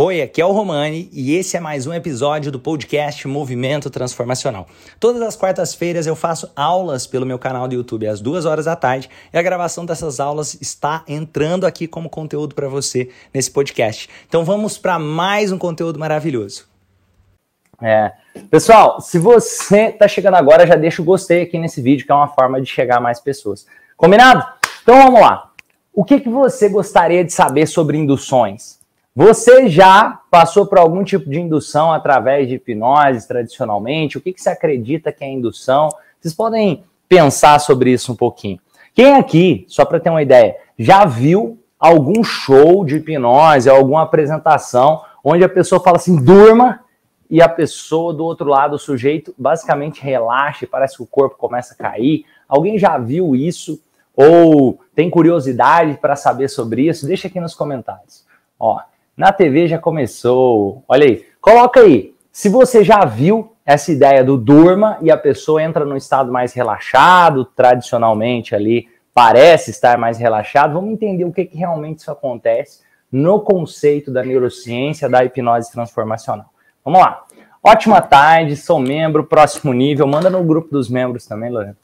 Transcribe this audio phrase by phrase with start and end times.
[0.00, 4.68] Oi, aqui é o Romani e esse é mais um episódio do podcast Movimento Transformacional.
[5.00, 8.76] Todas as quartas-feiras eu faço aulas pelo meu canal do YouTube às duas horas da
[8.76, 14.08] tarde e a gravação dessas aulas está entrando aqui como conteúdo para você nesse podcast.
[14.28, 16.68] Então vamos para mais um conteúdo maravilhoso.
[17.82, 18.12] É.
[18.48, 22.14] Pessoal, se você está chegando agora, já deixa o gostei aqui nesse vídeo, que é
[22.14, 23.66] uma forma de chegar a mais pessoas.
[23.96, 24.46] Combinado?
[24.80, 25.50] Então vamos lá.
[25.92, 28.77] O que, que você gostaria de saber sobre induções?
[29.18, 34.16] Você já passou por algum tipo de indução através de hipnose tradicionalmente?
[34.16, 35.88] O que, que você acredita que é indução?
[36.20, 38.60] Vocês podem pensar sobre isso um pouquinho.
[38.94, 45.02] Quem aqui, só para ter uma ideia, já viu algum show de hipnose, alguma apresentação
[45.24, 46.84] onde a pessoa fala assim, durma,
[47.28, 51.74] e a pessoa do outro lado, o sujeito, basicamente relaxa parece que o corpo começa
[51.74, 52.24] a cair?
[52.48, 53.82] Alguém já viu isso?
[54.14, 57.04] Ou tem curiosidade para saber sobre isso?
[57.04, 58.24] Deixa aqui nos comentários.
[58.60, 58.78] Ó,
[59.18, 60.84] na TV já começou.
[60.86, 62.14] Olha aí, coloca aí.
[62.30, 66.54] Se você já viu essa ideia do durma e a pessoa entra num estado mais
[66.54, 72.82] relaxado, tradicionalmente ali parece estar mais relaxado, vamos entender o que, que realmente isso acontece
[73.10, 76.46] no conceito da neurociência da hipnose transformacional.
[76.84, 77.24] Vamos lá.
[77.60, 80.06] Ótima tarde, sou membro, próximo nível.
[80.06, 81.76] Manda no grupo dos membros também, Lorena.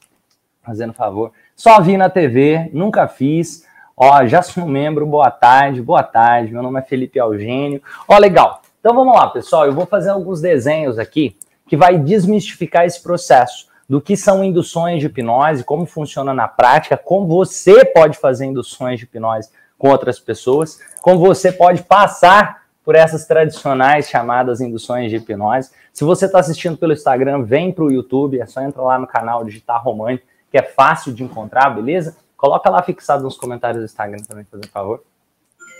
[0.62, 1.32] Fazendo favor.
[1.56, 3.66] Só vi na TV, nunca fiz.
[3.96, 6.52] Ó, já sou membro, boa tarde, boa tarde.
[6.52, 7.80] Meu nome é Felipe Eugênio.
[8.08, 8.60] Ó, legal.
[8.80, 9.66] Então vamos lá, pessoal.
[9.66, 11.36] Eu vou fazer alguns desenhos aqui
[11.68, 16.96] que vai desmistificar esse processo do que são induções de hipnose, como funciona na prática,
[16.96, 22.96] como você pode fazer induções de hipnose com outras pessoas, como você pode passar por
[22.96, 25.70] essas tradicionais chamadas induções de hipnose.
[25.92, 29.06] Se você está assistindo pelo Instagram, vem para o YouTube, é só entrar lá no
[29.06, 30.20] canal Digitar Romani,
[30.50, 32.16] que é fácil de encontrar, beleza?
[32.44, 35.02] Coloca lá fixado nos comentários do Instagram também, por favor.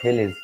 [0.03, 0.35] Beleza.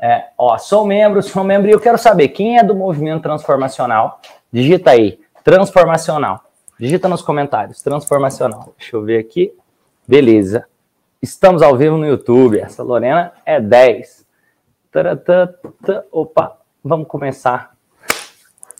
[0.00, 4.20] É, ó, sou membro, sou membro e eu quero saber quem é do movimento transformacional.
[4.52, 6.44] Digita aí, transformacional.
[6.78, 8.74] Digita nos comentários, transformacional.
[8.78, 9.52] Deixa eu ver aqui.
[10.06, 10.68] Beleza.
[11.20, 12.60] Estamos ao vivo no YouTube.
[12.60, 14.24] Essa Lorena é 10.
[16.12, 17.74] Opa, vamos começar.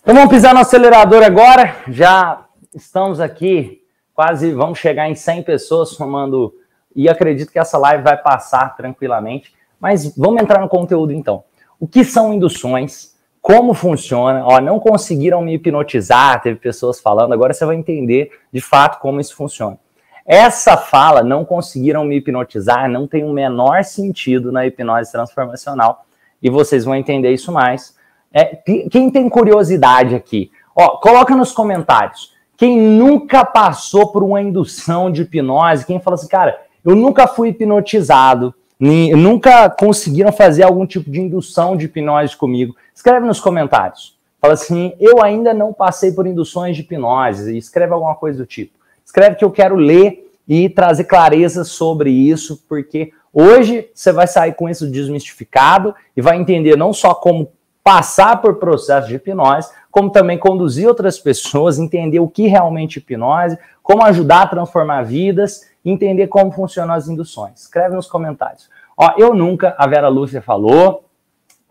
[0.03, 1.78] Então vamos pisar no acelerador agora.
[1.88, 3.82] Já estamos aqui,
[4.15, 6.55] quase vamos chegar em 100 pessoas somando
[6.97, 9.55] e acredito que essa live vai passar tranquilamente.
[9.79, 11.45] Mas vamos entrar no conteúdo então.
[11.79, 13.15] O que são induções?
[13.43, 14.45] Como funciona?
[14.45, 19.21] Ó, não conseguiram me hipnotizar, teve pessoas falando, agora você vai entender de fato como
[19.21, 19.79] isso funciona.
[20.27, 26.05] Essa fala, não conseguiram me hipnotizar, não tem o menor sentido na hipnose transformacional.
[26.43, 27.95] E vocês vão entender isso mais.
[28.33, 28.56] É,
[28.91, 32.35] quem tem curiosidade aqui, ó, coloca nos comentários.
[32.56, 37.49] Quem nunca passou por uma indução de hipnose, quem fala assim, cara, eu nunca fui
[37.49, 42.77] hipnotizado, nem, nunca conseguiram fazer algum tipo de indução de hipnose comigo.
[42.95, 44.17] Escreve nos comentários.
[44.41, 47.59] Fala assim, eu ainda não passei por induções de hipnose.
[47.59, 48.73] Escreve alguma coisa do tipo.
[49.05, 54.55] Escreve que eu quero ler e trazer clareza sobre isso, porque hoje você vai sair
[54.55, 57.51] com isso desmistificado e vai entender não só como
[57.83, 63.01] passar por processo de hipnose, como também conduzir outras pessoas, entender o que realmente é
[63.01, 67.63] hipnose, como ajudar a transformar vidas entender como funcionam as induções.
[67.63, 68.69] Escreve nos comentários.
[68.97, 71.05] Ó, eu nunca, a Vera Lúcia falou,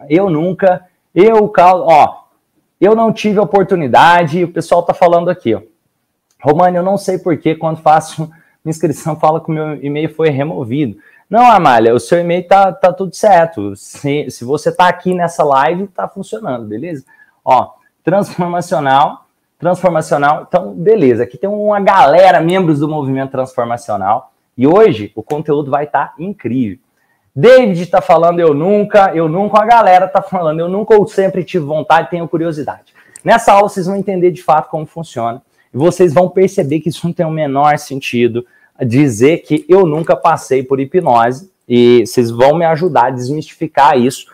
[0.09, 2.25] eu nunca, eu, ó,
[2.79, 5.61] eu não tive oportunidade, o pessoal tá falando aqui, ó.
[6.41, 8.29] Romani, eu não sei porquê, quando faço
[8.65, 10.97] inscrição, fala que o meu e-mail foi removido.
[11.29, 13.75] Não, Amália, o seu e-mail tá, tá tudo certo.
[13.75, 17.03] Se, se você tá aqui nessa live, tá funcionando, beleza?
[17.43, 17.71] Ó,
[18.03, 19.24] transformacional,
[19.57, 20.45] transformacional.
[20.47, 25.85] Então, beleza, aqui tem uma galera, membros do movimento transformacional, e hoje o conteúdo vai
[25.85, 26.79] estar tá incrível.
[27.35, 31.43] David está falando eu nunca, eu nunca, a galera está falando eu nunca ou sempre
[31.43, 32.93] tive vontade, tenho curiosidade.
[33.23, 35.41] Nessa aula vocês vão entender de fato como funciona
[35.73, 38.45] e vocês vão perceber que isso não tem o menor sentido
[38.85, 44.27] dizer que eu nunca passei por hipnose e vocês vão me ajudar a desmistificar isso.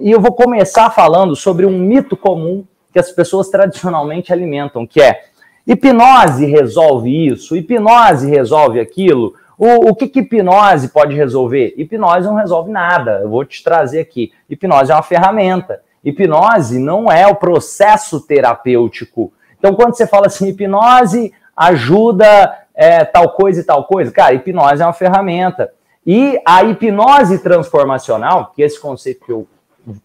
[0.00, 2.64] E eu vou começar falando sobre um mito comum
[2.96, 5.24] que as pessoas tradicionalmente alimentam, que é
[5.66, 9.34] hipnose resolve isso, hipnose resolve aquilo.
[9.58, 11.74] O, o que, que hipnose pode resolver?
[11.76, 13.20] Hipnose não resolve nada.
[13.22, 14.32] Eu vou te trazer aqui.
[14.48, 15.82] Hipnose é uma ferramenta.
[16.02, 19.30] Hipnose não é o processo terapêutico.
[19.58, 24.82] Então, quando você fala assim, hipnose ajuda é, tal coisa e tal coisa, cara, hipnose
[24.82, 25.70] é uma ferramenta.
[26.06, 29.46] E a hipnose transformacional, que é esse conceito que eu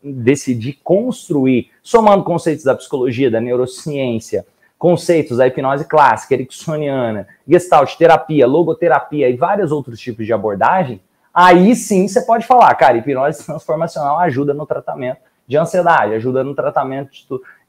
[0.03, 4.45] decidi construir, somando conceitos da psicologia, da neurociência,
[4.77, 11.01] conceitos da hipnose clássica, ericksoniana, gestalt, terapia, logoterapia e vários outros tipos de abordagem,
[11.33, 16.55] aí sim você pode falar, cara, hipnose transformacional ajuda no tratamento de ansiedade, ajuda no
[16.55, 17.11] tratamento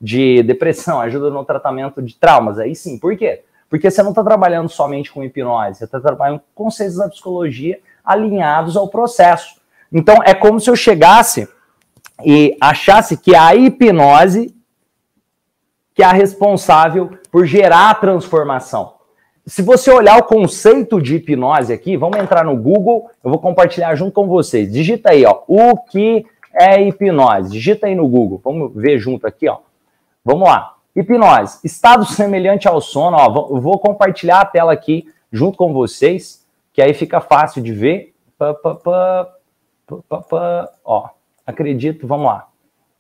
[0.01, 2.59] de depressão, ajuda no tratamento de traumas.
[2.59, 3.43] Aí sim, por quê?
[3.69, 7.81] Porque você não está trabalhando somente com hipnose, você está trabalhando com conceitos da psicologia
[8.05, 9.61] alinhados ao processo.
[9.93, 11.49] Então, é como se eu chegasse
[12.25, 14.55] e achasse que a hipnose
[15.95, 18.95] que é a responsável por gerar a transformação.
[19.45, 23.95] Se você olhar o conceito de hipnose aqui, vamos entrar no Google, eu vou compartilhar
[23.95, 24.73] junto com vocês.
[24.73, 26.25] Digita aí, ó, o que
[26.55, 27.51] é hipnose?
[27.51, 29.59] Digita aí no Google, vamos ver junto aqui, ó.
[30.25, 30.77] Vamos lá.
[30.95, 36.81] Hipnose, estado semelhante ao sono, ó, vou compartilhar a tela aqui junto com vocês, que
[36.81, 38.15] aí fica fácil de ver.
[38.39, 38.75] Pá, pá,
[40.29, 41.09] pá, ó,
[41.47, 42.49] acredito, vamos lá.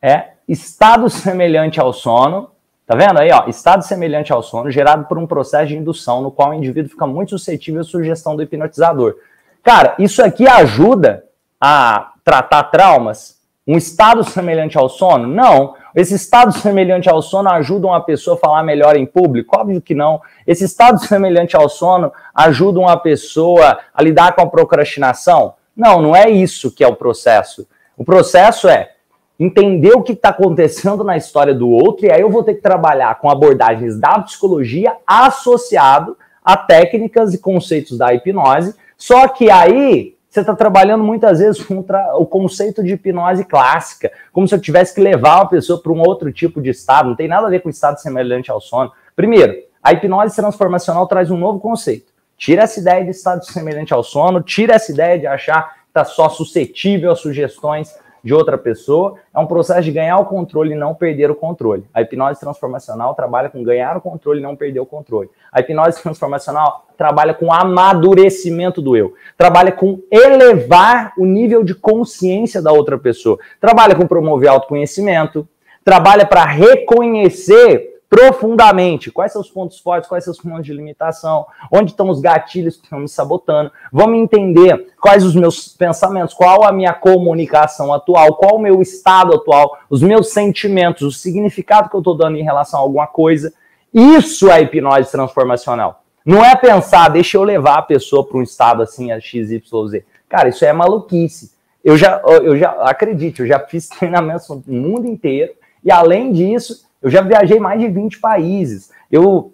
[0.00, 2.50] É estado semelhante ao sono,
[2.92, 3.44] Tá vendo aí, ó?
[3.46, 7.06] Estado semelhante ao sono, gerado por um processo de indução, no qual o indivíduo fica
[7.06, 9.14] muito suscetível à sugestão do hipnotizador.
[9.62, 11.24] Cara, isso aqui ajuda
[11.60, 13.40] a tratar traumas?
[13.66, 15.28] Um estado semelhante ao sono?
[15.28, 15.74] Não.
[15.94, 19.56] Esse estado semelhante ao sono ajuda uma pessoa a falar melhor em público?
[19.56, 20.20] Óbvio que não.
[20.46, 25.54] Esse estado semelhante ao sono ajuda uma pessoa a lidar com a procrastinação?
[25.76, 27.66] Não, não é isso que é o processo.
[27.96, 28.92] O processo é
[29.38, 32.60] entender o que está acontecendo na história do outro, e aí eu vou ter que
[32.60, 38.74] trabalhar com abordagens da psicologia associado a técnicas e conceitos da hipnose.
[38.96, 44.48] Só que aí você está trabalhando muitas vezes contra o conceito de hipnose clássica, como
[44.48, 47.10] se eu tivesse que levar a pessoa para um outro tipo de estado.
[47.10, 48.92] Não tem nada a ver com estado semelhante ao sono.
[49.14, 52.12] Primeiro, a hipnose transformacional traz um novo conceito.
[52.38, 56.30] Tira essa ideia de estado semelhante ao sono, tira essa ideia de achar está só
[56.30, 57.94] suscetível a sugestões
[58.24, 61.84] de outra pessoa, é um processo de ganhar o controle e não perder o controle.
[61.92, 65.28] A hipnose transformacional trabalha com ganhar o controle e não perder o controle.
[65.52, 72.62] A hipnose transformacional trabalha com amadurecimento do eu, trabalha com elevar o nível de consciência
[72.62, 75.46] da outra pessoa, trabalha com promover autoconhecimento,
[75.84, 81.46] trabalha para reconhecer profundamente quais são os pontos fortes, quais são os pontos de limitação,
[81.72, 83.72] onde estão os gatilhos que estão me sabotando.
[83.90, 89.34] Vamos entender quais os meus pensamentos, qual a minha comunicação atual, qual o meu estado
[89.34, 93.50] atual, os meus sentimentos, o significado que eu estou dando em relação a alguma coisa.
[93.94, 96.02] Isso é hipnose transformacional.
[96.22, 100.04] Não é pensar, deixa eu levar a pessoa para um estado assim, a XYZ.
[100.28, 101.52] Cara, isso é maluquice.
[101.82, 106.91] Eu já, eu já, acredite, eu já fiz treinamentos no mundo inteiro e além disso,
[107.02, 108.90] eu já viajei mais de 20 países.
[109.10, 109.52] Eu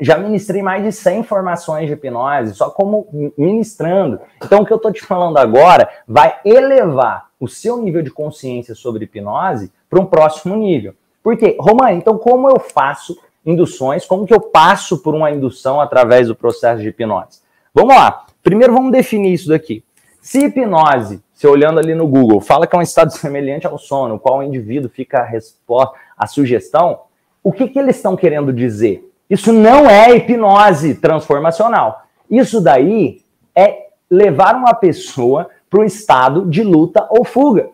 [0.00, 3.06] já ministrei mais de 100 formações de hipnose, só como
[3.38, 4.18] ministrando.
[4.44, 8.74] Então, o que eu estou te falando agora vai elevar o seu nível de consciência
[8.74, 10.94] sobre hipnose para um próximo nível.
[11.22, 11.56] Por quê?
[11.58, 14.04] Romano, então como eu faço induções?
[14.04, 17.40] Como que eu passo por uma indução através do processo de hipnose?
[17.72, 18.26] Vamos lá.
[18.42, 19.84] Primeiro vamos definir isso daqui.
[20.20, 24.18] Se hipnose, se olhando ali no Google, fala que é um estado semelhante ao sono,
[24.18, 27.00] qual o indivíduo fica resposta, a sugestão,
[27.42, 29.10] o que, que eles estão querendo dizer?
[29.28, 32.02] Isso não é hipnose transformacional.
[32.30, 33.22] Isso daí
[33.56, 37.70] é levar uma pessoa para um estado de luta ou fuga.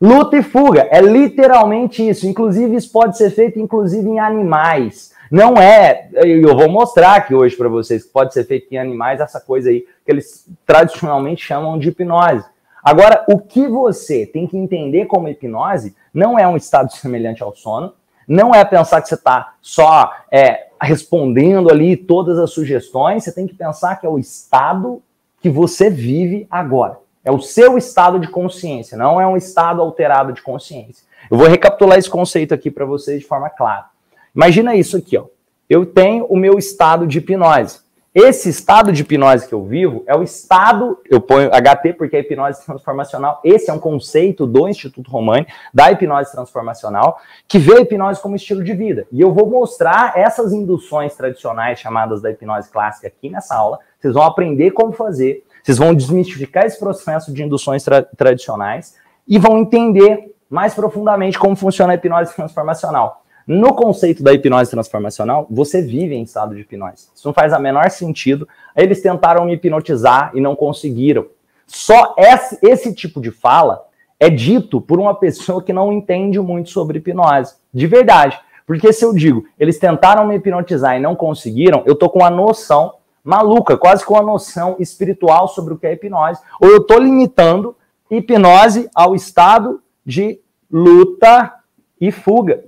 [0.00, 2.26] Luta e fuga é literalmente isso.
[2.26, 5.12] Inclusive, isso pode ser feito inclusive em animais.
[5.30, 9.20] Não é, eu vou mostrar aqui hoje para vocês que pode ser feito em animais
[9.20, 12.44] essa coisa aí que eles tradicionalmente chamam de hipnose.
[12.82, 17.54] Agora, o que você tem que entender como hipnose não é um estado semelhante ao
[17.54, 17.92] sono,
[18.26, 23.46] não é pensar que você está só é, respondendo ali todas as sugestões, você tem
[23.46, 25.02] que pensar que é o estado
[25.40, 26.98] que você vive agora.
[27.24, 31.04] É o seu estado de consciência, não é um estado alterado de consciência.
[31.30, 33.86] Eu vou recapitular esse conceito aqui para vocês de forma clara.
[34.34, 35.24] Imagina isso aqui, ó.
[35.68, 37.80] Eu tenho o meu estado de hipnose.
[38.14, 42.20] Esse estado de hipnose que eu vivo é o estado, eu ponho HT porque é
[42.20, 43.40] hipnose transformacional.
[43.42, 47.18] Esse é um conceito do Instituto Romani, da hipnose transformacional,
[47.48, 49.04] que vê a hipnose como estilo de vida.
[49.10, 53.80] E eu vou mostrar essas induções tradicionais chamadas da hipnose clássica aqui nessa aula.
[53.98, 58.94] Vocês vão aprender como fazer, vocês vão desmistificar esse processo de induções tra tradicionais
[59.26, 63.23] e vão entender mais profundamente como funciona a hipnose transformacional.
[63.46, 67.08] No conceito da hipnose transformacional, você vive em estado de hipnose.
[67.14, 68.48] Isso não faz a menor sentido.
[68.74, 71.26] Eles tentaram me hipnotizar e não conseguiram.
[71.66, 73.84] Só esse, esse tipo de fala
[74.18, 77.56] é dito por uma pessoa que não entende muito sobre hipnose.
[77.72, 78.40] De verdade.
[78.66, 82.30] Porque se eu digo, eles tentaram me hipnotizar e não conseguiram, eu tô com uma
[82.30, 86.40] noção maluca, quase com uma noção espiritual sobre o que é hipnose.
[86.58, 87.76] Ou eu tô limitando
[88.10, 91.52] hipnose ao estado de luta
[92.00, 92.64] e fuga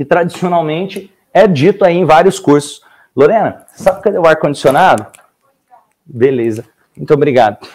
[0.00, 2.82] que tradicionalmente é dito aí em vários cursos.
[3.14, 5.06] Lorena, sabe cadê o ar-condicionado?
[6.06, 6.64] Beleza.
[6.96, 7.68] Muito obrigado.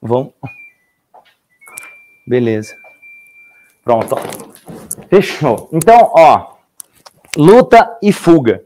[0.00, 0.32] Vamos.
[2.24, 2.72] Beleza.
[3.82, 4.14] Pronto.
[5.08, 5.68] Fechou.
[5.72, 6.54] Então, ó,
[7.36, 8.62] luta e fuga.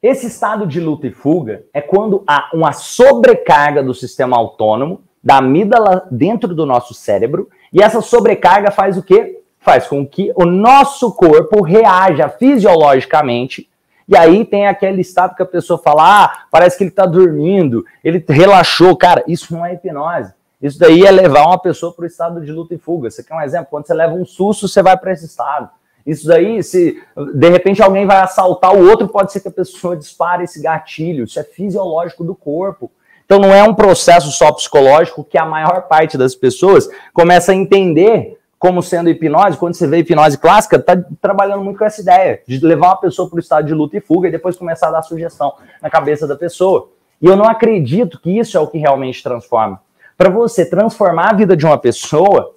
[0.00, 5.38] Esse estado de luta e fuga é quando há uma sobrecarga do sistema autônomo, da
[5.38, 9.35] amígdala dentro do nosso cérebro, e essa sobrecarga faz o quê?
[9.66, 13.68] Faz com que o nosso corpo reaja fisiologicamente
[14.08, 17.84] e aí tem aquele estado que a pessoa fala: ah, parece que ele está dormindo,
[18.04, 18.96] ele relaxou.
[18.96, 20.32] Cara, isso não é hipnose.
[20.62, 23.10] Isso daí é levar uma pessoa para o estado de luta e fuga.
[23.10, 23.66] Você quer um exemplo?
[23.68, 25.68] Quando você leva um susto, você vai para esse estado.
[26.06, 27.02] Isso daí, se
[27.34, 31.24] de repente alguém vai assaltar o outro, pode ser que a pessoa dispare esse gatilho.
[31.24, 32.88] Isso é fisiológico do corpo.
[33.24, 37.56] Então não é um processo só psicológico que a maior parte das pessoas começa a
[37.56, 42.40] entender como sendo hipnose, quando você vê hipnose clássica, tá trabalhando muito com essa ideia
[42.46, 44.92] de levar uma pessoa para o estado de luta e fuga e depois começar a
[44.92, 46.90] dar sugestão na cabeça da pessoa.
[47.20, 49.80] E eu não acredito que isso é o que realmente transforma.
[50.16, 52.54] Para você transformar a vida de uma pessoa,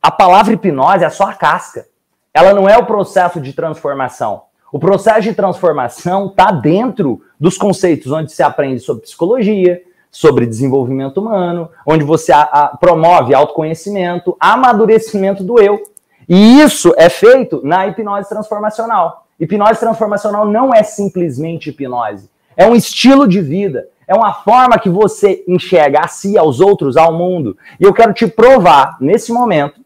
[0.00, 1.86] a palavra hipnose é só a casca.
[2.32, 4.42] Ela não é o processo de transformação.
[4.72, 9.80] O processo de transformação está dentro dos conceitos onde se aprende sobre psicologia,
[10.14, 15.82] sobre desenvolvimento humano, onde você a, a, promove autoconhecimento, amadurecimento do eu.
[16.28, 19.26] E isso é feito na hipnose transformacional.
[19.40, 24.88] Hipnose transformacional não é simplesmente hipnose, é um estilo de vida, é uma forma que
[24.88, 27.58] você enxerga a si, aos outros, ao mundo.
[27.80, 29.80] E eu quero te provar, nesse momento,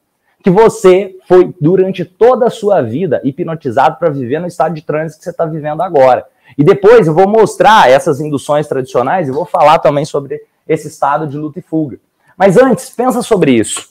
[0.44, 5.20] que você foi, durante toda a sua vida, hipnotizado para viver no estado de trânsito
[5.20, 6.26] que você está vivendo agora.
[6.56, 11.26] E depois eu vou mostrar essas induções tradicionais e vou falar também sobre esse estado
[11.26, 11.98] de luta e fuga.
[12.36, 13.90] Mas antes, pensa sobre isso.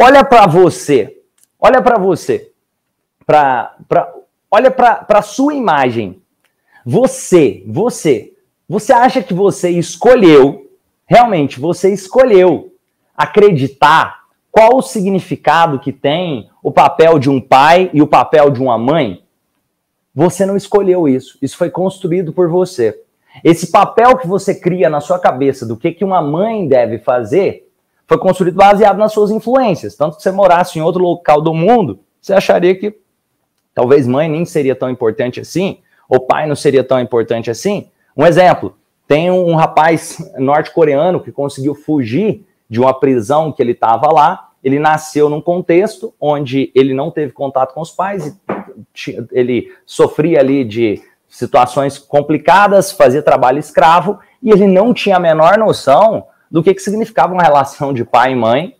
[0.00, 1.18] Olha para você.
[1.58, 2.50] Olha para você.
[3.26, 4.12] Pra, pra,
[4.50, 6.22] olha para a sua imagem.
[6.84, 8.32] Você, você,
[8.68, 10.70] você acha que você escolheu,
[11.06, 12.72] realmente, você escolheu
[13.16, 18.60] acreditar qual o significado que tem o papel de um pai e o papel de
[18.60, 19.21] uma mãe?
[20.14, 21.38] Você não escolheu isso.
[21.40, 23.00] Isso foi construído por você.
[23.42, 27.68] Esse papel que você cria na sua cabeça do que, que uma mãe deve fazer
[28.06, 29.96] foi construído baseado nas suas influências.
[29.96, 32.94] Tanto que você morasse em outro local do mundo, você acharia que
[33.74, 35.78] talvez mãe nem seria tão importante assim,
[36.08, 37.88] ou pai não seria tão importante assim.
[38.14, 38.76] Um exemplo:
[39.08, 44.50] tem um rapaz norte-coreano que conseguiu fugir de uma prisão que ele estava lá.
[44.62, 48.38] Ele nasceu num contexto onde ele não teve contato com os pais
[49.30, 55.56] ele sofria ali de situações complicadas, fazia trabalho escravo, e ele não tinha a menor
[55.56, 58.76] noção do que, que significava uma relação de pai e mãe,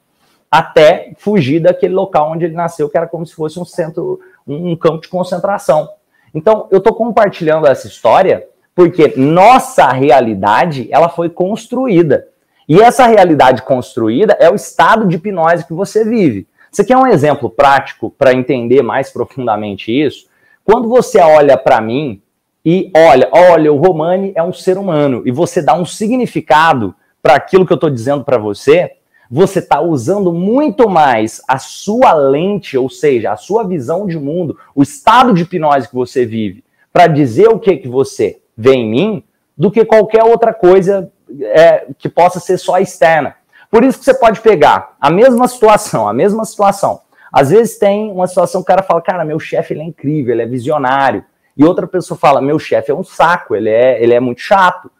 [0.51, 4.77] até fugir daquele local onde ele nasceu, que era como se fosse um centro, um
[4.77, 5.89] campo de concentração.
[6.35, 12.29] Então, eu estou compartilhando essa história porque nossa realidade ela foi construída.
[12.69, 16.47] E essa realidade construída é o estado de hipnose que você vive.
[16.73, 20.27] Você quer um exemplo prático para entender mais profundamente isso?
[20.65, 22.23] Quando você olha para mim
[22.65, 27.35] e olha, olha, o Romani é um ser humano e você dá um significado para
[27.35, 28.93] aquilo que eu estou dizendo para você,
[29.31, 34.59] você está usando muito mais a sua lente, ou seja, a sua visão de mundo,
[34.75, 38.91] o estado de hipnose que você vive, para dizer o que, que você vê em
[38.91, 39.25] mim,
[39.59, 43.37] do que qualquer outra coisa é, que possa ser só externa.
[43.73, 47.01] Por isso que você pode pegar a mesma situação, a mesma situação.
[47.33, 50.43] Às vezes tem uma situação que o cara fala, cara, meu chefe é incrível, ele
[50.43, 51.25] é visionário.
[51.57, 54.91] E outra pessoa fala, meu chefe é um saco, ele é, ele é muito chato.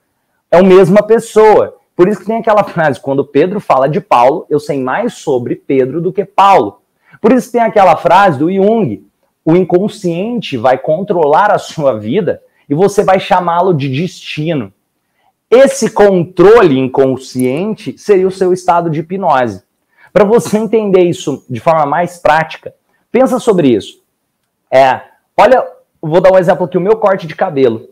[0.51, 1.77] É a mesma pessoa.
[1.95, 5.55] Por isso que tem aquela frase, quando Pedro fala de Paulo, eu sei mais sobre
[5.55, 6.81] Pedro do que Paulo.
[7.21, 9.07] Por isso tem aquela frase do Jung,
[9.45, 14.73] o inconsciente vai controlar a sua vida e você vai chamá-lo de destino.
[15.55, 19.63] Esse controle inconsciente seria o seu estado de hipnose.
[20.11, 22.75] Para você entender isso de forma mais prática,
[23.11, 24.03] pensa sobre isso.
[24.71, 25.03] É,
[25.37, 25.63] olha,
[26.01, 27.87] vou dar um exemplo aqui, o meu corte de cabelo.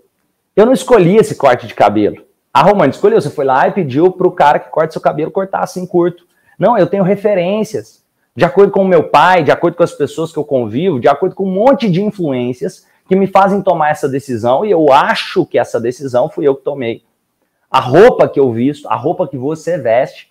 [0.56, 2.24] Eu não escolhi esse corte de cabelo.
[2.50, 5.30] A Romana escolheu, você foi lá e pediu para o cara que corta seu cabelo
[5.30, 6.26] cortar assim curto.
[6.58, 8.02] Não, eu tenho referências.
[8.34, 11.08] De acordo com o meu pai, de acordo com as pessoas que eu convivo, de
[11.08, 15.44] acordo com um monte de influências que me fazem tomar essa decisão e eu acho
[15.44, 17.02] que essa decisão fui eu que tomei
[17.70, 20.30] a roupa que eu visto, a roupa que você veste.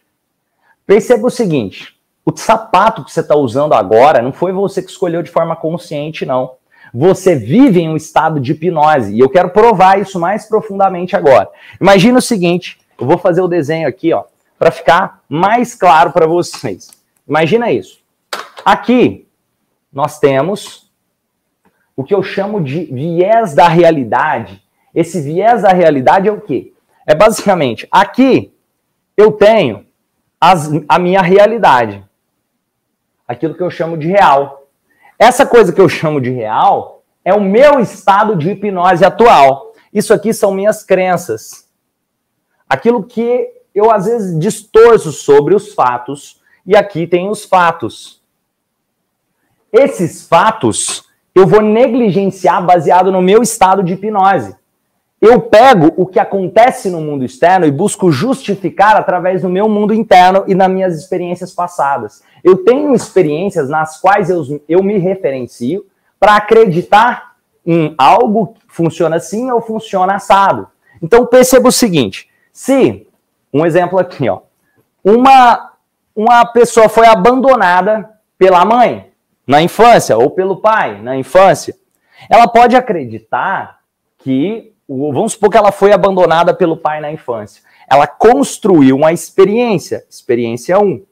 [0.85, 5.23] Perceba o seguinte: o sapato que você está usando agora não foi você que escolheu
[5.23, 6.57] de forma consciente, não.
[6.93, 9.15] Você vive em um estado de hipnose.
[9.15, 11.49] E eu quero provar isso mais profundamente agora.
[11.79, 14.23] Imagina o seguinte: eu vou fazer o desenho aqui, ó,
[14.57, 16.89] para ficar mais claro para vocês.
[17.27, 17.99] Imagina isso.
[18.65, 19.27] Aqui
[19.93, 20.91] nós temos
[21.95, 24.61] o que eu chamo de viés da realidade.
[24.93, 26.73] Esse viés da realidade é o quê?
[27.09, 28.53] É basicamente, aqui
[29.17, 29.83] eu tenho
[30.39, 32.05] as, a minha realidade.
[33.27, 34.67] Aquilo que eu chamo de real.
[35.17, 39.73] Essa coisa que eu chamo de real é o meu estado de hipnose atual.
[39.91, 41.67] Isso aqui são minhas crenças.
[42.69, 48.21] Aquilo que eu às vezes distorço sobre os fatos, e aqui tem os fatos.
[49.73, 54.58] Esses fatos eu vou negligenciar baseado no meu estado de hipnose.
[55.21, 59.93] Eu pego o que acontece no mundo externo e busco justificar através do meu mundo
[59.93, 62.23] interno e das minhas experiências passadas.
[62.41, 65.85] Eu tenho experiências nas quais eu, eu me referencio
[66.17, 67.35] para acreditar
[67.65, 70.67] em algo que funciona assim ou funciona assado.
[71.01, 73.05] Então perceba o seguinte: se,
[73.53, 74.41] um exemplo aqui, ó,
[75.03, 75.73] uma,
[76.15, 79.11] uma pessoa foi abandonada pela mãe
[79.45, 81.75] na infância ou pelo pai na infância,
[82.29, 83.79] ela pode acreditar
[84.19, 87.61] que vamos supor que ela foi abandonada pelo pai na infância.
[87.89, 91.03] Ela construiu uma experiência, experiência 1.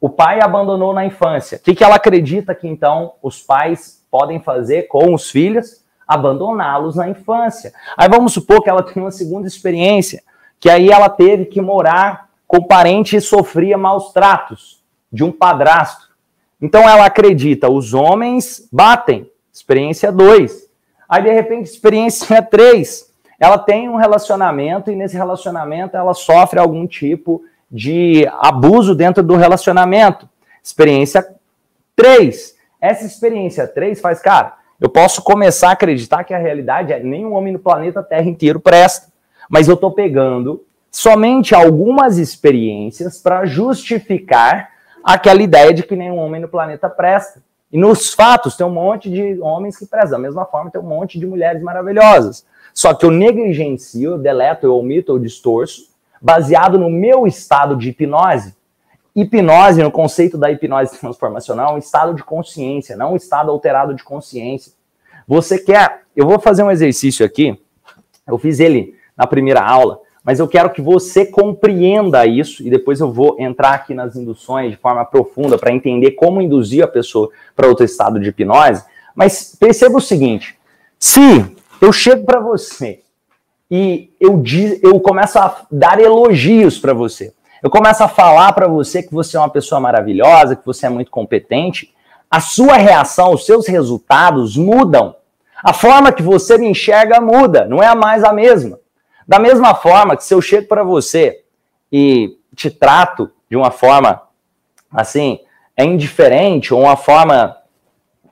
[0.00, 1.58] O pai abandonou na infância.
[1.58, 5.82] O que, que ela acredita que então os pais podem fazer com os filhos?
[6.06, 7.72] Abandoná-los na infância.
[7.96, 10.22] Aí vamos supor que ela tem uma segunda experiência,
[10.60, 16.10] que aí ela teve que morar com parente e sofria maus tratos de um padrasto.
[16.60, 19.30] Então ela acredita, os homens batem.
[19.52, 20.63] Experiência 2.
[21.14, 26.88] Aí, de repente, experiência 3, ela tem um relacionamento e nesse relacionamento ela sofre algum
[26.88, 30.28] tipo de abuso dentro do relacionamento.
[30.60, 31.24] Experiência
[31.94, 32.56] 3.
[32.80, 37.34] Essa experiência 3 faz, cara, eu posso começar a acreditar que a realidade é nenhum
[37.34, 39.06] homem no planeta Terra inteiro presta.
[39.48, 44.70] Mas eu estou pegando somente algumas experiências para justificar
[45.04, 47.40] aquela ideia de que nenhum homem no planeta presta.
[47.74, 50.12] E nos fatos tem um monte de homens que prezam.
[50.12, 52.46] Da mesma forma, tem um monte de mulheres maravilhosas.
[52.72, 55.88] Só que eu negligencio, eu deleto, eu omito, eu distorço,
[56.22, 58.54] baseado no meu estado de hipnose.
[59.12, 63.92] Hipnose, no conceito da hipnose transformacional, é um estado de consciência, não um estado alterado
[63.92, 64.72] de consciência.
[65.26, 66.02] Você quer.
[66.14, 67.60] Eu vou fazer um exercício aqui.
[68.24, 72.98] Eu fiz ele na primeira aula mas eu quero que você compreenda isso e depois
[72.98, 77.28] eu vou entrar aqui nas induções de forma profunda para entender como induzir a pessoa
[77.54, 78.82] para outro estado de hipnose.
[79.14, 80.58] Mas perceba o seguinte:
[80.98, 81.44] se
[81.80, 83.00] eu chego para você
[83.70, 88.66] e eu, diz, eu começo a dar elogios para você, eu começo a falar para
[88.66, 91.92] você que você é uma pessoa maravilhosa, que você é muito competente,
[92.30, 95.16] a sua reação, os seus resultados mudam.
[95.62, 98.78] A forma que você me enxerga muda, não é mais a mesma.
[99.26, 101.42] Da mesma forma que se eu chego para você
[101.90, 104.22] e te trato de uma forma
[104.90, 105.40] assim,
[105.76, 107.56] é indiferente ou uma forma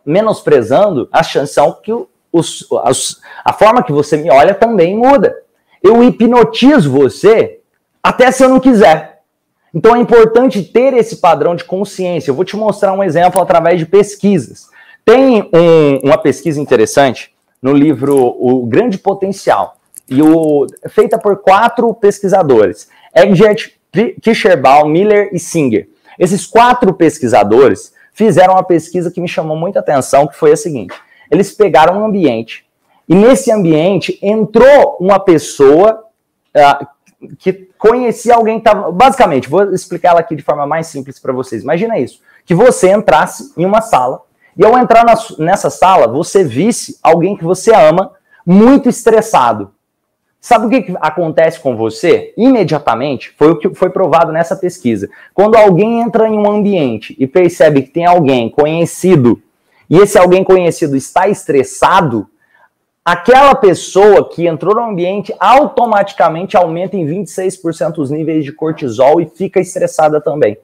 [0.04, 1.92] menosprezando, a chance são que
[2.32, 5.34] os, as, a forma que você me olha também muda.
[5.82, 7.60] Eu hipnotizo você
[8.02, 9.22] até se eu não quiser.
[9.74, 12.30] Então é importante ter esse padrão de consciência.
[12.30, 14.68] Eu vou te mostrar um exemplo através de pesquisas.
[15.04, 19.76] Tem um, uma pesquisa interessante no livro O Grande Potencial
[20.12, 23.72] e o, feita por quatro pesquisadores: Egbert,
[24.20, 25.88] Kischerbaum, Miller e Singer.
[26.18, 30.94] Esses quatro pesquisadores fizeram uma pesquisa que me chamou muita atenção, que foi a seguinte:
[31.30, 32.66] eles pegaram um ambiente
[33.08, 36.04] e nesse ambiente entrou uma pessoa
[36.56, 36.86] uh,
[37.38, 38.92] que conhecia alguém que estava.
[38.92, 41.62] Basicamente, vou explicar ela aqui de forma mais simples para vocês.
[41.62, 44.22] Imagina isso: que você entrasse em uma sala
[44.56, 48.12] e ao entrar na, nessa sala, você visse alguém que você ama
[48.46, 49.72] muito estressado.
[50.44, 52.34] Sabe o que, acontece com você?
[52.36, 55.08] Imediatamente, foi o que foi provado nessa pesquisa.
[55.32, 59.40] Quando alguém entra em um ambiente e percebe que tem alguém conhecido,
[59.88, 62.26] e esse alguém conhecido está estressado,
[63.04, 69.26] aquela pessoa que entrou no ambiente automaticamente aumenta em 26% os níveis de cortisol e
[69.26, 70.58] fica estressada também.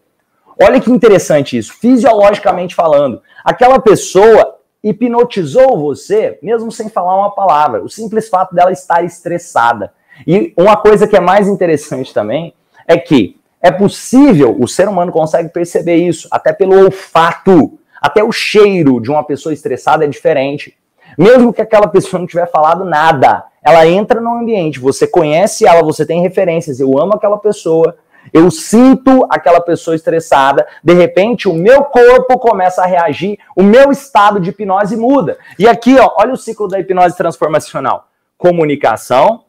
[0.61, 3.23] Olha que interessante isso, fisiologicamente falando.
[3.45, 7.83] Aquela pessoa hipnotizou você, mesmo sem falar uma palavra.
[7.83, 9.93] O simples fato dela estar estressada.
[10.27, 12.55] E uma coisa que é mais interessante também
[12.87, 17.79] é que é possível, o ser humano consegue perceber isso, até pelo olfato.
[18.01, 20.77] Até o cheiro de uma pessoa estressada é diferente.
[21.19, 25.83] Mesmo que aquela pessoa não tiver falado nada, ela entra no ambiente, você conhece ela,
[25.83, 27.97] você tem referências, eu amo aquela pessoa,
[28.33, 33.91] eu sinto aquela pessoa estressada, de repente o meu corpo começa a reagir, o meu
[33.91, 35.38] estado de hipnose muda.
[35.59, 39.45] E aqui, ó, olha o ciclo da hipnose transformacional: comunicação,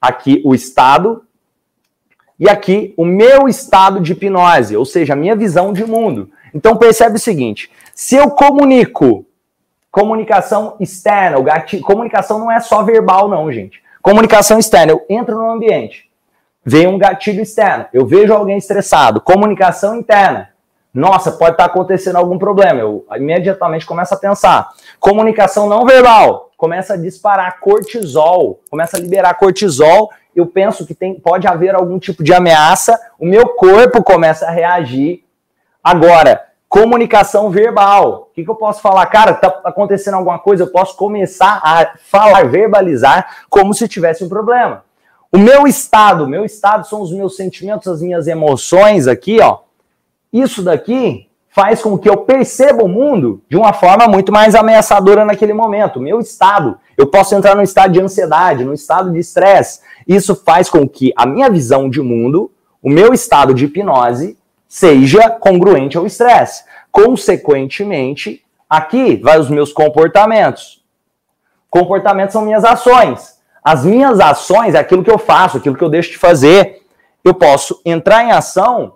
[0.00, 1.24] aqui o estado,
[2.38, 6.30] e aqui o meu estado de hipnose, ou seja, a minha visão de mundo.
[6.54, 9.26] Então percebe o seguinte: se eu comunico,
[9.90, 13.82] comunicação externa, gatilho, comunicação não é só verbal, não, gente.
[14.00, 16.07] Comunicação externa, eu entro no ambiente
[16.68, 17.86] vem um gatilho externo.
[17.92, 19.20] Eu vejo alguém estressado.
[19.20, 20.50] Comunicação interna.
[20.92, 22.80] nossa, pode estar acontecendo algum problema.
[22.80, 24.68] Eu imediatamente começo a pensar.
[25.00, 30.10] Comunicação não verbal, começa a disparar cortisol, começa a liberar cortisol.
[30.34, 34.50] Eu penso que tem, pode haver algum tipo de ameaça, o meu corpo começa a
[34.50, 35.24] reagir.
[35.82, 38.28] Agora, comunicação verbal.
[38.30, 39.06] O que, que eu posso falar?
[39.06, 44.28] Cara, está acontecendo alguma coisa, eu posso começar a falar, verbalizar como se tivesse um
[44.28, 44.84] problema.
[45.30, 49.58] O meu estado, meu estado são os meus sentimentos, as minhas emoções aqui, ó.
[50.32, 55.24] Isso daqui faz com que eu perceba o mundo de uma forma muito mais ameaçadora
[55.24, 56.00] naquele momento.
[56.00, 59.80] Meu estado, eu posso entrar no estado de ansiedade, no estado de estresse.
[60.06, 62.50] Isso faz com que a minha visão de mundo,
[62.82, 66.64] o meu estado de hipnose, seja congruente ao estresse.
[66.90, 70.82] Consequentemente, aqui vai os meus comportamentos.
[71.68, 73.37] Comportamentos são minhas ações.
[73.68, 76.80] As minhas ações aquilo que eu faço, aquilo que eu deixo de fazer.
[77.22, 78.94] Eu posso entrar em ação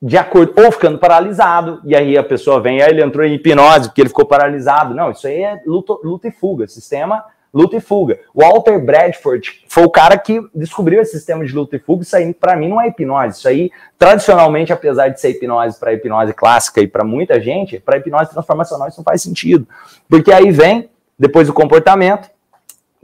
[0.00, 3.88] de acordo, ou ficando paralisado, e aí a pessoa vem, aí ele entrou em hipnose
[3.88, 4.94] porque ele ficou paralisado.
[4.94, 8.18] Não, isso aí é luta, luta e fuga, sistema luta e fuga.
[8.34, 12.02] Walter Bradford foi o cara que descobriu esse sistema de luta e fuga.
[12.02, 13.38] Isso aí, para mim, não é hipnose.
[13.38, 17.98] Isso aí, tradicionalmente, apesar de ser hipnose para hipnose clássica e para muita gente, para
[17.98, 19.68] hipnose transformacional isso não faz sentido.
[20.08, 22.33] Porque aí vem, depois do comportamento,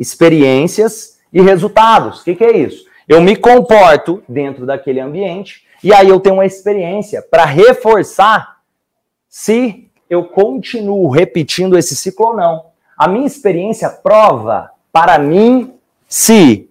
[0.00, 2.22] experiências e resultados.
[2.22, 2.86] O que, que é isso?
[3.06, 8.60] Eu me comporto dentro daquele ambiente e aí eu tenho uma experiência para reforçar
[9.28, 12.64] se eu continuo repetindo esse ciclo ou não.
[12.96, 15.74] A minha experiência prova para mim
[16.08, 16.68] se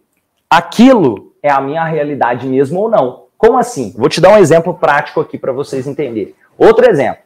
[0.50, 3.26] aquilo é a minha realidade mesmo ou não.
[3.38, 3.94] Como assim?
[3.98, 6.36] Vou te dar um exemplo prático aqui para vocês entenderem.
[6.58, 7.24] Outro exemplo.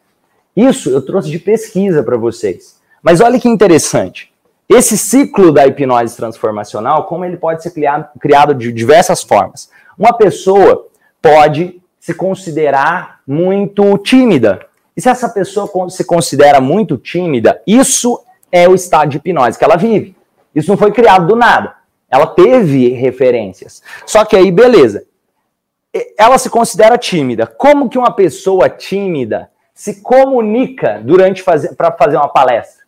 [0.55, 2.79] Isso eu trouxe de pesquisa para vocês.
[3.01, 4.32] Mas olha que interessante.
[4.67, 9.69] Esse ciclo da hipnose transformacional, como ele pode ser criado, de diversas formas.
[9.97, 10.87] Uma pessoa
[11.21, 14.65] pode se considerar muito tímida.
[14.95, 19.63] E se essa pessoa se considera muito tímida, isso é o estado de hipnose que
[19.63, 20.15] ela vive.
[20.53, 21.75] Isso não foi criado do nada.
[22.09, 23.81] Ela teve referências.
[24.05, 25.03] Só que aí, beleza.
[26.17, 27.47] Ela se considera tímida.
[27.47, 32.82] Como que uma pessoa tímida se comunica durante para fazer uma palestra?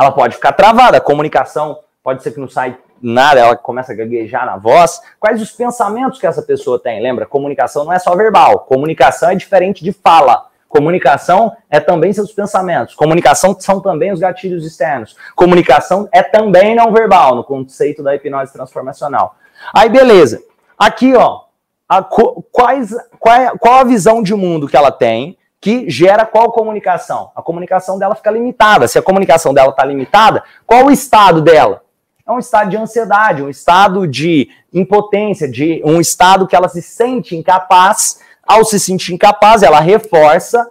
[0.00, 3.94] Ela pode ficar travada, a comunicação pode ser que não sai nada, ela começa a
[3.94, 5.00] gaguejar na voz.
[5.18, 7.02] Quais os pensamentos que essa pessoa tem?
[7.02, 8.60] Lembra, comunicação não é só verbal.
[8.60, 10.46] Comunicação é diferente de fala.
[10.68, 12.94] Comunicação é também seus pensamentos.
[12.94, 15.16] Comunicação são também os gatilhos externos.
[15.34, 19.34] Comunicação é também não verbal, no conceito da hipnose transformacional.
[19.74, 20.42] Aí, beleza.
[20.78, 21.42] Aqui, ó,
[21.88, 26.52] a, quais, qual, é, qual a visão de mundo que ela tem que gera qual
[26.52, 27.30] comunicação?
[27.36, 28.88] A comunicação dela fica limitada.
[28.88, 31.82] Se a comunicação dela está limitada, qual o estado dela?
[32.26, 36.80] É um estado de ansiedade, um estado de impotência, de um estado que ela se
[36.80, 38.18] sente incapaz
[38.50, 40.68] ao se sentir incapaz, ela reforça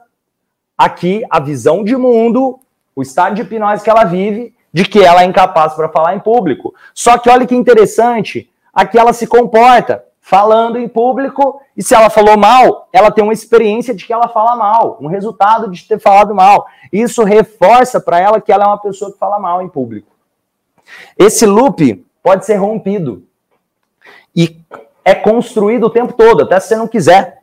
[0.78, 2.60] aqui a visão de mundo,
[2.93, 6.19] o estado de hipnose que ela vive, de que ela é incapaz para falar em
[6.19, 6.73] público.
[6.93, 12.07] Só que olha que interessante, aqui ela se comporta falando em público e se ela
[12.07, 15.99] falou mal, ela tem uma experiência de que ela fala mal, um resultado de ter
[15.99, 16.67] falado mal.
[16.93, 20.07] Isso reforça para ela que ela é uma pessoa que fala mal em público.
[21.17, 23.23] Esse loop pode ser rompido
[24.35, 24.61] e
[25.03, 27.39] é construído o tempo todo, até se você não quiser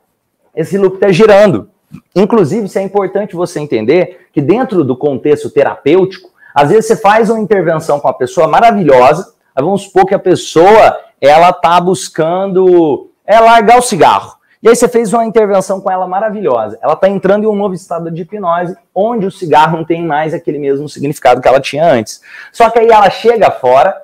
[0.54, 1.68] esse loop está girando.
[2.14, 7.30] Inclusive, isso é importante você entender que dentro do contexto terapêutico, às vezes você faz
[7.30, 13.40] uma intervenção com uma pessoa maravilhosa, vamos supor que a pessoa ela está buscando é
[13.40, 14.36] largar o cigarro.
[14.62, 16.78] E aí você fez uma intervenção com ela maravilhosa.
[16.82, 20.32] Ela está entrando em um novo estado de hipnose, onde o cigarro não tem mais
[20.32, 22.20] aquele mesmo significado que ela tinha antes.
[22.52, 23.94] Só que aí ela chega fora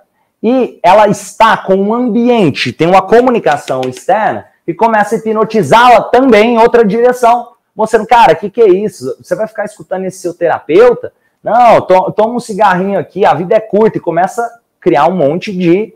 [0.42, 6.54] e ela está com um ambiente, tem uma comunicação externa e começa a hipnotizá-la também
[6.54, 7.52] em outra direção.
[7.74, 9.16] Mostrando, cara, o que, que é isso?
[9.22, 11.12] Você vai ficar escutando esse seu terapeuta?
[11.42, 15.16] Não, to toma um cigarrinho aqui, a vida é curta, e começa a criar um
[15.16, 15.94] monte de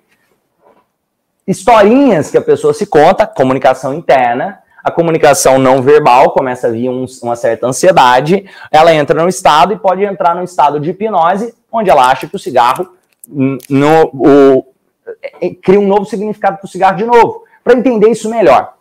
[1.46, 6.88] historinhas que a pessoa se conta, comunicação interna, a comunicação não verbal começa a vir
[6.88, 11.54] um, uma certa ansiedade, ela entra no estado e pode entrar no estado de hipnose,
[11.72, 12.88] onde ela acha que o cigarro
[13.28, 14.64] no, o,
[15.40, 17.44] é, cria um novo significado para o cigarro de novo.
[17.64, 18.74] Para entender isso melhor,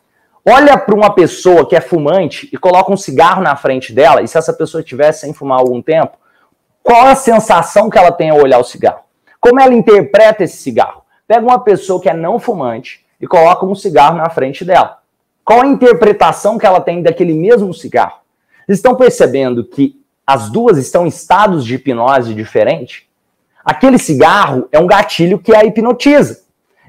[0.48, 4.28] olha para uma pessoa que é fumante e coloca um cigarro na frente dela, e
[4.28, 6.18] se essa pessoa estivesse sem fumar algum tempo,
[6.84, 9.00] qual a sensação que ela tem ao olhar o cigarro?
[9.42, 11.02] Como ela interpreta esse cigarro?
[11.28, 15.00] Pega uma pessoa que é não fumante e coloca um cigarro na frente dela.
[15.44, 18.20] Qual a interpretação que ela tem daquele mesmo cigarro?
[18.66, 23.08] Vocês estão percebendo que as duas estão em estados de hipnose diferente?
[23.64, 26.44] Aquele cigarro é um gatilho que a hipnotiza.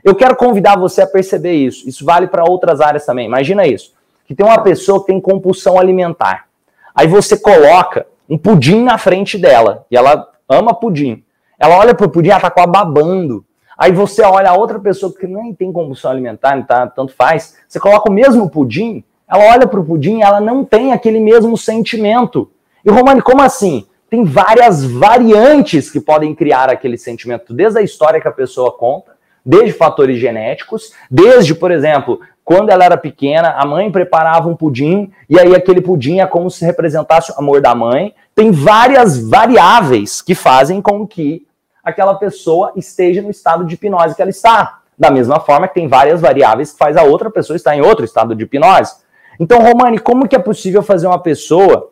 [0.04, 1.88] Eu quero convidar você a perceber isso.
[1.88, 3.26] Isso vale para outras áreas também.
[3.26, 3.92] Imagina isso:
[4.26, 6.46] que tem uma pessoa que tem compulsão alimentar.
[6.94, 11.22] Aí você coloca um pudim na frente dela, e ela ama pudim.
[11.58, 13.44] Ela olha pro pudim, ela tá com a babando.
[13.76, 17.78] Aí você olha a outra pessoa que nem tem compulsão alimentar, tá, tanto faz, você
[17.78, 22.50] coloca o mesmo pudim, ela olha pro pudim e ela não tem aquele mesmo sentimento.
[22.84, 23.86] E Romani, como assim?
[24.08, 29.12] Tem várias variantes que podem criar aquele sentimento, desde a história que a pessoa conta,
[29.44, 35.10] desde fatores genéticos, desde, por exemplo, quando ela era pequena, a mãe preparava um pudim
[35.28, 38.14] e aí aquele pudim é como se representasse o amor da mãe.
[38.36, 41.44] Tem várias variáveis que fazem com que
[41.86, 44.80] aquela pessoa esteja no estado de hipnose que ela está.
[44.98, 48.04] Da mesma forma que tem várias variáveis que faz a outra pessoa estar em outro
[48.04, 48.96] estado de hipnose.
[49.38, 51.90] Então, Romani, como que é possível fazer uma pessoa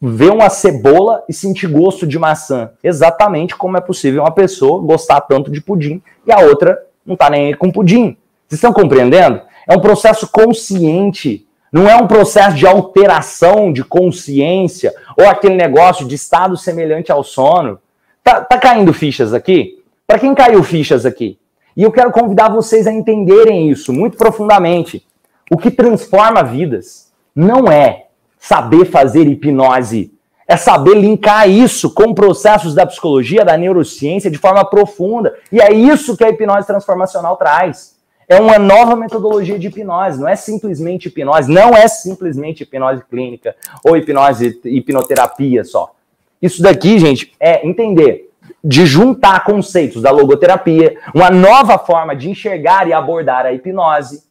[0.00, 2.70] ver uma cebola e sentir gosto de maçã.
[2.82, 7.28] Exatamente como é possível uma pessoa gostar tanto de pudim e a outra não tá
[7.28, 8.16] nem aí com pudim.
[8.48, 9.42] Vocês estão compreendendo?
[9.68, 11.46] É um processo consciente.
[11.70, 17.22] Não é um processo de alteração de consciência ou aquele negócio de estado semelhante ao
[17.22, 17.78] sono.
[18.22, 19.82] Tá, tá caindo fichas aqui?
[20.06, 21.38] Para quem caiu fichas aqui?
[21.76, 25.06] E eu quero convidar vocês a entenderem isso muito profundamente.
[25.50, 28.06] O que transforma vidas não é
[28.38, 30.12] saber fazer hipnose.
[30.46, 35.32] É saber linkar isso com processos da psicologia, da neurociência de forma profunda.
[35.52, 37.96] E é isso que a hipnose transformacional traz.
[38.28, 43.56] É uma nova metodologia de hipnose, não é simplesmente hipnose, não é simplesmente hipnose clínica
[43.84, 45.92] ou hipnose hipnoterapia só.
[46.40, 48.30] Isso daqui, gente, é entender
[48.62, 54.30] de juntar conceitos da logoterapia, uma nova forma de enxergar e abordar a hipnose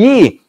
[0.00, 0.40] e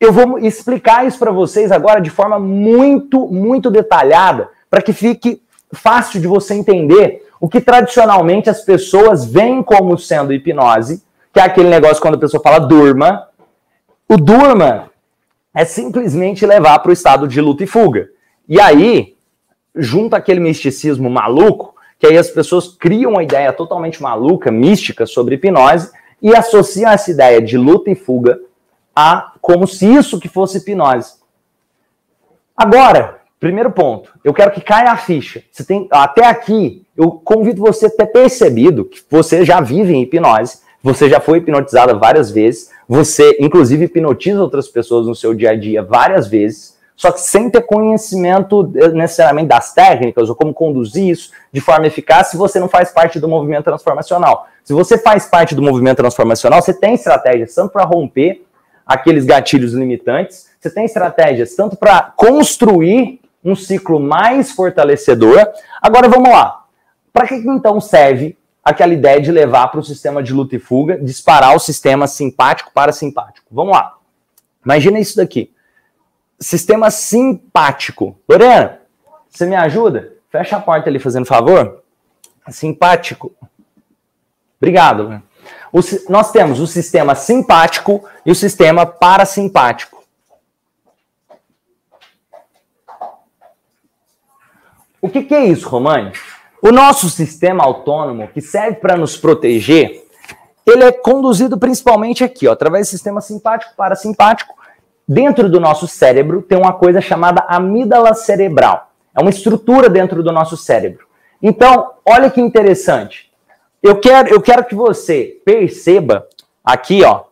[0.00, 5.40] eu vou explicar isso para vocês agora de forma muito, muito detalhada, para que fique
[5.72, 11.44] fácil de você entender o que tradicionalmente as pessoas veem como sendo hipnose, que é
[11.44, 13.28] aquele negócio quando a pessoa fala durma.
[14.08, 14.90] O durma
[15.54, 18.08] é simplesmente levar para o estado de luta e fuga.
[18.48, 19.14] E aí,
[19.74, 25.34] junto aquele misticismo maluco, que aí as pessoas criam uma ideia totalmente maluca, mística sobre
[25.34, 25.90] hipnose
[26.22, 28.40] e associam essa ideia de luta e fuga
[28.94, 31.14] a como se isso que fosse hipnose.
[32.56, 35.42] Agora, primeiro ponto, eu quero que caia a ficha.
[35.50, 40.02] Você tem até aqui, eu convido você a ter percebido que você já vive em
[40.02, 45.50] hipnose, você já foi hipnotizada várias vezes, você inclusive hipnotiza outras pessoas no seu dia
[45.50, 50.52] a dia várias vezes, só que sem ter conhecimento eh, necessariamente das técnicas ou como
[50.52, 54.46] conduzir isso de forma eficaz, se você não faz parte do movimento transformacional.
[54.62, 58.44] Se você faz parte do movimento transformacional, você tem estratégias tanto para romper
[58.84, 60.50] aqueles gatilhos limitantes.
[60.60, 65.48] Você tem estratégias tanto para construir um ciclo mais fortalecedor.
[65.80, 66.64] Agora vamos lá.
[67.14, 70.98] Para que então serve aquela ideia de levar para o sistema de luta e fuga,
[70.98, 73.46] disparar o sistema simpático para simpático?
[73.50, 73.94] Vamos lá.
[74.62, 75.50] Imagina isso daqui.
[76.40, 78.18] Sistema simpático.
[78.28, 78.80] Lorena,
[79.28, 80.14] você me ajuda?
[80.30, 81.82] Fecha a porta ali, fazendo favor.
[82.48, 83.32] Simpático.
[84.60, 85.22] Obrigado.
[85.72, 90.02] O, nós temos o sistema simpático e o sistema parasimpático.
[95.00, 96.12] O que, que é isso, Romani?
[96.62, 100.06] O nosso sistema autônomo, que serve para nos proteger,
[100.66, 104.59] ele é conduzido principalmente aqui, ó, através do sistema simpático, parasimpático.
[105.12, 108.92] Dentro do nosso cérebro tem uma coisa chamada amígdala cerebral.
[109.12, 111.04] É uma estrutura dentro do nosso cérebro.
[111.42, 113.28] Então, olha que interessante.
[113.82, 116.28] Eu quero, eu quero que você perceba
[116.64, 117.24] aqui, ó,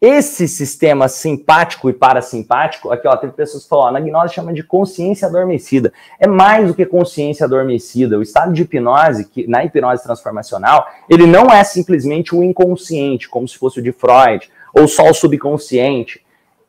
[0.00, 4.64] esse sistema simpático e parasimpático, aqui ó, teve pessoas que falaram, na gnose chama de
[4.64, 5.92] consciência adormecida.
[6.18, 8.18] É mais do que consciência adormecida.
[8.18, 13.46] O estado de hipnose, que na hipnose transformacional, ele não é simplesmente o inconsciente, como
[13.46, 16.20] se fosse o de Freud, ou só o subconsciente.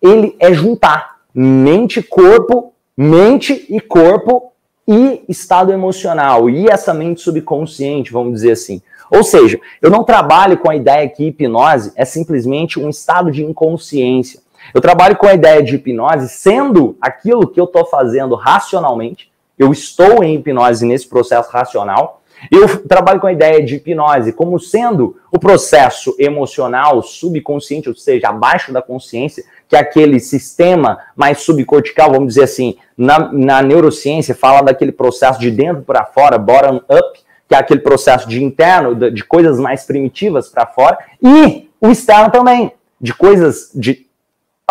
[0.04, 4.52] Ele é juntar mente, corpo, mente e corpo
[4.88, 8.82] e estado emocional, e essa mente subconsciente, vamos dizer assim.
[9.10, 13.44] Ou seja, eu não trabalho com a ideia que hipnose é simplesmente um estado de
[13.44, 14.42] inconsciência.
[14.74, 19.32] Eu trabalho com a ideia de hipnose sendo aquilo que eu estou fazendo racionalmente.
[19.58, 22.22] Eu estou em hipnose nesse processo racional.
[22.52, 28.30] Eu trabalho com a ideia de hipnose como sendo o processo emocional subconsciente, ou seja,
[28.30, 34.36] abaixo da consciência, que é aquele sistema mais subcortical, vamos dizer assim, na, na neurociência
[34.36, 39.10] fala daquele processo de dentro para fora, bottom up, que é aquele processo de interno,
[39.10, 44.06] de coisas mais primitivas para fora, e o externo também, de coisas de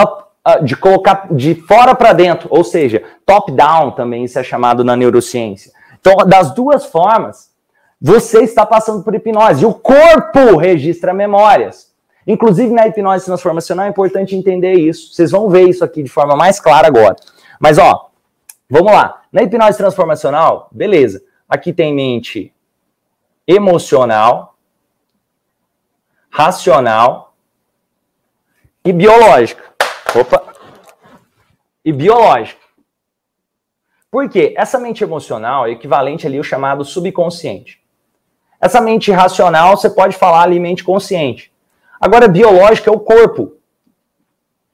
[0.01, 4.85] up, uh, de colocar de fora para dentro, ou seja, top-down também isso é chamado
[4.85, 5.73] na neurociência.
[6.01, 7.51] Então, das duas formas,
[8.01, 9.65] você está passando por hipnose.
[9.65, 11.92] E o corpo registra memórias.
[12.27, 15.13] Inclusive, na hipnose transformacional é importante entender isso.
[15.13, 17.17] Vocês vão ver isso aqui de forma mais clara agora.
[17.61, 18.13] Mas, ó,
[18.75, 19.25] Vamos lá.
[19.31, 21.23] Na hipnose transformacional, beleza.
[21.47, 22.55] Aqui tem mente
[23.47, 24.57] emocional,
[26.31, 27.35] racional
[28.83, 29.63] e biológica.
[30.19, 30.43] Opa!
[31.85, 32.63] E biológica.
[34.11, 34.55] Por quê?
[34.57, 37.79] Essa mente emocional é equivalente ali ao chamado subconsciente.
[38.59, 41.52] Essa mente racional, você pode falar ali mente consciente.
[42.03, 43.53] Agora, biológica é o corpo.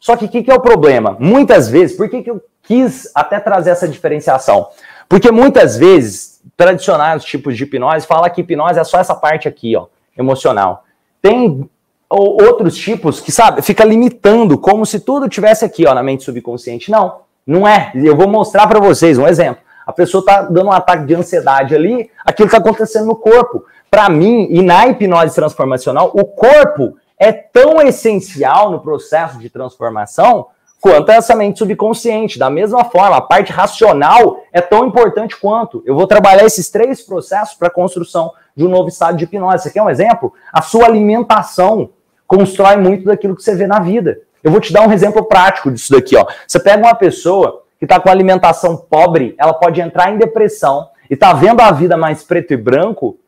[0.01, 1.15] Só que o que, que, é o problema?
[1.21, 4.69] Muitas vezes, por que, que eu quis até trazer essa diferenciação?
[5.07, 9.77] Porque muitas vezes, tradicionais tipos de hipnose fala que hipnose é só essa parte aqui,
[9.77, 10.85] ó, emocional.
[11.21, 11.69] Tem
[12.09, 16.91] outros tipos que, sabe, fica limitando, como se tudo tivesse aqui, ó, na mente subconsciente.
[16.91, 17.93] Não, não é.
[17.95, 19.63] Eu vou mostrar para vocês um exemplo.
[19.87, 23.67] A pessoa está dando um ataque de ansiedade ali, aquilo está acontecendo no corpo.
[23.91, 30.47] Para mim, e na hipnose transformacional, o corpo é tão essencial no processo de transformação
[30.81, 32.39] quanto essa mente subconsciente.
[32.39, 35.83] Da mesma forma, a parte racional é tão importante quanto.
[35.85, 39.65] Eu vou trabalhar esses três processos para a construção de um novo estado de hipnose.
[39.65, 40.33] Você quer um exemplo?
[40.53, 41.91] A sua alimentação
[42.27, 44.21] constrói muito daquilo que você vê na vida.
[44.43, 46.17] Eu vou te dar um exemplo prático disso daqui.
[46.17, 46.27] Ó.
[46.47, 51.15] Você pega uma pessoa que está com alimentação pobre, ela pode entrar em depressão e
[51.15, 53.19] está vendo a vida mais preto e branco,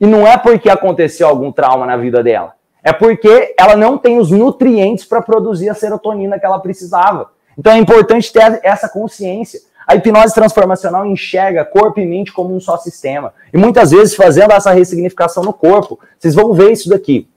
[0.00, 2.54] e não é porque aconteceu algum trauma na vida dela.
[2.82, 7.30] É porque ela não tem os nutrientes para produzir a serotonina que ela precisava.
[7.56, 9.60] Então é importante ter essa consciência.
[9.86, 13.34] A hipnose transformacional enxerga corpo e mente como um só sistema.
[13.52, 17.28] E muitas vezes fazendo essa ressignificação no corpo, vocês vão ver isso daqui.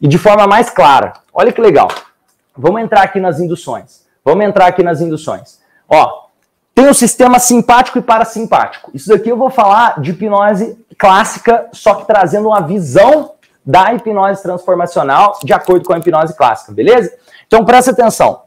[0.00, 1.14] E de forma mais clara.
[1.32, 1.88] Olha que legal.
[2.56, 4.04] Vamos entrar aqui nas induções.
[4.24, 5.60] Vamos entrar aqui nas induções.
[5.88, 6.24] Ó,
[6.74, 8.90] tem o sistema simpático e parasimpático.
[8.92, 13.33] Isso daqui eu vou falar de hipnose clássica, só que trazendo uma visão
[13.64, 17.12] da hipnose transformacional de acordo com a hipnose clássica, beleza?
[17.46, 18.42] Então presta atenção.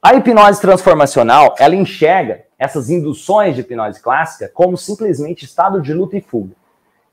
[0.00, 6.16] A hipnose transformacional, ela enxerga essas induções de hipnose clássica como simplesmente estado de luta
[6.16, 6.54] e fuga.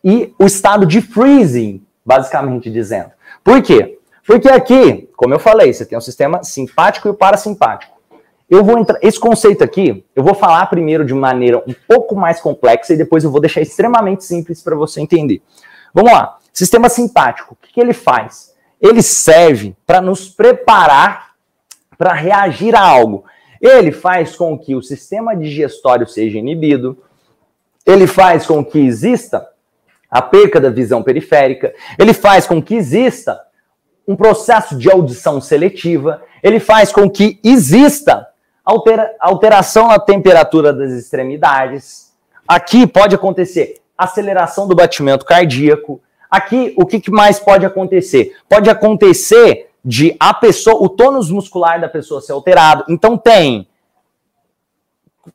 [0.04, 3.12] E o estado de freezing, basicamente dizendo.
[3.44, 4.00] Por quê?
[4.26, 7.96] Porque aqui, como eu falei, você tem um sistema simpático e o parasimpático.
[8.50, 9.00] Eu vou entrar.
[9.02, 13.24] Esse conceito aqui, eu vou falar primeiro de maneira um pouco mais complexa e depois
[13.24, 15.42] eu vou deixar extremamente simples para você entender.
[15.94, 16.38] Vamos lá.
[16.56, 18.56] Sistema simpático, o que, que ele faz?
[18.80, 21.36] Ele serve para nos preparar
[21.98, 23.26] para reagir a algo.
[23.62, 26.98] Ele faz com que o sistema digestório seja inibido,
[27.86, 29.46] ele faz com que exista
[30.10, 33.38] a perca da visão periférica, ele faz com que exista
[34.08, 38.30] um processo de audição seletiva, ele faz com que exista
[38.64, 42.14] altera alteração na temperatura das extremidades.
[42.48, 46.02] Aqui pode acontecer aceleração do batimento cardíaco,
[46.36, 48.36] Aqui, o que mais pode acontecer?
[48.50, 52.84] Pode acontecer de a pessoa, o tônus muscular da pessoa ser alterado.
[52.90, 53.68] Então tem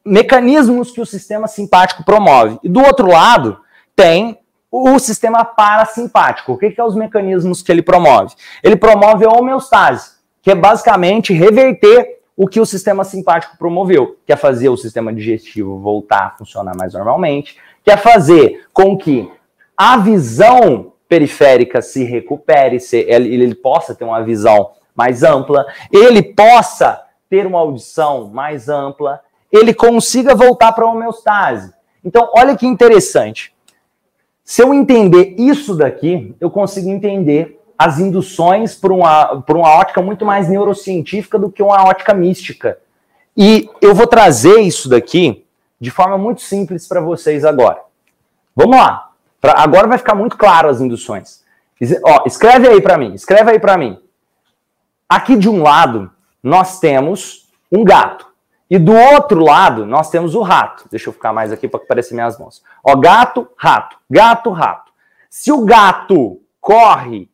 [0.05, 2.59] mecanismos que o sistema simpático promove.
[2.63, 3.59] E do outro lado,
[3.97, 4.39] tem
[4.71, 6.53] o sistema parasimpático.
[6.53, 8.35] O que, que é os mecanismos que ele promove?
[8.63, 14.33] Ele promove a homeostase, que é basicamente reverter o que o sistema simpático promoveu, que
[14.33, 19.31] é fazer o sistema digestivo voltar a funcionar mais normalmente, que é fazer com que
[19.77, 26.23] a visão periférica se recupere, se ele, ele possa ter uma visão mais ampla, ele
[26.23, 29.21] possa ter uma audição mais ampla,
[29.51, 31.75] ele consiga voltar para a homeostase.
[32.05, 33.53] Então, olha que interessante.
[34.45, 40.01] Se eu entender isso daqui, eu consigo entender as induções por uma, por uma ótica
[40.01, 42.79] muito mais neurocientífica do que uma ótica mística.
[43.37, 45.45] E eu vou trazer isso daqui
[45.81, 47.81] de forma muito simples para vocês agora.
[48.55, 49.10] Vamos lá.
[49.41, 51.45] Pra, agora vai ficar muito claro as induções.
[52.05, 53.99] Ó, escreve aí para mim, escreve aí para mim.
[55.09, 56.11] Aqui de um lado,
[56.43, 58.27] nós temos um gato.
[58.69, 60.85] E do outro lado, nós temos o rato.
[60.91, 62.63] Deixa eu ficar mais aqui para aparecer minhas mãos.
[62.85, 64.93] Ó, gato, rato, gato, rato.
[65.29, 67.29] Se o gato corre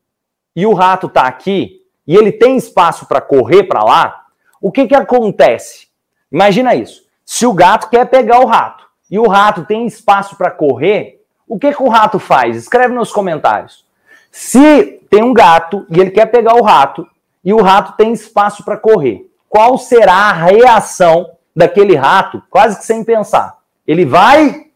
[0.55, 4.27] e o rato está aqui, e ele tem espaço para correr para lá,
[4.61, 5.89] o que, que acontece?
[6.31, 7.05] Imagina isso.
[7.25, 11.16] Se o gato quer pegar o rato e o rato tem espaço para correr,
[11.49, 12.57] o que, que o rato faz?
[12.57, 13.87] Escreve nos comentários.
[14.31, 17.07] Se tem um gato e ele quer pegar o rato
[17.45, 22.85] e o rato tem espaço para correr, qual será a reação daquele rato, quase que
[22.85, 23.59] sem pensar?
[23.87, 24.67] Ele vai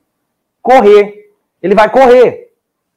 [0.62, 1.30] correr.
[1.62, 2.52] Ele vai correr.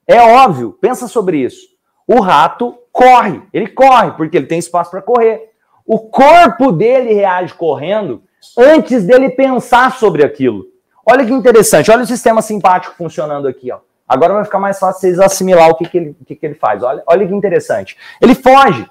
[0.07, 1.67] É óbvio, pensa sobre isso.
[2.07, 5.51] O rato corre, ele corre porque ele tem espaço para correr.
[5.86, 8.21] O corpo dele reage correndo
[8.57, 10.65] antes dele pensar sobre aquilo.
[11.05, 13.79] Olha que interessante, olha o sistema simpático funcionando aqui, ó.
[14.07, 16.83] Agora vai ficar mais fácil vocês assimilar o que, que, ele, que, que ele faz.
[16.83, 17.97] Olha, olha que interessante.
[18.21, 18.87] Ele foge.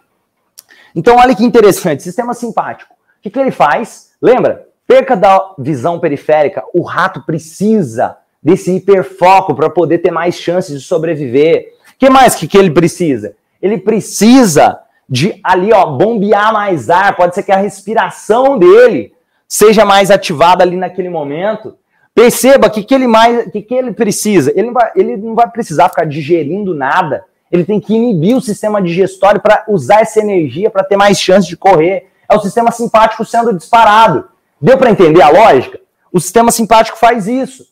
[0.94, 2.92] Então, olha que interessante, sistema simpático.
[2.92, 4.12] O que, que ele faz?
[4.20, 4.66] Lembra?
[4.92, 10.86] perca da visão periférica, o rato precisa desse hiperfoco para poder ter mais chances de
[10.86, 11.72] sobreviver.
[11.94, 13.34] O que mais que, que ele precisa?
[13.62, 17.16] Ele precisa de ali, ó, bombear mais ar.
[17.16, 19.14] Pode ser que a respiração dele
[19.48, 21.74] seja mais ativada ali naquele momento.
[22.14, 24.52] Perceba que que ele mais, que que ele precisa.
[24.54, 27.24] Ele não vai, ele não vai precisar ficar digerindo nada.
[27.50, 31.48] Ele tem que inibir o sistema digestório para usar essa energia para ter mais chance
[31.48, 32.08] de correr.
[32.28, 34.28] É o sistema simpático sendo disparado.
[34.60, 35.80] Deu para entender a lógica?
[36.12, 37.66] O sistema simpático faz isso.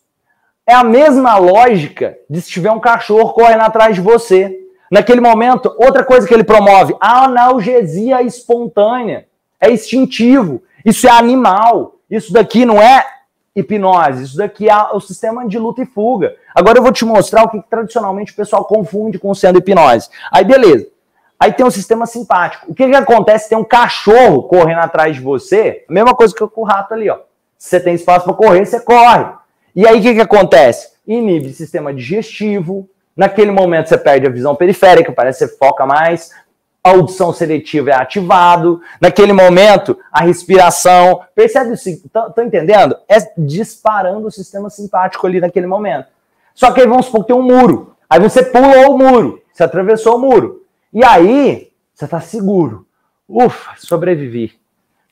[0.66, 4.56] É a mesma lógica de se tiver um cachorro correndo atrás de você.
[4.90, 9.26] Naquele momento, outra coisa que ele promove, a analgesia espontânea.
[9.60, 10.62] É instintivo.
[10.84, 11.96] Isso é animal.
[12.10, 13.04] Isso daqui não é
[13.54, 14.24] hipnose.
[14.24, 16.34] Isso daqui é o sistema de luta e fuga.
[16.54, 20.08] Agora eu vou te mostrar o que, que tradicionalmente o pessoal confunde com sendo hipnose.
[20.32, 20.86] Aí beleza.
[21.38, 22.70] Aí tem o sistema simpático.
[22.70, 23.48] O que, que acontece?
[23.48, 27.08] Tem um cachorro correndo atrás de você, a mesma coisa que com o rato ali,
[27.08, 27.18] ó.
[27.56, 29.26] Se você tem espaço para correr, você corre.
[29.74, 30.92] E aí o que, que acontece?
[31.06, 32.88] Inibe sistema digestivo.
[33.16, 36.30] Naquele momento você perde a visão periférica, parece que você foca mais
[36.82, 41.74] a audição seletiva é ativado, naquele momento a respiração, percebe?
[41.74, 42.96] Estão entendendo?
[43.08, 46.08] É disparando o sistema simpático ali naquele momento.
[46.54, 49.62] Só que aí vamos supor que tem um muro, aí você pulou o muro, você
[49.62, 50.62] atravessou o muro,
[50.92, 52.86] e aí você está seguro.
[53.28, 54.58] Ufa, sobrevivi.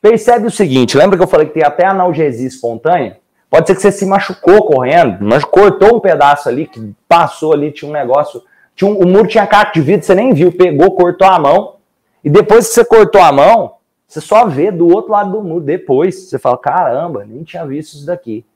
[0.00, 3.18] Percebe o seguinte, lembra que eu falei que tem até analgesia espontânea?
[3.50, 7.72] Pode ser que você se machucou correndo, mas cortou um pedaço ali, que passou ali,
[7.72, 8.42] tinha um negócio
[8.78, 11.74] tinha um, o muro tinha caco de vidro, você nem viu, pegou, cortou a mão.
[12.22, 13.74] E depois que você cortou a mão,
[14.06, 15.64] você só vê do outro lado do muro.
[15.64, 18.46] Depois, você fala: caramba, nem tinha visto isso daqui.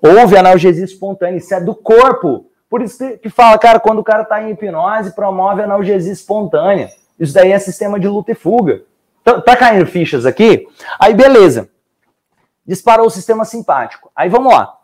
[0.00, 2.46] Houve analgesia espontânea, isso é do corpo.
[2.68, 6.88] Por isso que fala, cara, quando o cara está em hipnose, promove analgesia espontânea.
[7.20, 8.82] Isso daí é sistema de luta e fuga.
[9.22, 10.66] Tá, tá caindo fichas aqui?
[10.98, 11.68] Aí, beleza.
[12.66, 14.10] Disparou o sistema simpático.
[14.16, 14.78] Aí vamos lá.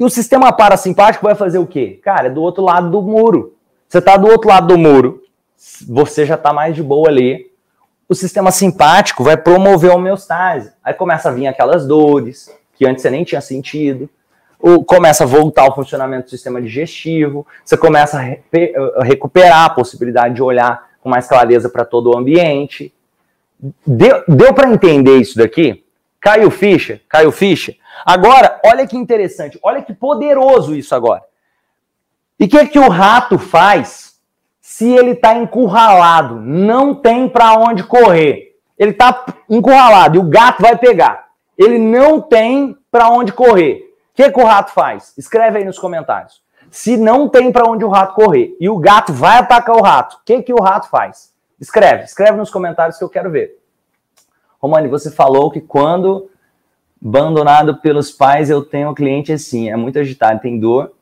[0.00, 2.00] E o sistema parasimpático vai fazer o quê?
[2.02, 3.57] Cara, é do outro lado do muro.
[3.88, 5.22] Você está do outro lado do muro,
[5.88, 7.50] você já está mais de boa ali.
[8.06, 10.72] O sistema simpático vai promover a homeostase.
[10.84, 14.08] Aí começa a vir aquelas dores que antes você nem tinha sentido.
[14.60, 17.46] Ou começa a voltar o funcionamento do sistema digestivo.
[17.64, 22.92] Você começa a, recuperar a possibilidade de olhar com mais clareza para todo o ambiente.
[23.86, 25.84] Deu, deu para entender isso daqui?
[26.20, 27.00] Caiu ficha?
[27.08, 27.74] Caiu ficha?
[28.04, 31.22] Agora, olha que interessante, olha que poderoso isso agora.
[32.38, 34.16] E o que, que o rato faz
[34.60, 36.36] se ele está encurralado?
[36.36, 38.56] Não tem para onde correr.
[38.78, 41.28] Ele está encurralado e o gato vai pegar.
[41.56, 43.92] Ele não tem para onde correr.
[44.12, 45.12] O que, que o rato faz?
[45.18, 46.40] Escreve aí nos comentários.
[46.70, 50.16] Se não tem para onde o rato correr e o gato vai atacar o rato,
[50.16, 51.32] o que, que o rato faz?
[51.60, 53.58] Escreve, escreve nos comentários que eu quero ver.
[54.60, 56.30] Romani, você falou que quando
[57.04, 60.92] abandonado pelos pais eu tenho um cliente assim, é muito agitado, tem dor.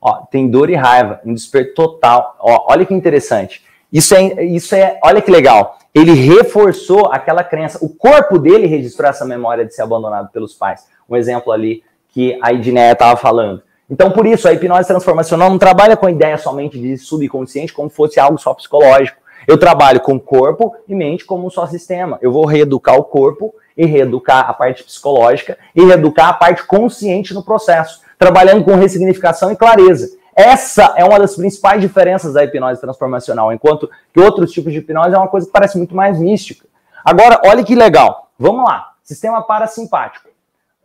[0.00, 2.36] Ó, tem dor e raiva, um desperto total.
[2.40, 3.62] Ó, olha que interessante.
[3.92, 5.78] Isso é, isso é, olha que legal.
[5.94, 7.78] Ele reforçou aquela crença.
[7.82, 10.86] O corpo dele registrou essa memória de ser abandonado pelos pais.
[11.08, 13.62] Um exemplo ali que a Edneia estava falando.
[13.90, 17.90] Então, por isso, a hipnose transformacional não trabalha com a ideia somente de subconsciente como
[17.90, 19.18] fosse algo só psicológico.
[19.48, 22.16] Eu trabalho com corpo e mente como um só sistema.
[22.22, 27.34] Eu vou reeducar o corpo e reeducar a parte psicológica e reeducar a parte consciente
[27.34, 30.10] no processo trabalhando com ressignificação e clareza.
[30.36, 35.14] Essa é uma das principais diferenças da hipnose transformacional, enquanto que outros tipos de hipnose
[35.14, 36.66] é uma coisa que parece muito mais mística.
[37.02, 38.30] Agora, olha que legal.
[38.38, 38.90] Vamos lá.
[39.02, 40.28] Sistema parasimpático.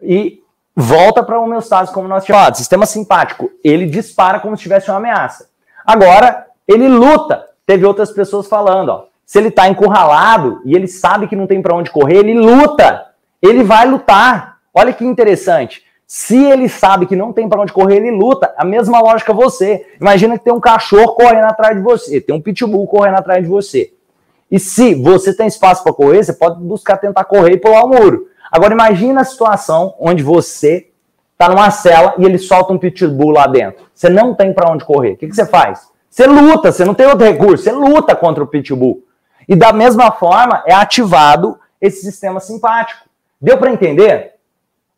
[0.02, 0.42] E
[0.74, 2.56] volta para o homeostase, como nós tínhamos falado.
[2.56, 5.50] Sistema simpático, ele dispara como se tivesse uma ameaça.
[5.86, 7.46] Agora, ele luta.
[7.66, 9.06] Teve outras pessoas falando, ó.
[9.26, 13.08] Se ele está encurralado e ele sabe que não tem para onde correr, ele luta.
[13.42, 14.60] Ele vai lutar.
[14.74, 15.85] Olha que interessante.
[16.08, 18.54] Se ele sabe que não tem para onde correr, ele luta.
[18.58, 19.86] A mesma lógica você.
[20.00, 23.50] Imagina que tem um cachorro correndo atrás de você, tem um pitbull correndo atrás de
[23.50, 23.92] você.
[24.52, 27.90] E se você tem espaço para correr, você pode buscar tentar correr e pular o
[27.90, 28.28] muro.
[28.52, 30.90] Agora imagina a situação onde você
[31.32, 33.84] está numa cela e ele solta um pitbull lá dentro.
[33.94, 35.14] Você não tem para onde correr.
[35.14, 35.90] O que, que você faz?
[36.10, 39.04] Você luta, você não tem outro recurso, você luta contra o pitbull.
[39.50, 43.02] E da mesma forma é ativado esse sistema simpático.
[43.42, 44.35] Deu para entender?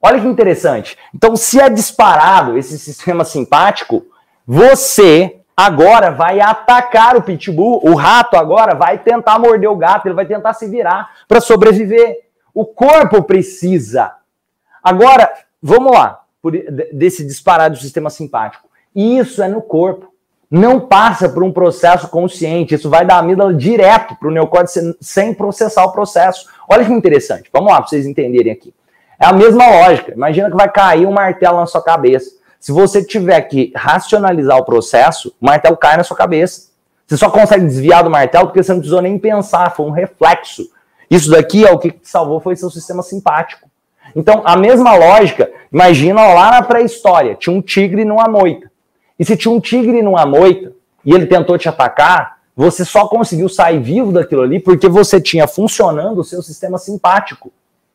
[0.02, 0.98] Olha que interessante.
[1.14, 4.06] Então, se é disparado esse sistema simpático,
[4.46, 10.14] você agora vai atacar o pitbull, o rato agora vai tentar morder o gato, ele
[10.14, 12.28] vai tentar se virar para sobreviver.
[12.54, 14.14] O corpo precisa.
[14.84, 15.32] Agora,
[15.62, 16.22] vamos lá,
[16.94, 18.68] desse disparado do sistema simpático.
[18.96, 20.14] Isso é no corpo.
[20.50, 22.76] Não passa por um processo consciente.
[22.76, 26.48] Isso vai da amígdala direto para o neocórtex sem processar o processo.
[26.70, 27.50] Olha que interessante.
[27.52, 28.74] Vamos lá para vocês entenderem aqui.
[29.20, 30.14] É a mesma lógica.
[30.14, 32.32] Imagina que vai cair um martelo na sua cabeça.
[32.60, 36.70] Se você tiver que racionalizar o processo, o martelo cai na sua cabeça.
[37.06, 40.70] Você só consegue desviar do martelo porque você não precisou nem pensar, foi um reflexo.
[41.10, 43.68] Isso daqui é o que te salvou foi seu sistema simpático.
[44.16, 48.70] Então, a mesma lógica, imagina lá na pré-história, tinha um tigre numa moita.
[49.18, 50.74] E se tinha um tigre numa moita
[51.06, 55.48] e ele tentou te atacar, você só conseguiu sair vivo daquilo ali porque você tinha
[55.48, 57.52] funcionando o seu sistema simpático.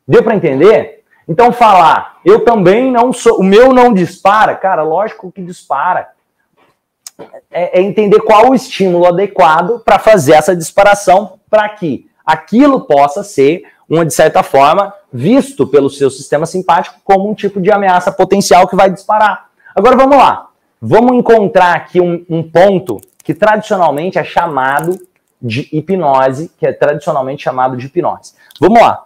[0.07, 1.02] Deu para entender?
[1.29, 6.09] Então falar, eu também não sou, o meu não dispara, cara, lógico que dispara.
[7.51, 13.23] É, é entender qual o estímulo adequado para fazer essa disparação para que aquilo possa
[13.23, 18.11] ser, uma de certa forma, visto pelo seu sistema simpático como um tipo de ameaça
[18.11, 19.51] potencial que vai disparar.
[19.75, 20.49] Agora vamos lá.
[20.81, 24.99] Vamos encontrar aqui um, um ponto que tradicionalmente é chamado
[25.41, 28.35] de hipnose, que é tradicionalmente chamado de hipnose.
[28.61, 29.05] Vamos lá.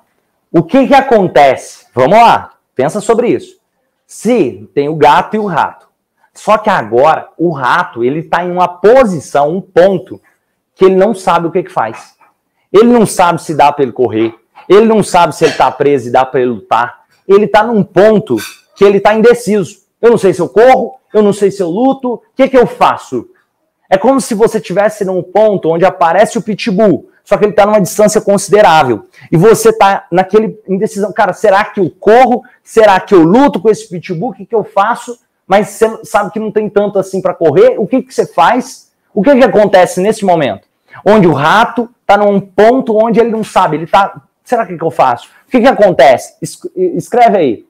[0.57, 1.84] O que, que acontece?
[1.94, 3.59] Vamos lá, pensa sobre isso.
[4.07, 5.86] Se tem o gato e o rato,
[6.32, 10.18] só que agora o rato ele está em uma posição, um ponto
[10.74, 12.14] que ele não sabe o que, que faz.
[12.72, 14.34] Ele não sabe se dá para ele correr,
[14.66, 17.02] ele não sabe se ele está preso e dá para ele lutar.
[17.28, 18.38] Ele está num ponto
[18.74, 19.80] que ele está indeciso.
[20.00, 22.57] Eu não sei se eu corro, eu não sei se eu luto, o que, que
[22.57, 23.28] eu faço?
[23.90, 27.66] É como se você estivesse num ponto onde aparece o pitbull, só que ele está
[27.66, 29.08] numa distância considerável.
[29.32, 31.12] E você está naquele indecisão.
[31.12, 32.44] Cara, será que eu corro?
[32.62, 34.30] Será que eu luto com esse pitbull?
[34.30, 35.18] O que, que eu faço?
[35.44, 37.80] Mas você sabe que não tem tanto assim para correr.
[37.80, 38.92] O que, que você faz?
[39.12, 40.68] O que, que acontece nesse momento?
[41.04, 43.76] Onde o rato está num ponto onde ele não sabe.
[43.76, 44.22] Ele está.
[44.44, 45.28] Será que, que eu faço?
[45.48, 46.36] O que, que acontece?
[46.76, 47.66] Escreve aí.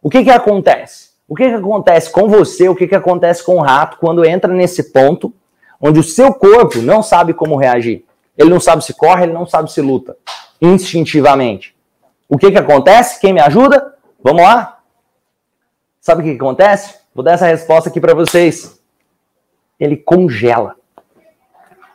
[0.00, 1.10] O que, que acontece?
[1.26, 4.54] O que, que acontece com você, o que, que acontece com o rato quando entra
[4.54, 5.34] nesse ponto
[5.80, 8.04] onde o seu corpo não sabe como reagir?
[8.40, 10.16] Ele não sabe se corre, ele não sabe se luta,
[10.62, 11.76] instintivamente.
[12.26, 13.20] O que, que acontece?
[13.20, 13.94] Quem me ajuda?
[14.24, 14.78] Vamos lá?
[16.00, 16.94] Sabe o que, que acontece?
[17.14, 18.80] Vou dar essa resposta aqui para vocês.
[19.78, 20.76] Ele congela.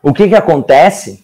[0.04, 1.24] O que, que acontece?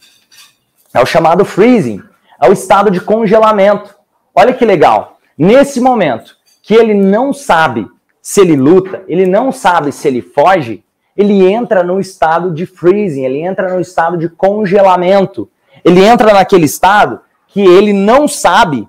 [0.92, 2.02] É o chamado freezing,
[2.42, 3.96] é o estado de congelamento.
[4.34, 5.20] Olha que legal.
[5.38, 7.88] Nesse momento que ele não sabe
[8.24, 10.84] se ele luta, ele não sabe se ele foge,
[11.16, 15.50] ele entra no estado de freezing, ele entra no estado de congelamento.
[15.84, 18.88] Ele entra naquele estado que ele não sabe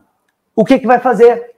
[0.54, 1.52] o que, que vai fazer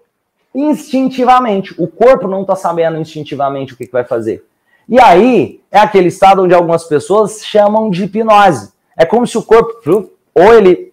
[0.54, 1.74] instintivamente.
[1.78, 4.44] O corpo não está sabendo instintivamente o que, que vai fazer.
[4.88, 8.72] E aí é aquele estado onde algumas pessoas chamam de hipnose.
[8.96, 10.90] É como se o corpo ou ele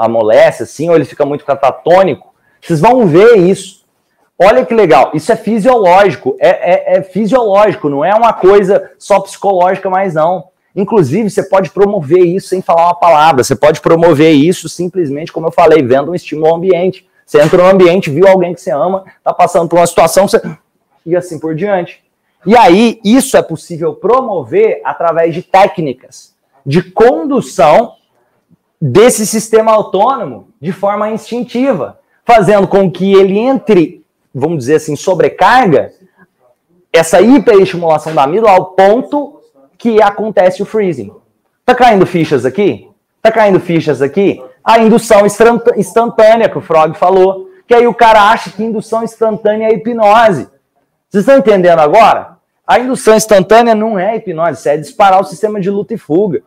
[0.00, 2.32] amolece assim, ou ele fica muito catatônico.
[2.60, 3.75] Vocês vão ver isso.
[4.38, 9.18] Olha que legal, isso é fisiológico, é, é, é, fisiológico, não é uma coisa só
[9.20, 10.48] psicológica, mais não.
[10.74, 15.46] Inclusive, você pode promover isso sem falar uma palavra, você pode promover isso simplesmente, como
[15.46, 17.08] eu falei, vendo um estímulo ao ambiente.
[17.24, 20.40] Você entra no ambiente, viu alguém que você ama, está passando por uma situação, você...
[21.06, 22.04] e assim por diante.
[22.44, 26.34] E aí, isso é possível promover através de técnicas
[26.64, 27.94] de condução
[28.80, 34.04] desse sistema autônomo de forma instintiva, fazendo com que ele entre
[34.38, 35.92] vamos dizer assim, sobrecarga,
[36.92, 39.40] essa hiperestimulação da amígdala ao ponto
[39.78, 41.10] que acontece o freezing.
[41.64, 42.88] Tá caindo fichas aqui?
[43.22, 44.42] Tá caindo fichas aqui?
[44.62, 45.22] A indução
[45.76, 50.48] instantânea que o Frog falou, que aí o cara acha que indução instantânea é hipnose.
[51.08, 52.36] Vocês estão entendendo agora?
[52.66, 56.42] A indução instantânea não é hipnose, é disparar o sistema de luta e fuga.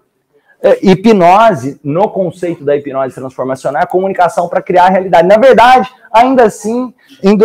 [0.62, 5.28] É, hipnose, no conceito da hipnose transformacional, é a comunicação para criar a realidade.
[5.28, 6.94] Na verdade, ainda assim,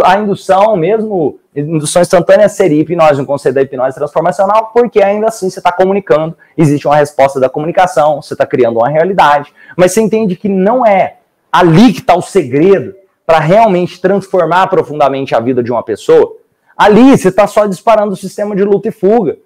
[0.04, 5.48] a indução, mesmo indução instantânea, seria hipnose no conceito da hipnose transformacional, porque ainda assim
[5.48, 9.52] você está comunicando, existe uma resposta da comunicação, você está criando uma realidade.
[9.76, 11.18] Mas você entende que não é
[11.52, 16.36] ali que está o segredo para realmente transformar profundamente a vida de uma pessoa.
[16.76, 19.38] Ali você está só disparando o sistema de luta e fuga.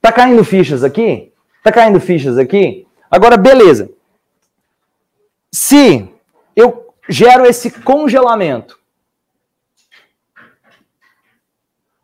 [0.00, 1.32] Tá caindo fichas aqui?
[1.62, 2.84] Tá caindo fichas aqui?
[3.12, 3.90] Agora, beleza.
[5.52, 6.08] Se
[6.56, 8.80] eu gero esse congelamento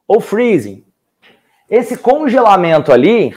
[0.07, 0.85] ou freezing,
[1.71, 3.35] esse congelamento ali,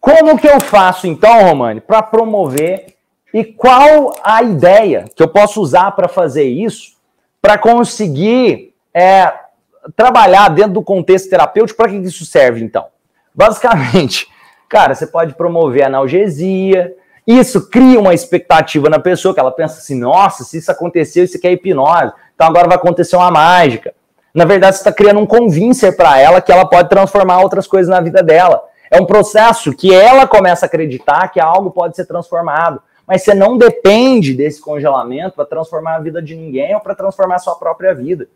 [0.00, 2.96] como que eu faço então, Romani, para promover
[3.34, 6.96] e qual a ideia que eu posso usar para fazer isso,
[7.42, 9.30] para conseguir é,
[9.94, 11.76] trabalhar dentro do contexto terapêutico?
[11.76, 12.86] Para que isso serve então?
[13.34, 14.26] Basicamente,
[14.70, 16.96] cara, você pode promover analgesia,
[17.26, 21.36] isso cria uma expectativa na pessoa que ela pensa assim: nossa, se isso aconteceu, isso
[21.36, 23.94] aqui é hipnose, então agora vai acontecer uma mágica.
[24.34, 27.88] Na verdade, você está criando um convincer para ela que ela pode transformar outras coisas
[27.88, 28.62] na vida dela.
[28.90, 32.80] É um processo que ela começa a acreditar que algo pode ser transformado.
[33.06, 37.36] mas você não depende desse congelamento para transformar a vida de ninguém ou para transformar
[37.36, 38.28] a sua própria vida.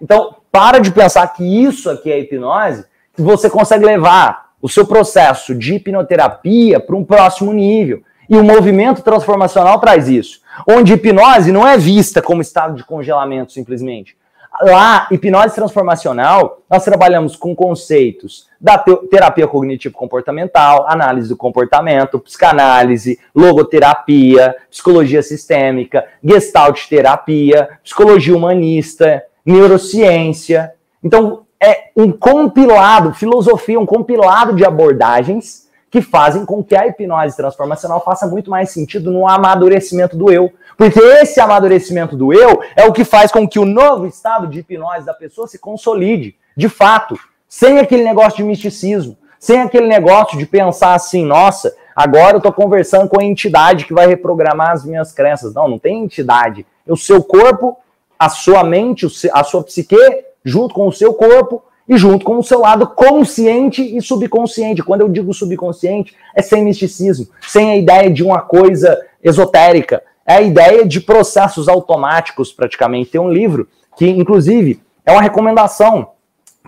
[0.00, 4.86] Então, para de pensar que isso aqui é hipnose, que você consegue levar o seu
[4.86, 8.02] processo de hipnoterapia para um próximo nível.
[8.30, 10.40] E o movimento transformacional traz isso.
[10.64, 14.16] Onde hipnose não é vista como estado de congelamento simplesmente.
[14.62, 24.54] Lá, hipnose transformacional, nós trabalhamos com conceitos da terapia cognitivo-comportamental, análise do comportamento, psicanálise, logoterapia,
[24.70, 30.72] psicologia sistêmica, gestalt terapia, psicologia humanista, neurociência.
[31.02, 37.36] Então, é um compilado, filosofia, um compilado de abordagens que fazem com que a hipnose
[37.36, 40.52] transformacional faça muito mais sentido no amadurecimento do eu.
[40.76, 44.60] Porque esse amadurecimento do eu é o que faz com que o novo estado de
[44.60, 47.18] hipnose da pessoa se consolide, de fato,
[47.48, 52.52] sem aquele negócio de misticismo, sem aquele negócio de pensar assim, nossa, agora eu estou
[52.52, 55.52] conversando com a entidade que vai reprogramar as minhas crenças.
[55.52, 56.64] Não, não tem entidade.
[56.86, 57.76] É o seu corpo,
[58.18, 59.96] a sua mente, a sua psique,
[60.44, 64.80] junto com o seu corpo, e junto com o seu lado consciente e subconsciente.
[64.80, 70.34] Quando eu digo subconsciente, é sem misticismo, sem a ideia de uma coisa esotérica, é
[70.34, 73.10] a ideia de processos automáticos, praticamente.
[73.10, 76.10] Tem um livro que, inclusive, é uma recomendação,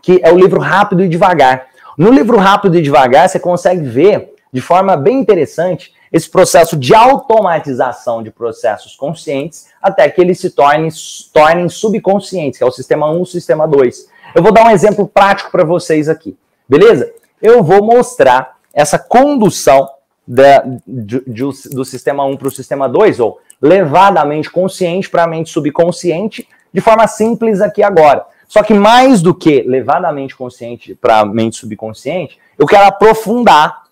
[0.03, 1.69] que é o livro Rápido e Devagar.
[1.97, 6.95] No livro Rápido e Devagar, você consegue ver, de forma bem interessante, esse processo de
[6.95, 10.89] automatização de processos conscientes até que eles se tornem,
[11.33, 14.11] tornem subconscientes, que é o sistema 1 e o sistema 2.
[14.35, 17.13] Eu vou dar um exemplo prático para vocês aqui, beleza?
[17.41, 19.87] Eu vou mostrar essa condução
[20.27, 25.27] da, de, de, do sistema 1 para o sistema 2, ou levadamente consciente para a
[25.27, 28.25] mente subconsciente, de forma simples aqui agora.
[28.49, 33.83] Só que mais do que levadamente consciente para a mente subconsciente, eu quero aprofundar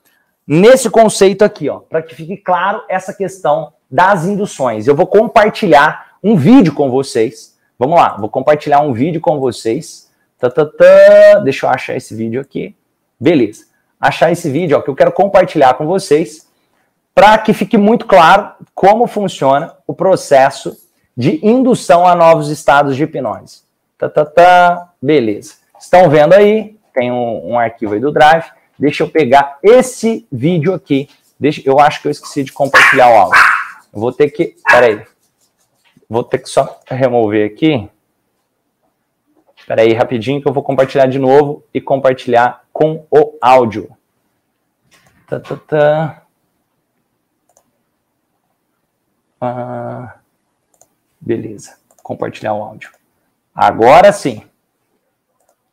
[0.47, 4.87] nesse conceito aqui, ó, para que fique claro essa questão das induções.
[4.87, 7.59] Eu vou compartilhar um vídeo com vocês.
[7.79, 10.10] Vamos lá, vou compartilhar um vídeo com vocês
[10.41, 11.41] Tá, tá, tá.
[11.45, 12.75] Deixa eu achar esse vídeo aqui.
[13.21, 13.67] Beleza.
[14.01, 16.49] Achar esse vídeo ó, que eu quero compartilhar com vocês
[17.15, 20.75] para que fique muito claro como funciona o processo
[21.15, 23.63] de indução a novos estados de hipnose.
[25.03, 25.57] Beleza.
[25.79, 26.79] Estão vendo aí?
[26.95, 28.47] Tem um, um arquivo aí do Drive.
[28.79, 31.11] Deixa eu pegar esse vídeo aqui.
[31.39, 33.43] Deixa, eu acho que eu esqueci de compartilhar o áudio.
[33.93, 34.57] Vou ter que.
[34.67, 35.03] Peraí.
[36.09, 37.89] Vou ter que só remover aqui.
[39.71, 43.89] Espera aí rapidinho que eu vou compartilhar de novo e compartilhar com o áudio.
[45.29, 46.23] Tá, tá, tá.
[49.41, 50.17] Ah,
[51.21, 51.77] beleza.
[52.03, 52.91] Compartilhar o áudio.
[53.55, 54.43] Agora sim.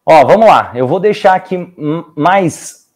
[0.05, 0.73] Ó, vamos lá.
[0.75, 1.73] Eu vou deixar aqui
[2.15, 2.87] mais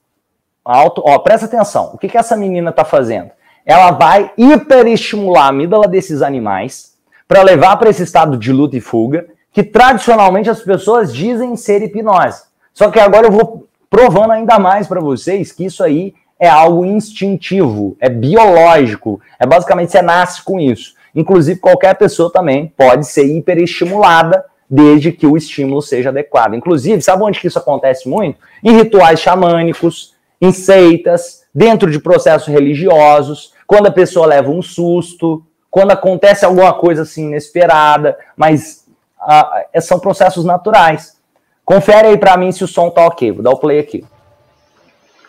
[0.63, 1.01] alto.
[1.03, 1.95] Ó, presta atenção.
[1.95, 3.31] O que, que essa menina está fazendo?
[3.65, 6.95] Ela vai hiperestimular a amígdala desses animais
[7.27, 11.81] para levar para esse estado de luta e fuga que tradicionalmente as pessoas dizem ser
[11.81, 12.43] hipnose.
[12.73, 16.85] Só que agora eu vou provando ainda mais para vocês que isso aí é algo
[16.85, 20.95] instintivo, é biológico, é basicamente você nasce com isso.
[21.13, 26.53] Inclusive qualquer pessoa também pode ser hiperestimulada desde que o estímulo seja adequado.
[26.53, 28.39] Inclusive, sabe onde que isso acontece muito?
[28.63, 35.45] Em rituais xamânicos, em seitas, dentro de processos religiosos, quando a pessoa leva um susto,
[35.69, 38.80] quando acontece alguma coisa assim inesperada, mas
[39.21, 41.17] ah, são processos naturais.
[41.63, 43.31] Confere aí para mim se o som tá ok.
[43.31, 44.03] Vou dar o play aqui.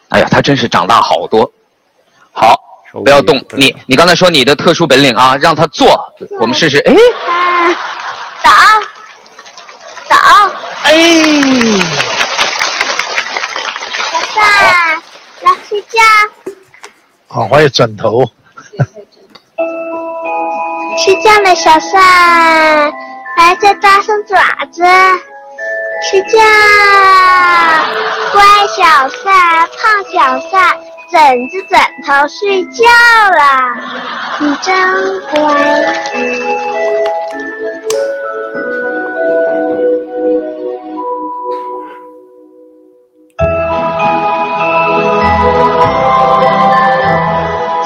[0.08, 1.50] 哎呀，他真是长大好多。
[2.32, 2.54] 好，
[2.92, 3.42] 不要动。
[3.52, 6.78] 你你刚才说你的特殊本领啊，让他坐，我们试试。
[6.80, 6.94] 哎，
[8.42, 8.50] 早，
[10.08, 10.16] 早。
[10.82, 10.92] 哎，
[14.10, 14.42] 小范，
[15.42, 15.98] 来睡觉。
[17.28, 18.30] 好，还有枕头。
[20.98, 22.92] 睡觉了，小范。
[23.36, 24.36] 来，再搭上爪
[24.70, 24.82] 子，
[26.10, 26.38] 睡觉，
[28.32, 28.42] 乖
[28.76, 29.30] 小赛，
[29.78, 29.80] 胖
[30.12, 30.78] 小赛，
[31.10, 32.84] 枕着枕头睡觉
[33.30, 33.40] 了，
[34.38, 35.32] 你真乖。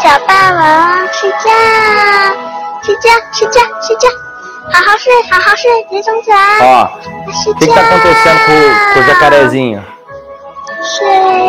[0.03, 1.36] 小霸王，睡觉，
[2.82, 4.26] 睡觉，睡觉，睡觉。
[4.74, 6.38] 好好睡，好好睡，别总起来。
[6.61, 6.63] Ó,
[7.49, 9.84] o que, que tá acontecendo com, com o jacarezinho?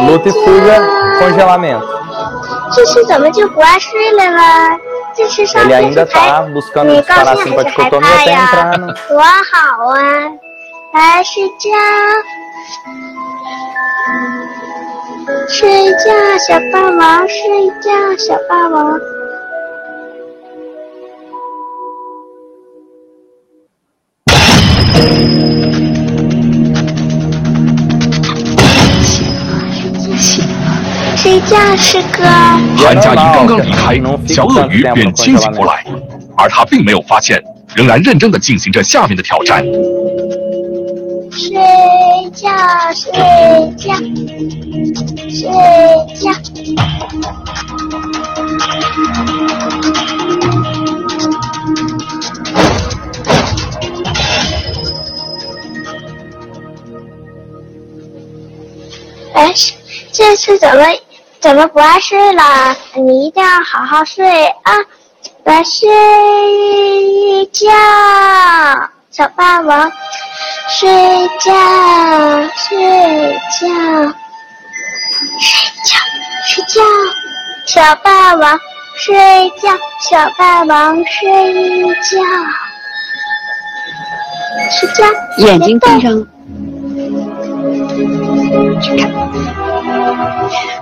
[0.08, 0.76] Luta e fuga,
[1.18, 1.86] congelamento.
[5.54, 8.92] Ele ainda tá buscando disparar a simpaticotômia até entrar no...
[9.08, 9.98] 多好啊！
[10.94, 11.70] 来睡觉，
[15.48, 16.04] 睡觉，
[16.38, 18.98] 小霸王，睡觉，小霸王。
[31.15, 32.23] 睡觉师哥
[32.77, 33.95] 韩佳莹刚刚离开
[34.27, 34.45] 小。
[34.45, 35.83] 鳄鱼便清醒过来
[36.37, 37.41] 而他并没有发现
[37.75, 39.63] 仍然认真的进行着下面的挑战。
[41.31, 41.53] 睡
[42.33, 42.49] 觉
[42.93, 43.11] 睡
[43.77, 43.93] 觉
[45.29, 45.49] 睡
[46.15, 46.31] 觉
[59.37, 59.53] 哎，
[60.11, 60.83] 这次怎么
[61.39, 62.75] 怎么不爱睡了？
[62.95, 64.73] 你一定要好好睡啊！
[65.43, 65.87] 来睡
[67.53, 67.69] 觉，
[69.11, 69.91] 小霸王，
[70.67, 70.89] 睡
[71.39, 71.53] 觉，
[72.55, 73.67] 睡觉，
[75.39, 75.53] 睡
[75.85, 75.95] 觉，
[76.47, 76.81] 睡觉，
[77.67, 78.59] 小霸王，
[78.95, 79.69] 睡觉，
[80.01, 82.17] 小霸王，睡觉，
[84.71, 85.05] 睡觉，
[85.37, 86.27] 眼睛闭上。
[88.79, 89.11] 去看，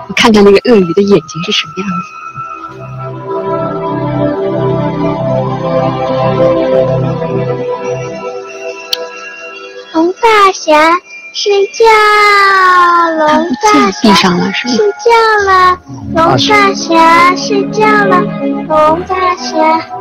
[0.08, 2.06] 我看看那个鳄鱼的眼睛是什么样子。
[9.94, 10.92] 龙大侠
[11.32, 11.84] 睡觉，
[13.18, 13.26] 龙
[13.62, 14.04] 大侠
[14.52, 15.10] 睡觉
[15.46, 15.78] 了，
[16.14, 16.18] 龙
[16.48, 18.20] 大侠睡觉了，
[18.68, 19.95] 龙大侠。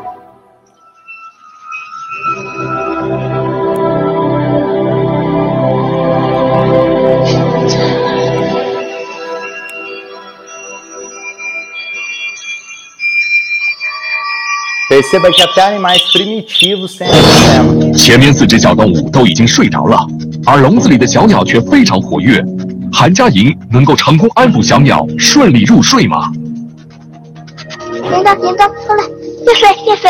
[14.95, 17.93] Perceba que até animais primitivos têm problema.
[17.97, 20.07] 前面四只小动物都已经睡着了，
[20.45, 22.41] 而笼子里的小鸟却非常活跃。
[22.93, 26.31] 韩佳莹能够成功安抚小鸟，顺利入睡吗？
[27.91, 29.03] 铃铛，铃铛，过来，
[29.45, 30.09] 越睡越睡。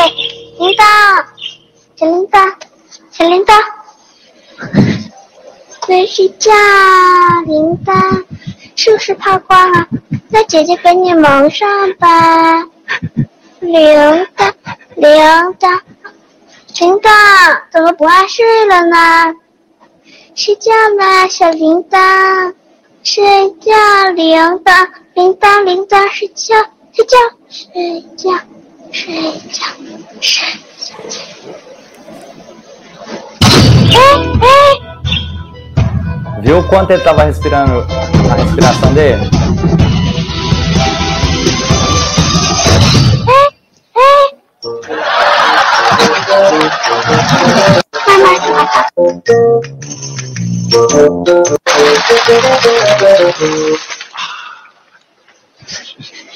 [0.60, 1.24] 铃铛，
[1.96, 2.52] 小铃铛，
[3.10, 3.60] 小铃铛，
[5.80, 6.52] 快睡觉。
[7.44, 8.22] 铃铛，
[8.76, 9.88] 是不是怕光了？
[10.28, 11.68] 那姐姐给你蒙上
[11.98, 12.62] 吧。
[13.66, 14.52] 铃铛，
[14.94, 15.10] 铃
[15.58, 15.80] 铛，
[16.78, 17.10] 铃铛，
[17.72, 19.34] 怎么不爱睡了呢？
[20.36, 22.54] 睡觉吧，小铃铛，
[23.02, 23.24] 睡
[23.60, 23.72] 觉，
[24.14, 26.54] 铃铛，铃铛，铃铛，睡觉，
[26.92, 27.18] 睡觉，
[27.50, 28.38] 睡觉，
[28.92, 29.64] 睡觉，
[30.20, 30.46] 睡
[30.78, 30.94] 觉。
[36.42, 37.84] Viu quanto ele estava respirando
[38.30, 39.28] a respiração dele?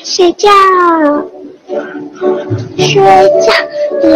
[0.02, 0.50] 睡觉，
[2.76, 3.00] 睡
[3.40, 3.52] 觉，
[4.02, 4.10] 铃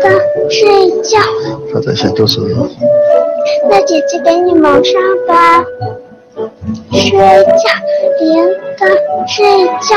[0.00, 0.04] 铛，
[0.48, 0.58] 睡
[1.02, 1.18] 觉。
[1.72, 2.46] 他在写读书。
[3.68, 4.94] 那姐姐给你蒙上
[5.26, 5.62] 吧。
[6.92, 7.68] 睡觉，
[8.20, 8.26] 铃
[8.78, 8.80] 铛，
[9.26, 9.96] 睡觉。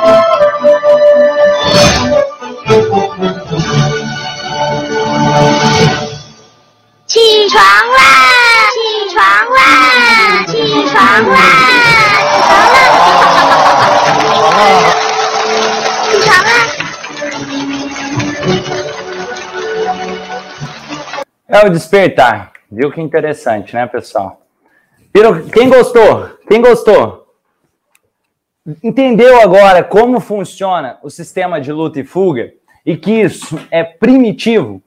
[21.51, 22.53] É o despertar.
[22.71, 24.41] Viu que interessante, né, pessoal?
[25.51, 26.29] Quem gostou?
[26.47, 27.27] Quem gostou?
[28.81, 32.53] Entendeu agora como funciona o sistema de luta e fuga
[32.85, 34.81] e que isso é primitivo?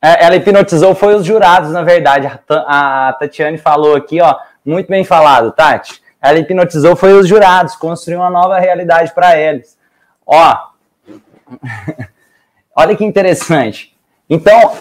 [0.00, 2.26] É, ela hipnotizou foi os jurados, na verdade.
[2.48, 4.34] A Tatiane falou aqui, ó,
[4.64, 6.02] muito bem falado, Tati.
[6.22, 9.76] Ela hipnotizou foi os jurados, construiu uma nova realidade para eles.
[10.24, 10.56] Ó,
[12.74, 13.94] olha que interessante.
[14.30, 14.72] Então,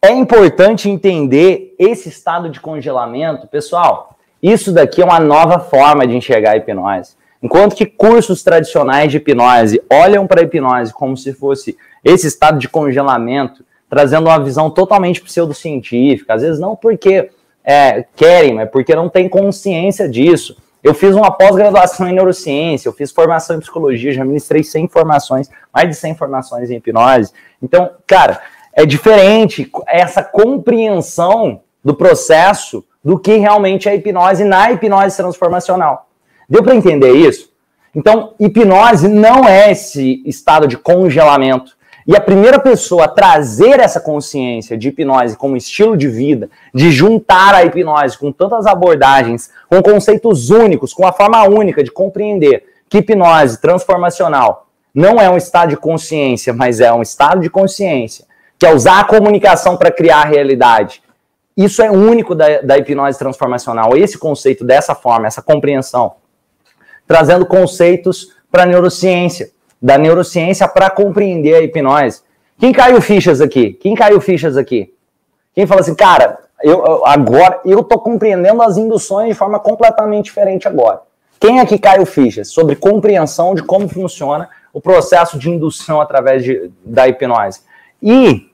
[0.00, 3.46] é importante entender esse estado de congelamento.
[3.46, 7.16] Pessoal, isso daqui é uma nova forma de enxergar a hipnose.
[7.42, 12.58] Enquanto que cursos tradicionais de hipnose olham para a hipnose como se fosse esse estado
[12.58, 17.30] de congelamento, trazendo uma visão totalmente pseudocientífica, às vezes não porque
[17.64, 20.56] é, querem, mas porque não tem consciência disso.
[20.82, 25.50] Eu fiz uma pós-graduação em neurociência, eu fiz formação em psicologia, já ministrei 100 formações,
[25.74, 27.32] mais de 100 formações em hipnose.
[27.60, 28.40] Então, cara,
[28.72, 36.08] é diferente essa compreensão do processo do que realmente é hipnose na hipnose transformacional.
[36.48, 37.50] Deu para entender isso?
[37.94, 41.76] Então, hipnose não é esse estado de congelamento.
[42.06, 46.90] E a primeira pessoa a trazer essa consciência de hipnose como estilo de vida, de
[46.90, 52.64] juntar a hipnose com tantas abordagens, com conceitos únicos, com a forma única de compreender
[52.88, 58.24] que hipnose transformacional não é um estado de consciência, mas é um estado de consciência,
[58.58, 61.02] que é usar a comunicação para criar a realidade.
[61.56, 66.16] Isso é único da, da hipnose transformacional, esse conceito dessa forma, essa compreensão,
[67.06, 69.50] trazendo conceitos para a neurociência
[69.80, 72.22] da neurociência para compreender a hipnose.
[72.58, 73.72] Quem caiu fichas aqui?
[73.74, 74.92] Quem caiu fichas aqui?
[75.54, 80.66] Quem fala assim, cara, eu, agora eu tô compreendendo as induções de forma completamente diferente
[80.66, 81.02] agora.
[81.38, 86.70] Quem aqui caiu fichas sobre compreensão de como funciona o processo de indução através de,
[86.84, 87.60] da hipnose?
[88.02, 88.47] E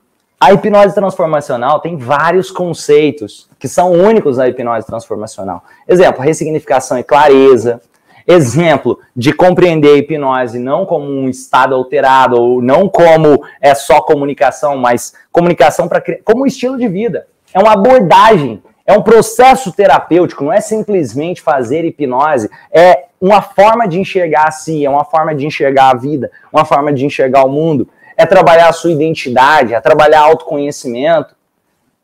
[0.45, 5.63] a hipnose transformacional tem vários conceitos que são únicos na hipnose transformacional.
[5.87, 7.81] Exemplo, ressignificação e clareza,
[8.27, 14.01] exemplo de compreender a hipnose não como um estado alterado, ou não como é só
[14.01, 17.25] comunicação, mas comunicação para como um estilo de vida.
[17.51, 23.87] É uma abordagem, é um processo terapêutico, não é simplesmente fazer hipnose, é uma forma
[23.87, 27.43] de enxergar a si, é uma forma de enxergar a vida, uma forma de enxergar
[27.45, 31.35] o mundo, é trabalhar a sua identidade, é trabalhar autoconhecimento.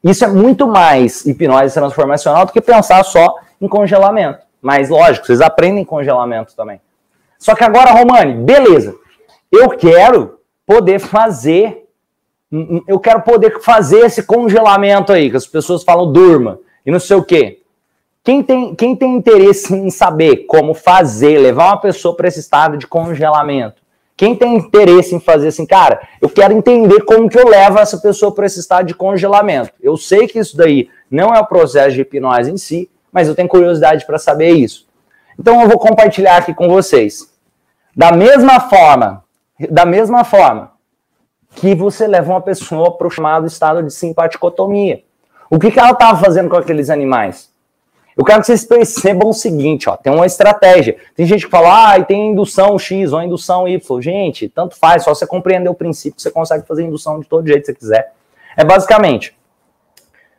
[0.03, 4.39] Isso é muito mais hipnose transformacional do que pensar só em congelamento.
[4.62, 6.82] Mas lógico, vocês aprendem congelamento também.
[7.38, 8.95] Só que agora, Romani, beleza.
[9.51, 11.88] Eu quero poder fazer.
[12.88, 17.16] Eu quero poder fazer esse congelamento aí, que as pessoas falam durma e não sei
[17.16, 17.62] o quê.
[18.24, 22.78] Quem tem, quem tem interesse em saber como fazer, levar uma pessoa para esse estado
[22.78, 23.81] de congelamento?
[24.22, 27.98] Quem tem interesse em fazer assim, cara, eu quero entender como que eu levo essa
[27.98, 29.74] pessoa para esse estado de congelamento.
[29.82, 33.34] Eu sei que isso daí não é o processo de hipnose em si, mas eu
[33.34, 34.88] tenho curiosidade para saber isso.
[35.40, 37.34] Então eu vou compartilhar aqui com vocês.
[37.98, 39.24] Da mesma forma,
[39.72, 40.74] da mesma forma
[41.56, 45.02] que você leva uma pessoa para o chamado estado de simpaticotomia.
[45.50, 47.51] O que, que ela estava fazendo com aqueles animais?
[48.18, 50.97] Eu quero que vocês percebam o seguinte, ó, tem uma estratégia.
[51.16, 54.01] Tem gente que fala, ah, tem indução X ou indução Y.
[54.01, 57.62] Gente, tanto faz, só você compreender o princípio, você consegue fazer indução de todo jeito
[57.62, 58.14] que você quiser.
[58.57, 59.36] É basicamente,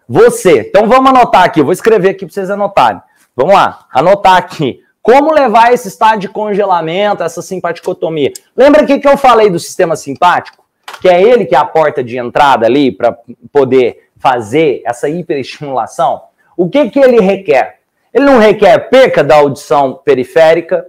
[0.06, 0.60] você.
[0.68, 3.00] Então vamos anotar aqui, eu vou escrever aqui para vocês anotarem.
[3.34, 4.82] Vamos lá, anotar aqui.
[5.00, 8.32] Como levar esse estado de congelamento, essa simpaticotomia?
[8.56, 10.64] Lembra que, que eu falei do sistema simpático?
[11.00, 13.16] Que é ele que é a porta de entrada ali para
[13.50, 16.22] poder fazer essa hiperestimulação?
[16.56, 17.78] O que, que ele requer?
[18.12, 20.86] Ele não requer perca da audição periférica,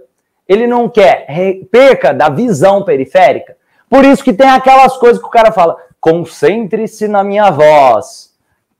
[0.48, 1.26] ele não quer
[1.70, 3.56] perca da visão periférica.
[3.88, 8.34] Por isso que tem aquelas coisas que o cara fala: concentre-se na minha voz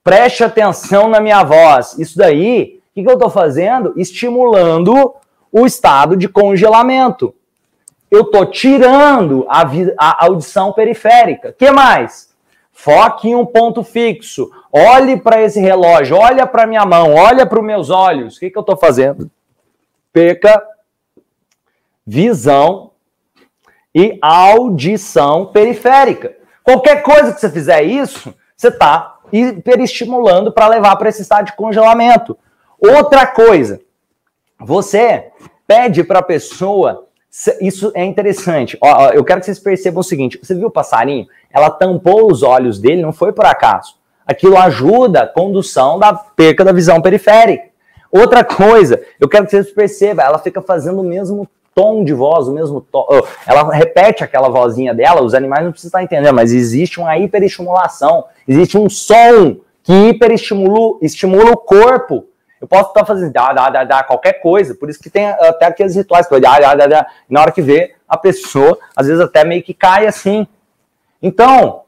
[0.04, 1.98] Preste atenção na minha voz.
[1.98, 3.94] Isso daí, o que, que eu estou fazendo?
[3.96, 5.14] Estimulando
[5.50, 7.34] o estado de congelamento.
[8.10, 9.62] Eu estou tirando a,
[9.98, 11.54] a audição periférica.
[11.58, 12.23] que mais?
[12.74, 14.50] Foque em um ponto fixo.
[14.70, 18.36] Olhe para esse relógio, olha para minha mão, olha para os meus olhos.
[18.36, 19.30] O que, que eu estou fazendo?
[20.12, 20.62] Perca
[22.04, 22.90] visão
[23.94, 26.36] e audição periférica.
[26.62, 31.56] Qualquer coisa que você fizer isso, você está hiperestimulando para levar para esse estado de
[31.56, 32.36] congelamento.
[32.78, 33.80] Outra coisa,
[34.58, 35.30] você
[35.66, 37.06] pede para a pessoa,
[37.60, 38.78] isso é interessante.
[38.80, 41.26] Ó, eu quero que vocês percebam o seguinte: você viu o passarinho?
[41.50, 43.96] Ela tampou os olhos dele, não foi por acaso.
[44.24, 47.64] Aquilo ajuda a condução da perca da visão periférica.
[48.10, 52.46] Outra coisa, eu quero que vocês percebam, ela fica fazendo o mesmo tom de voz,
[52.46, 53.04] o mesmo tom.
[53.44, 58.26] Ela repete aquela vozinha dela, os animais não precisam estar entendendo, mas existe uma hiperestimulação,
[58.46, 62.24] existe um som que hiperestimula estimula o corpo.
[62.64, 65.66] Eu posso estar fazendo dá, dá, dá, dá, qualquer coisa, por isso que tem até
[65.66, 69.20] aqueles rituais que dá, dá, dá, dá, na hora que vê a pessoa, às vezes
[69.20, 70.46] até meio que cai assim.
[71.22, 71.82] Então,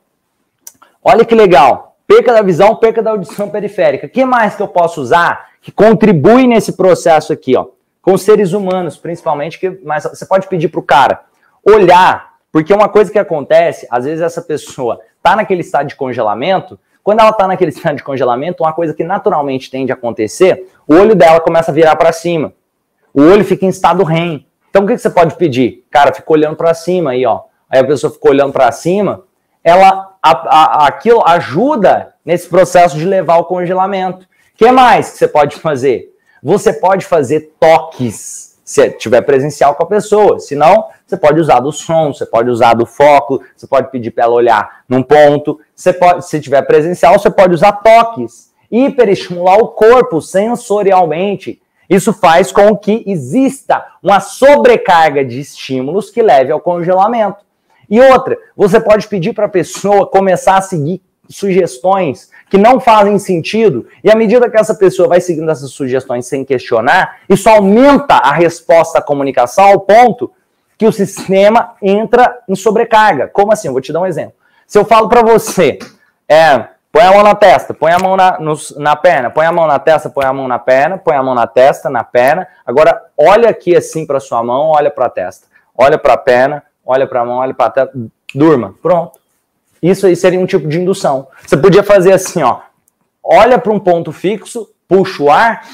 [1.03, 1.97] olha que legal.
[2.07, 4.07] Perca da visão, perca da audição periférica.
[4.07, 7.68] O que mais que eu posso usar que contribui nesse processo aqui, ó?
[8.03, 11.22] com seres humanos, principalmente, que mas você pode pedir para o cara
[11.64, 16.79] olhar, porque uma coisa que acontece, às vezes essa pessoa está naquele estado de congelamento,
[17.07, 20.94] quando ela está naquele estado de congelamento, uma coisa que naturalmente tende a acontecer, o
[20.96, 22.52] olho dela começa a virar para cima.
[23.14, 24.44] O olho fica em estado REM.
[24.68, 25.84] Então o que, que você pode pedir?
[25.88, 27.42] Cara, fica olhando para cima aí, ó.
[27.70, 29.22] Aí a pessoa ficou olhando para cima,
[29.62, 34.24] ela a, a, aquilo ajuda nesse processo de levar ao congelamento.
[34.24, 36.12] O que mais que você pode fazer?
[36.42, 40.40] Você pode fazer toques se tiver presencial com a pessoa.
[40.40, 44.10] Se não, você pode usar do som, você pode usar do foco, você pode pedir
[44.10, 45.60] para ela olhar num ponto.
[45.72, 48.52] Você pode, se tiver presencial, você pode usar toques.
[48.68, 51.62] Hiperestimular o corpo sensorialmente.
[51.88, 57.46] Isso faz com que exista uma sobrecarga de estímulos que leve ao congelamento.
[57.88, 63.18] E outra, você pode pedir para a pessoa começar a seguir sugestões que não fazem
[63.18, 68.14] sentido, e à medida que essa pessoa vai seguindo essas sugestões sem questionar, isso aumenta
[68.14, 70.31] a resposta à comunicação ao ponto
[70.79, 73.29] que o sistema entra em sobrecarga.
[73.29, 73.68] Como assim?
[73.68, 74.35] Eu vou te dar um exemplo.
[74.66, 75.79] Se eu falo para você,
[76.29, 78.39] é, põe a mão na testa, põe a mão na,
[78.77, 81.35] na perna, põe a mão na testa, põe a mão na perna, põe a mão
[81.35, 82.47] na testa, na perna.
[82.64, 85.47] Agora, olha aqui assim para sua mão, olha para a testa,
[85.77, 87.93] olha para a perna, olha para a mão, olha para a testa,
[88.35, 88.74] durma.
[88.83, 89.18] Pronto.
[89.89, 91.28] Isso aí seria um tipo de indução.
[91.47, 92.61] Você podia fazer assim, ó.
[93.22, 95.66] Olha para um ponto fixo, puxa o ar,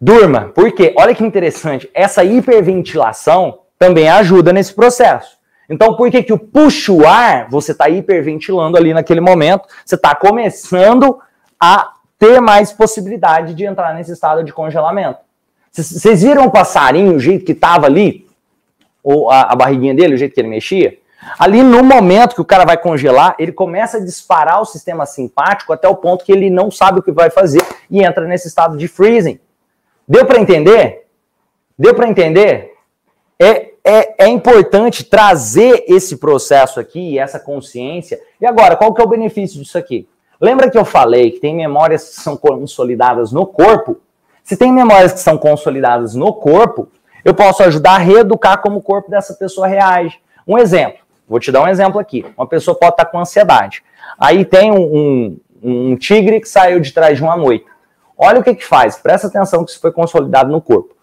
[0.00, 0.52] durma.
[0.54, 0.94] Por quê?
[0.96, 1.90] Olha que interessante.
[1.92, 5.36] Essa hiperventilação também ajuda nesse processo.
[5.68, 9.96] Então, por que, que o puxa o ar, você está hiperventilando ali naquele momento, você
[9.96, 11.18] está começando
[11.58, 15.18] a ter mais possibilidade de entrar nesse estado de congelamento.
[15.72, 18.26] Vocês viram o passarinho, o jeito que estava ali,
[19.02, 20.98] ou a, a barriguinha dele, o jeito que ele mexia?
[21.38, 25.72] Ali no momento que o cara vai congelar, ele começa a disparar o sistema simpático
[25.72, 28.76] até o ponto que ele não sabe o que vai fazer e entra nesse estado
[28.76, 29.38] de freezing.
[30.06, 31.06] Deu para entender?
[31.78, 32.74] Deu para entender?
[33.38, 38.20] É, é, é importante trazer esse processo aqui, essa consciência.
[38.40, 40.08] E agora, qual que é o benefício disso aqui?
[40.40, 43.98] Lembra que eu falei que tem memórias que são consolidadas no corpo?
[44.42, 46.88] Se tem memórias que são consolidadas no corpo,
[47.24, 50.20] eu posso ajudar a reeducar como o corpo dessa pessoa reage.
[50.46, 51.05] Um exemplo.
[51.28, 52.24] Vou te dar um exemplo aqui.
[52.36, 53.82] Uma pessoa pode estar com ansiedade.
[54.18, 57.70] Aí tem um, um, um tigre que saiu de trás de uma moita.
[58.16, 58.96] Olha o que que faz.
[58.96, 60.94] Presta atenção que isso foi consolidado no corpo.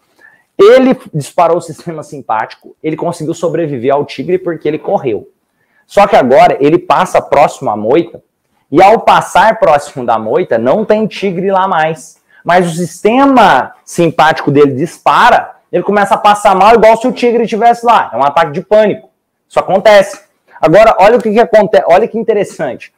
[0.58, 5.28] Ele disparou o sistema simpático, ele conseguiu sobreviver ao tigre porque ele correu.
[5.86, 8.22] Só que agora ele passa próximo à moita,
[8.70, 12.20] e ao passar próximo da moita, não tem tigre lá mais.
[12.44, 17.44] Mas o sistema simpático dele dispara, ele começa a passar mal igual se o tigre
[17.44, 18.10] estivesse lá.
[18.12, 19.10] É um ataque de pânico.
[19.54, 20.20] Isso acontece.
[20.60, 22.92] Agora, olha o que, que acontece, olha que interessante.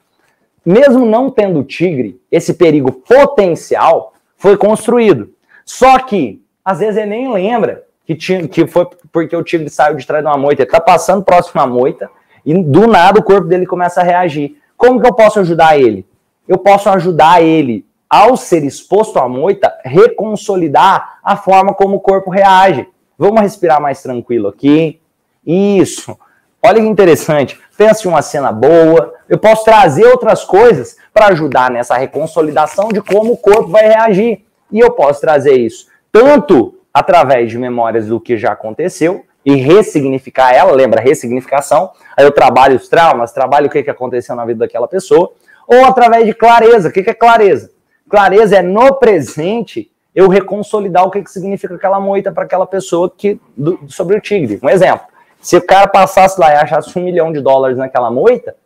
[0.64, 5.28] Mesmo não tendo tigre, esse perigo potencial foi construído.
[5.66, 9.96] Só que, às vezes, ele nem lembra que, tinha, que foi porque o tigre saiu
[9.96, 10.62] de trás de uma moita.
[10.62, 12.09] Ele está passando próximo à moita
[12.42, 14.57] e, do nada, o corpo dele começa a reagir.
[14.78, 16.07] Como que eu posso ajudar ele?
[16.48, 22.30] Eu posso ajudar ele, ao ser exposto à moita, reconsolidar a forma como o corpo
[22.30, 22.88] reage.
[23.18, 24.98] Vamos respirar mais tranquilo aqui.
[25.44, 26.18] Isso.
[26.67, 27.61] Olha que interessante.
[27.79, 29.14] Pense uma cena boa.
[29.29, 34.45] Eu posso trazer outras coisas para ajudar nessa reconsolidação de como o corpo vai reagir.
[34.73, 40.53] E eu posso trazer isso tanto através de memórias do que já aconteceu e ressignificar
[40.53, 41.93] ela, lembra, ressignificação.
[42.17, 45.31] Aí eu trabalho os traumas, trabalho o que, aconteceu na vida daquela pessoa,
[45.69, 46.89] ou através de clareza.
[46.89, 47.71] O que, é clareza?
[48.11, 53.41] Clareza é no presente eu reconsolidar o que, significa aquela moita para aquela pessoa que
[53.87, 54.59] sobre o tigre.
[54.61, 55.07] Um exemplo.
[55.47, 58.57] Se o cara passasse lá e achasse um milhão de dólares naquela moita,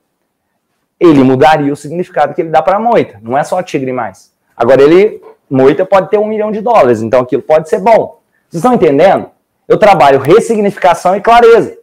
[0.99, 3.21] ele mudaria o significado que ele dá para a moita.
[3.21, 4.33] Não é só tigre mais.
[4.57, 8.19] Agora, ele, moita pode ter um milhão de dólares, então aquilo pode ser bom.
[8.49, 9.27] Vocês estão entendendo?
[9.69, 11.77] Eu trabalho ressignificação e clareza.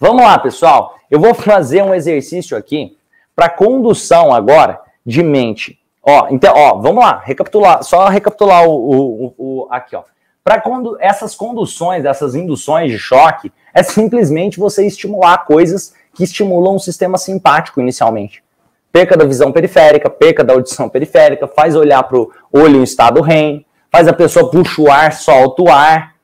[0.00, 0.94] Vamos lá, pessoal.
[1.10, 2.96] Eu vou fazer um exercício aqui
[3.36, 5.78] para condução agora de mente.
[6.02, 10.02] Ó, então, ó, vamos lá, recapitular, só recapitular o, o, o aqui, ó.
[10.42, 10.62] Para
[10.98, 17.16] essas conduções, essas induções de choque, é simplesmente você estimular coisas que estimulam o sistema
[17.16, 18.42] simpático inicialmente.
[18.90, 23.20] Perca da visão periférica, perca da audição periférica, faz olhar para o olho em estado
[23.20, 26.14] REM, faz a pessoa puxar o ar, solta o ar,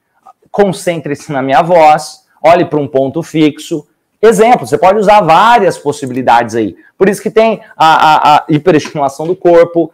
[0.51, 3.87] concentre-se na minha voz, olhe para um ponto fixo.
[4.21, 6.77] Exemplo, você pode usar várias possibilidades aí.
[6.99, 9.93] Por isso que tem a, a, a hiperestimulação do corpo,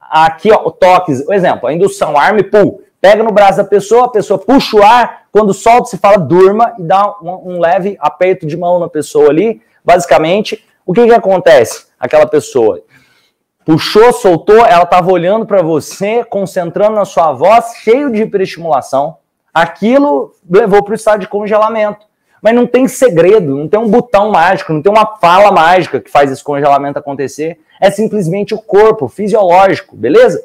[0.00, 4.38] aqui, ó, toques, exemplo, a indução arm pull pega no braço da pessoa, a pessoa
[4.38, 8.56] puxa o ar, quando solta, se fala durma e dá um, um leve aperto de
[8.56, 9.60] mão na pessoa ali.
[9.84, 11.86] Basicamente, o que, que acontece?
[11.98, 12.82] Aquela pessoa
[13.64, 19.16] puxou, soltou, ela estava olhando para você, concentrando na sua voz, cheio de hiperestimulação.
[19.52, 22.06] Aquilo levou para o estado de congelamento.
[22.40, 26.10] Mas não tem segredo, não tem um botão mágico, não tem uma fala mágica que
[26.10, 27.60] faz esse congelamento acontecer.
[27.80, 30.44] É simplesmente o corpo fisiológico, beleza?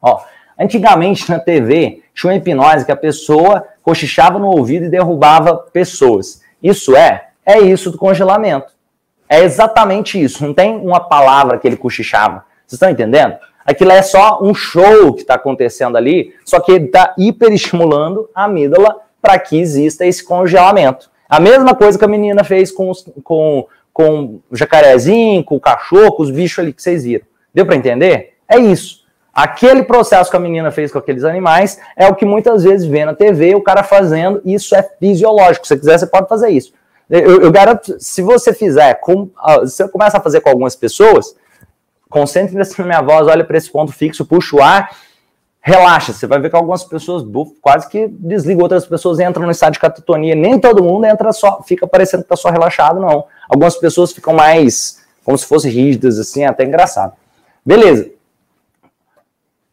[0.00, 0.22] Ó,
[0.60, 6.42] Antigamente, na TV, tinha uma hipnose que a pessoa cochichava no ouvido e derrubava pessoas.
[6.62, 7.28] Isso é?
[7.46, 8.72] É isso do congelamento.
[9.26, 10.44] É exatamente isso.
[10.44, 12.44] Não tem uma palavra que ele cochichava.
[12.66, 13.36] Vocês estão entendendo?
[13.64, 18.44] Aquilo é só um show que está acontecendo ali, só que ele está hiperestimulando a
[18.44, 21.10] amígdala para que exista esse congelamento.
[21.28, 25.60] A mesma coisa que a menina fez com, os, com, com o jacarezinho, com o
[25.60, 27.24] cachorro, com os bichos ali que vocês viram.
[27.54, 28.34] Deu para entender?
[28.48, 28.99] É isso.
[29.32, 33.04] Aquele processo que a menina fez com aqueles animais é o que muitas vezes vê
[33.04, 35.66] na TV o cara fazendo, isso é fisiológico.
[35.66, 36.72] Se quiser, você pode fazer isso.
[37.08, 39.30] Eu, eu garanto, se você fizer, com,
[39.66, 41.34] se você começa a fazer com algumas pessoas,
[42.08, 44.90] concentre-se na minha voz, olha para esse ponto fixo, puxa o ar,
[45.60, 46.12] relaxa.
[46.12, 47.24] Você vai ver que algumas pessoas
[47.60, 50.34] quase que desligam, outras pessoas entram no estado de catatonia.
[50.34, 53.24] Nem todo mundo entra só, fica parecendo que tá só relaxado, não.
[53.48, 57.12] Algumas pessoas ficam mais, como se fossem rígidas, assim, até engraçado.
[57.64, 58.10] Beleza.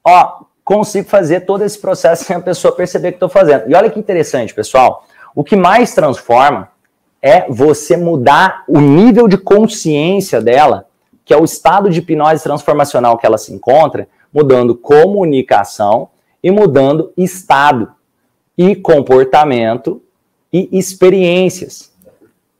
[0.09, 3.69] Ó, consigo fazer todo esse processo sem a pessoa perceber que estou fazendo.
[3.69, 5.03] E olha que interessante, pessoal.
[5.35, 6.69] O que mais transforma
[7.21, 10.85] é você mudar o nível de consciência dela,
[11.25, 16.07] que é o estado de hipnose transformacional que ela se encontra, mudando comunicação
[16.41, 17.91] e mudando estado
[18.57, 20.01] e comportamento
[20.53, 21.91] e experiências.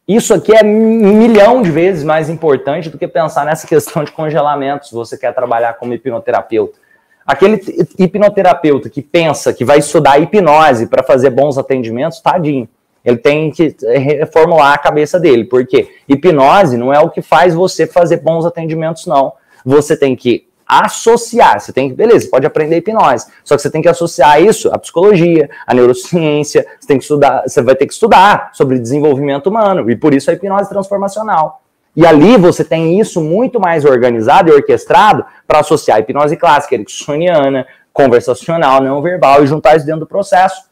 [0.06, 4.12] Isso aqui é um milhão de vezes mais importante do que pensar nessa questão de
[4.12, 6.87] congelamento, se você quer trabalhar como hipnoterapeuta.
[7.28, 7.62] Aquele
[8.00, 12.70] hipnoterapeuta que pensa que vai estudar hipnose para fazer bons atendimentos, tadinho.
[13.04, 17.86] Ele tem que reformular a cabeça dele, porque hipnose não é o que faz você
[17.86, 19.34] fazer bons atendimentos, não.
[19.66, 23.82] Você tem que associar, você tem que, beleza, pode aprender hipnose, só que você tem
[23.82, 27.94] que associar isso à psicologia, à neurociência, você tem que estudar, você vai ter que
[27.94, 31.62] estudar sobre desenvolvimento humano, e por isso a hipnose transformacional.
[31.98, 37.66] E ali você tem isso muito mais organizado e orquestrado para associar hipnose clássica, ericksoniana,
[37.92, 40.70] conversacional, não verbal e juntar isso dentro do processo.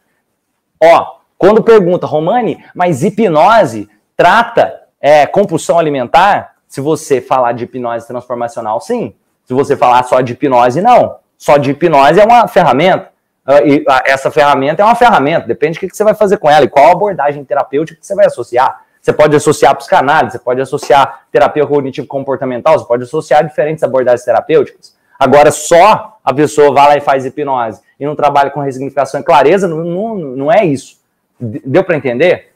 [0.80, 6.58] Ó, quando pergunta, Romani, mas hipnose trata é, compulsão alimentar?
[6.68, 9.16] Se você falar de hipnose transformacional, sim.
[9.46, 11.16] Se você falar só de hipnose, não.
[11.40, 13.10] Só de hipnose é uma ferramenta.
[13.44, 16.50] Ah, e ah, essa ferramenta é uma ferramenta, depende do que você vai fazer com
[16.50, 18.85] ela e qual abordagem terapêutica que você vai associar.
[19.06, 24.96] Você pode associar psicanálise, você pode associar terapia cognitivo-comportamental, você pode associar diferentes abordagens terapêuticas.
[25.20, 29.24] Agora, só a pessoa vai lá e faz hipnose e não trabalha com resignificação e
[29.24, 30.98] clareza, não, não, não é isso.
[31.40, 32.52] Deu para entender?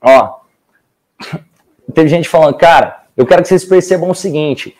[0.00, 0.38] Ó,
[1.92, 4.78] teve gente falando, cara, eu quero que vocês percebam o seguinte: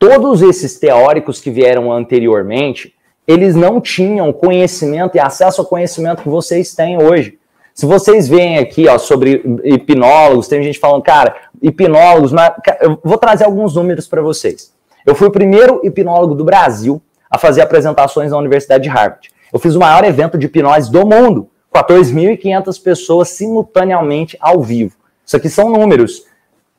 [0.00, 2.92] todos esses teóricos que vieram anteriormente,
[3.24, 7.38] eles não tinham conhecimento e acesso ao conhecimento que vocês têm hoje.
[7.76, 13.18] Se vocês veem aqui, ó, sobre hipnólogos, tem gente falando, cara, hipnólogos, mas eu vou
[13.18, 14.72] trazer alguns números para vocês.
[15.04, 19.30] Eu fui o primeiro hipnólogo do Brasil a fazer apresentações na Universidade de Harvard.
[19.52, 24.96] Eu fiz o maior evento de hipnose do mundo, 14.500 pessoas simultaneamente ao vivo.
[25.26, 26.24] Isso aqui são números.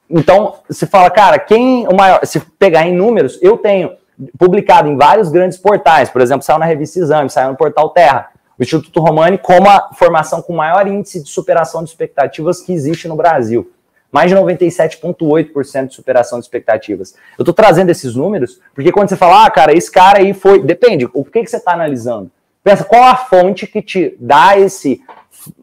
[0.10, 3.92] Então, se fala, cara, quem o maior, se pegar em números, eu tenho
[4.36, 8.32] publicado em vários grandes portais, por exemplo, saiu na revista Exame, saiu no portal Terra,
[8.58, 13.08] o Instituto Romani como a formação com maior índice de superação de expectativas que existe
[13.08, 13.72] no Brasil.
[14.12, 17.14] Mais de 97,8% de superação de expectativas.
[17.38, 20.62] Eu estou trazendo esses números porque quando você fala, ah, cara, esse cara aí foi.
[20.62, 22.32] Depende, o que, que você está analisando?
[22.64, 25.02] Pensa qual a fonte que te dá esse,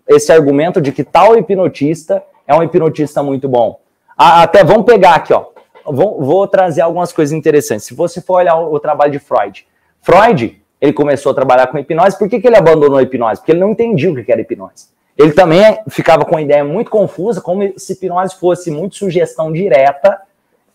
[0.08, 3.80] esse argumento de que tal hipnotista é um hipnotista muito bom.
[4.16, 5.46] Até vamos pegar aqui, ó.
[5.86, 7.86] Vou, vou trazer algumas coisas interessantes.
[7.86, 9.66] Se você for olhar o, o trabalho de Freud,
[10.00, 12.18] Freud ele começou a trabalhar com hipnose.
[12.18, 13.40] Por que, que ele abandonou a hipnose?
[13.40, 14.88] Porque ele não entendia o que era hipnose.
[15.16, 20.20] Ele também ficava com uma ideia muito confusa, como se hipnose fosse muito sugestão direta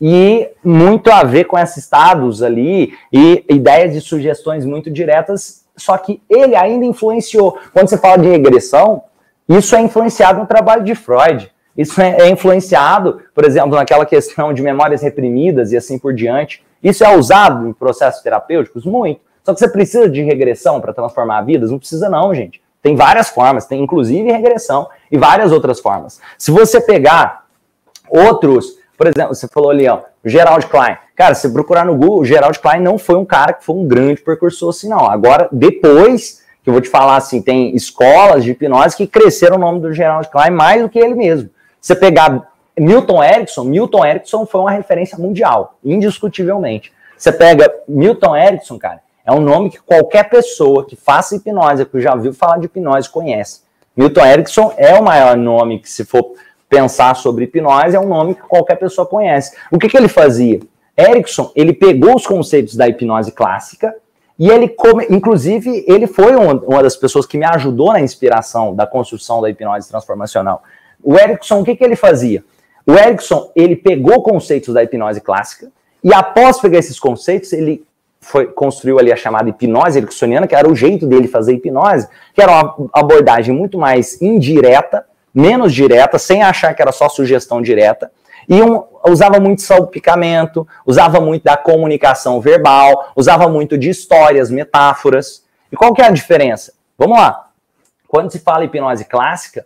[0.01, 5.63] e muito a ver com esses estados ali e ideias de sugestões muito diretas.
[5.77, 7.59] Só que ele ainda influenciou.
[7.71, 9.03] Quando você fala de regressão,
[9.47, 11.51] isso é influenciado no trabalho de Freud.
[11.77, 16.65] Isso é, é influenciado, por exemplo, naquela questão de memórias reprimidas e assim por diante.
[16.81, 18.85] Isso é usado em processos terapêuticos?
[18.85, 19.28] Muito.
[19.43, 21.71] Só que você precisa de regressão para transformar vidas?
[21.71, 22.61] Não precisa não, gente.
[22.81, 26.21] Tem várias formas, tem inclusive regressão e várias outras formas.
[26.37, 27.45] Se você pegar
[28.09, 30.97] outros, por exemplo, você falou ali, ó, Gerald Klein.
[31.15, 34.21] Cara, se procurar no Google, Gerald Klein não foi um cara que foi um grande
[34.21, 35.09] precursor assim, não.
[35.09, 39.59] Agora, depois que eu vou te falar assim, tem escolas de hipnose que cresceram o
[39.59, 41.49] nome do Gerald Klein mais do que ele mesmo.
[41.81, 46.93] Você pegar Milton Erickson, Milton Erickson foi uma referência mundial, indiscutivelmente.
[47.17, 52.01] Você pega Milton Erickson, cara, é um nome que qualquer pessoa que faça hipnose, que
[52.01, 53.61] já ouviu falar de hipnose, conhece.
[53.95, 56.33] Milton Erickson é o maior nome que, se for
[56.67, 59.55] pensar sobre hipnose, é um nome que qualquer pessoa conhece.
[59.71, 60.59] O que, que ele fazia?
[60.97, 63.93] Erickson, ele pegou os conceitos da hipnose clássica
[64.37, 68.87] e ele, come, inclusive, ele foi uma das pessoas que me ajudou na inspiração da
[68.87, 70.63] construção da hipnose transformacional.
[71.03, 72.43] O Erickson, o que, que ele fazia?
[72.83, 75.71] O Erickson, ele pegou conceitos da hipnose clássica
[76.03, 77.85] e após pegar esses conceitos, ele
[78.29, 82.39] foi, construiu ali a chamada hipnose ericksoniana, que era o jeito dele fazer hipnose, que
[82.39, 85.03] era uma abordagem muito mais indireta,
[85.33, 88.11] menos direta, sem achar que era só sugestão direta,
[88.47, 95.43] e um, usava muito salpicamento, usava muito da comunicação verbal, usava muito de histórias, metáforas.
[95.71, 96.73] E qual que é a diferença?
[96.97, 97.47] Vamos lá.
[98.07, 99.65] Quando se fala hipnose clássica,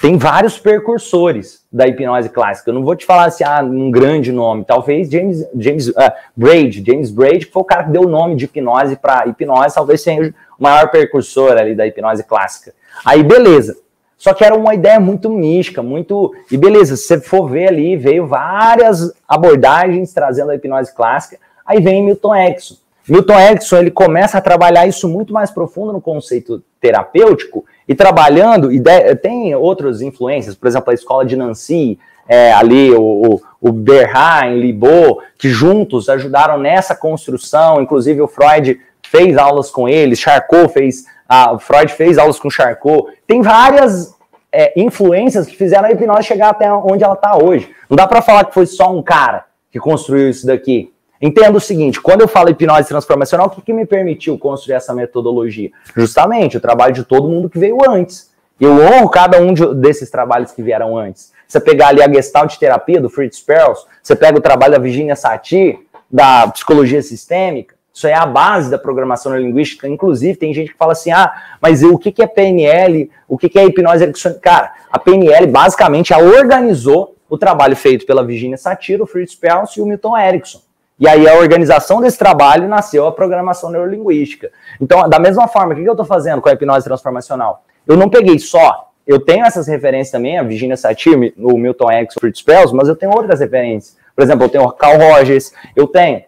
[0.00, 2.70] tem vários precursores da hipnose clássica.
[2.70, 4.64] Eu não vou te falar assim, ah, um grande nome.
[4.64, 5.94] Talvez James, James uh,
[6.36, 9.74] Braid, James Braid, que foi o cara que deu o nome de hipnose para hipnose,
[9.74, 12.72] talvez seja o maior precursor ali da hipnose clássica.
[13.04, 13.76] Aí, beleza.
[14.16, 16.32] Só que era uma ideia muito mística, muito.
[16.50, 21.38] E beleza, se você for ver ali, veio várias abordagens trazendo a hipnose clássica.
[21.66, 22.76] Aí vem Milton Erickson.
[23.08, 28.70] Milton Erickson ele começa a trabalhar isso muito mais profundo no conceito terapêutico e trabalhando,
[28.70, 31.98] e de, tem outras influências, por exemplo, a escola de Nancy,
[32.28, 38.78] é, ali o, o, o Berheim, Libot, que juntos ajudaram nessa construção, inclusive o Freud
[39.02, 44.14] fez aulas com eles, Charcot fez, a Freud fez aulas com Charcot, tem várias
[44.52, 47.74] é, influências que fizeram a hipnose chegar até onde ela está hoje.
[47.88, 50.92] Não dá para falar que foi só um cara que construiu isso daqui.
[51.20, 54.94] Entenda o seguinte: quando eu falo hipnose transformacional, o que, que me permitiu construir essa
[54.94, 55.70] metodologia?
[55.96, 58.30] Justamente o trabalho de todo mundo que veio antes.
[58.60, 61.32] Eu honro cada um de, desses trabalhos que vieram antes.
[61.46, 65.14] Você pegar ali a Gestalt terapia do Fritz Perls, você pega o trabalho da Virginia
[65.14, 65.78] Satir,
[66.10, 69.88] da psicologia sistêmica, isso é a base da programação neurolinguística.
[69.88, 73.10] Inclusive, tem gente que fala assim: ah, mas o que é PNL?
[73.26, 74.40] O que é hipnose ericksoniana?
[74.40, 79.82] Cara, a PNL basicamente organizou o trabalho feito pela Virginia Satir, o Fritz Perls e
[79.82, 80.60] o Milton Erickson.
[80.98, 84.50] E aí a organização desse trabalho nasceu a programação neurolinguística.
[84.80, 87.62] Então, da mesma forma, o que eu estou fazendo com a hipnose transformacional?
[87.86, 92.16] Eu não peguei só, eu tenho essas referências também, a Virginia Satir, o Milton X,
[92.16, 93.96] o Fritz Perls, mas eu tenho outras referências.
[94.14, 96.24] Por exemplo, eu tenho o Carl Rogers, eu tenho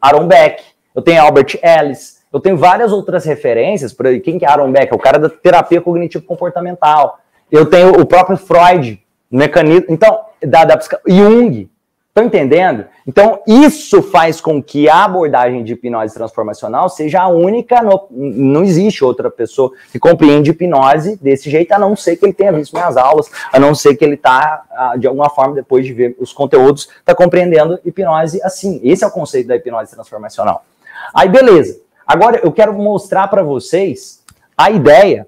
[0.00, 0.62] Aaron Beck,
[0.94, 3.92] eu tenho Albert Ellis, eu tenho várias outras referências.
[3.92, 4.92] Por aí, quem que é Aaron Beck?
[4.92, 7.18] É o cara da terapia cognitivo-comportamental.
[7.50, 9.86] Eu tenho o próprio Freud, mecanismo.
[9.88, 10.78] Então, da, da
[11.08, 11.68] Jung,
[12.16, 12.86] Estão entendendo?
[13.06, 17.82] Então, isso faz com que a abordagem de hipnose transformacional seja a única.
[17.82, 22.32] No, não existe outra pessoa que compreende hipnose desse jeito, a não ser que ele
[22.32, 25.92] tenha visto minhas aulas, a não ser que ele está, de alguma forma, depois de
[25.92, 28.80] ver os conteúdos, está compreendendo hipnose assim.
[28.82, 30.64] Esse é o conceito da hipnose transformacional.
[31.12, 31.78] Aí, beleza.
[32.06, 34.22] Agora, eu quero mostrar para vocês
[34.56, 35.26] a ideia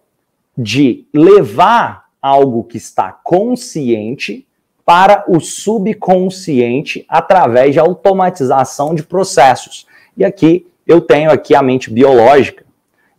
[0.56, 4.47] de levar algo que está consciente
[4.88, 9.86] para o subconsciente através de automatização de processos.
[10.16, 12.64] E aqui eu tenho aqui a mente biológica.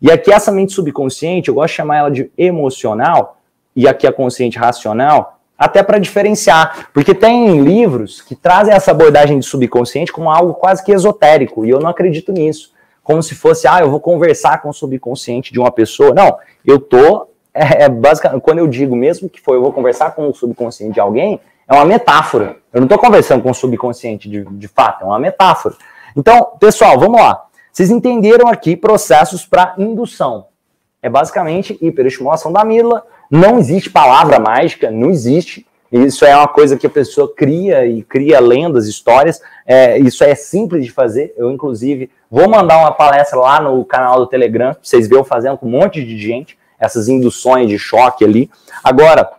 [0.02, 3.38] E aqui essa mente subconsciente, eu gosto de chamar ela de emocional,
[3.76, 9.38] e aqui a consciente racional, até para diferenciar, porque tem livros que trazem essa abordagem
[9.38, 12.74] de subconsciente como algo quase que esotérico, e eu não acredito nisso.
[13.04, 16.16] Como se fosse, ah, eu vou conversar com o subconsciente de uma pessoa.
[16.16, 16.36] Não,
[16.66, 20.28] eu tô, é, é basicamente, quando eu digo mesmo que foi, eu vou conversar com
[20.28, 21.40] o subconsciente de alguém,
[21.70, 22.58] é uma metáfora.
[22.74, 25.76] Eu não estou conversando com o subconsciente de, de fato, é uma metáfora.
[26.18, 27.46] Então, pessoal, vamos lá.
[27.72, 30.48] Vocês entenderam aqui processos para indução.
[31.02, 33.06] É basicamente hiperestimulação da amígdala.
[33.30, 35.66] Não existe palavra mágica, não existe.
[35.92, 39.42] Isso é uma coisa que a pessoa cria e cria lendas, histórias.
[39.66, 41.34] É, isso é simples de fazer.
[41.38, 45.68] Eu, inclusive, vou mandar uma palestra lá no canal do Telegram, vocês verem fazendo com
[45.68, 48.50] um monte de gente, essas induções de choque ali.
[48.84, 49.30] Agora,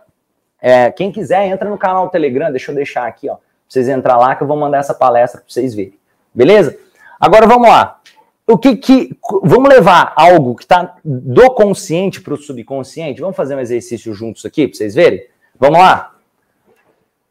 [0.61, 3.35] é, quem quiser, entra no canal do Telegram, deixa eu deixar aqui, ó.
[3.35, 5.97] Pra vocês entrar lá que eu vou mandar essa palestra para vocês verem.
[6.33, 6.77] Beleza?
[7.19, 7.99] Agora vamos lá.
[8.47, 9.17] O que que.
[9.43, 13.21] Vamos levar algo que está do consciente para o subconsciente?
[13.21, 15.25] Vamos fazer um exercício juntos aqui para vocês verem?
[15.57, 16.11] Vamos lá?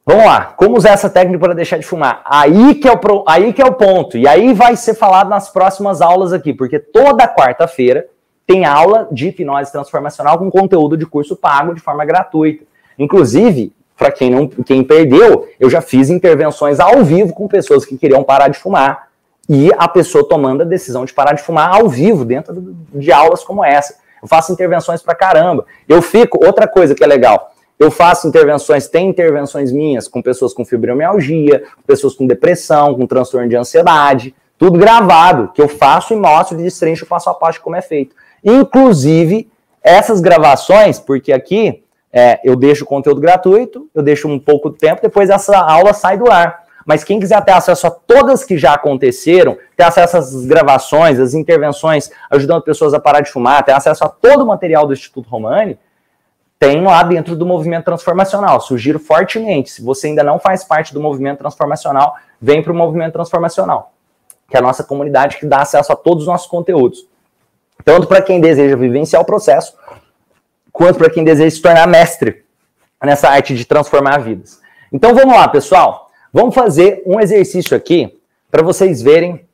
[0.05, 0.47] Vamos lá.
[0.57, 2.23] Como usar essa técnica para deixar de fumar?
[2.25, 4.17] Aí que, é o, aí que é o ponto.
[4.17, 8.09] E aí vai ser falado nas próximas aulas aqui, porque toda quarta-feira
[8.47, 12.65] tem aula de hipnose transformacional com conteúdo de curso pago de forma gratuita.
[13.01, 17.97] Inclusive, para quem não, quem perdeu, eu já fiz intervenções ao vivo com pessoas que
[17.97, 19.09] queriam parar de fumar
[19.49, 23.43] e a pessoa tomando a decisão de parar de fumar ao vivo dentro de aulas
[23.43, 23.97] como essa.
[24.23, 25.65] Eu faço intervenções para caramba.
[25.89, 30.53] Eu fico, outra coisa que é legal, eu faço intervenções, tem intervenções minhas com pessoas
[30.53, 36.17] com fibromialgia, pessoas com depressão, com transtorno de ansiedade, tudo gravado, que eu faço e
[36.17, 38.15] mostro e destrincho passo a passo como é feito.
[38.45, 39.51] Inclusive,
[39.83, 44.79] essas gravações, porque aqui é, eu deixo o conteúdo gratuito, eu deixo um pouco de
[44.79, 46.65] tempo, depois essa aula sai do ar.
[46.85, 51.35] Mas quem quiser ter acesso a todas que já aconteceram, ter acesso às gravações, às
[51.35, 55.29] intervenções, ajudando pessoas a parar de fumar, ter acesso a todo o material do Instituto
[55.29, 55.79] Romani,
[56.59, 58.61] tem lá dentro do movimento transformacional.
[58.61, 63.13] Sugiro fortemente, se você ainda não faz parte do movimento transformacional, vem para o movimento
[63.13, 63.93] transformacional,
[64.49, 67.07] que é a nossa comunidade que dá acesso a todos os nossos conteúdos.
[67.85, 69.75] Tanto para quem deseja vivenciar o processo,
[70.81, 72.43] quanto para quem deseja se tornar mestre
[73.05, 74.63] nessa arte de transformar vidas.
[74.91, 76.09] Então vamos lá, pessoal.
[76.33, 78.19] Vamos fazer um exercício aqui
[78.51, 79.47] para vocês verem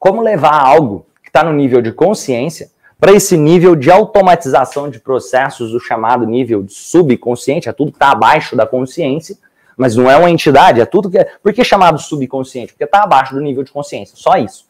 [0.00, 4.98] como levar algo que está no nível de consciência para esse nível de automatização de
[4.98, 9.36] processos, o chamado nível subconsciente, é tudo que está abaixo da consciência,
[9.76, 11.28] mas não é uma entidade, é tudo que é.
[11.40, 12.72] Por que é chamado subconsciente?
[12.72, 14.66] Porque está abaixo do nível de consciência, só isso.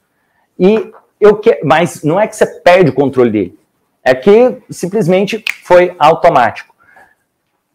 [0.59, 3.59] E eu que, mas não é que você perde o controle dele,
[4.05, 6.74] é que simplesmente foi automático.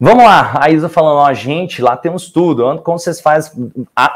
[0.02, 2.64] Vamos lá, a Isa falando, ó, gente, lá temos tudo.
[2.64, 3.52] Amo quando você faz,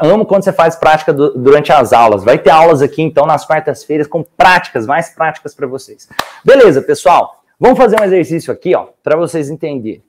[0.01, 2.23] amo quando você faz prática durante as aulas.
[2.23, 6.09] Vai ter aulas aqui então nas quartas-feiras com práticas, mais práticas para vocês.
[6.43, 7.43] Beleza, pessoal?
[7.59, 10.03] Vamos fazer um exercício aqui, ó, para vocês entenderem.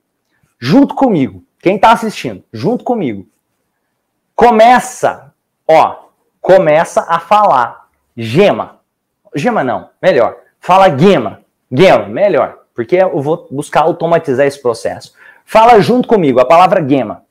[0.59, 3.27] Junto comigo, quem está assistindo, junto comigo.
[4.33, 5.31] Começa,
[5.67, 6.07] ó,
[6.41, 8.79] começa a falar gema.
[9.35, 10.37] Gema não, melhor.
[10.59, 11.45] Fala gema.
[11.71, 15.13] Gema, melhor, porque eu vou buscar automatizar esse processo.
[15.45, 17.23] Fala junto comigo, a palavra gema.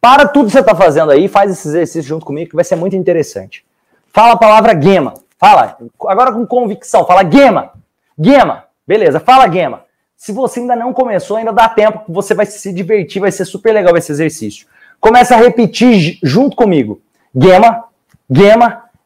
[0.00, 2.76] Para tudo que você está fazendo aí, faz esse exercício junto comigo que vai ser
[2.76, 3.64] muito interessante.
[4.12, 5.14] Fala a palavra gema.
[5.38, 5.76] Fala,
[6.06, 7.70] agora com convicção, fala gema.
[8.18, 8.64] Gema.
[8.86, 9.84] Beleza, fala gema.
[10.16, 13.72] Se você ainda não começou, ainda dá tempo, você vai se divertir, vai ser super
[13.72, 14.66] legal esse exercício.
[15.00, 17.00] Começa a repetir junto comigo.
[17.34, 17.84] Gema,
[18.28, 18.84] gema,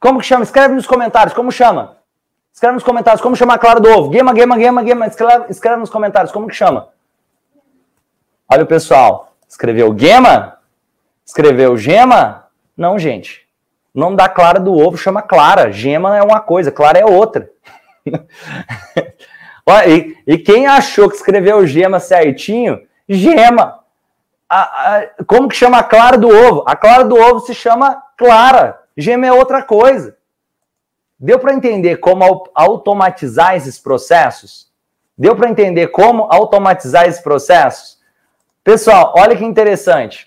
[0.00, 0.44] Como que chama?
[0.44, 1.96] Escreve nos comentários, como chama?
[2.52, 4.12] Escreve nos comentários, como chama a clara do ovo?
[4.12, 5.06] Gema, gema, gema, gema.
[5.06, 6.88] Escreve, escreve nos comentários, como que chama?
[8.48, 9.36] Olha o pessoal.
[9.48, 10.58] Escreveu gema?
[11.24, 12.48] Escreveu gema?
[12.76, 13.46] Não, gente.
[13.94, 15.70] O nome da clara do ovo chama clara.
[15.70, 17.50] Gema é uma coisa, clara é outra.
[19.86, 23.80] e, e, quem achou que escreveu gema certinho, gema.
[24.48, 26.64] A, a, como que chama a clara do ovo?
[26.66, 28.80] A clara do ovo se chama clara.
[29.00, 30.16] Gema é outra coisa.
[31.20, 34.68] Deu para entender como automatizar esses processos?
[35.16, 37.98] Deu para entender como automatizar esses processos?
[38.64, 40.26] Pessoal, olha que interessante.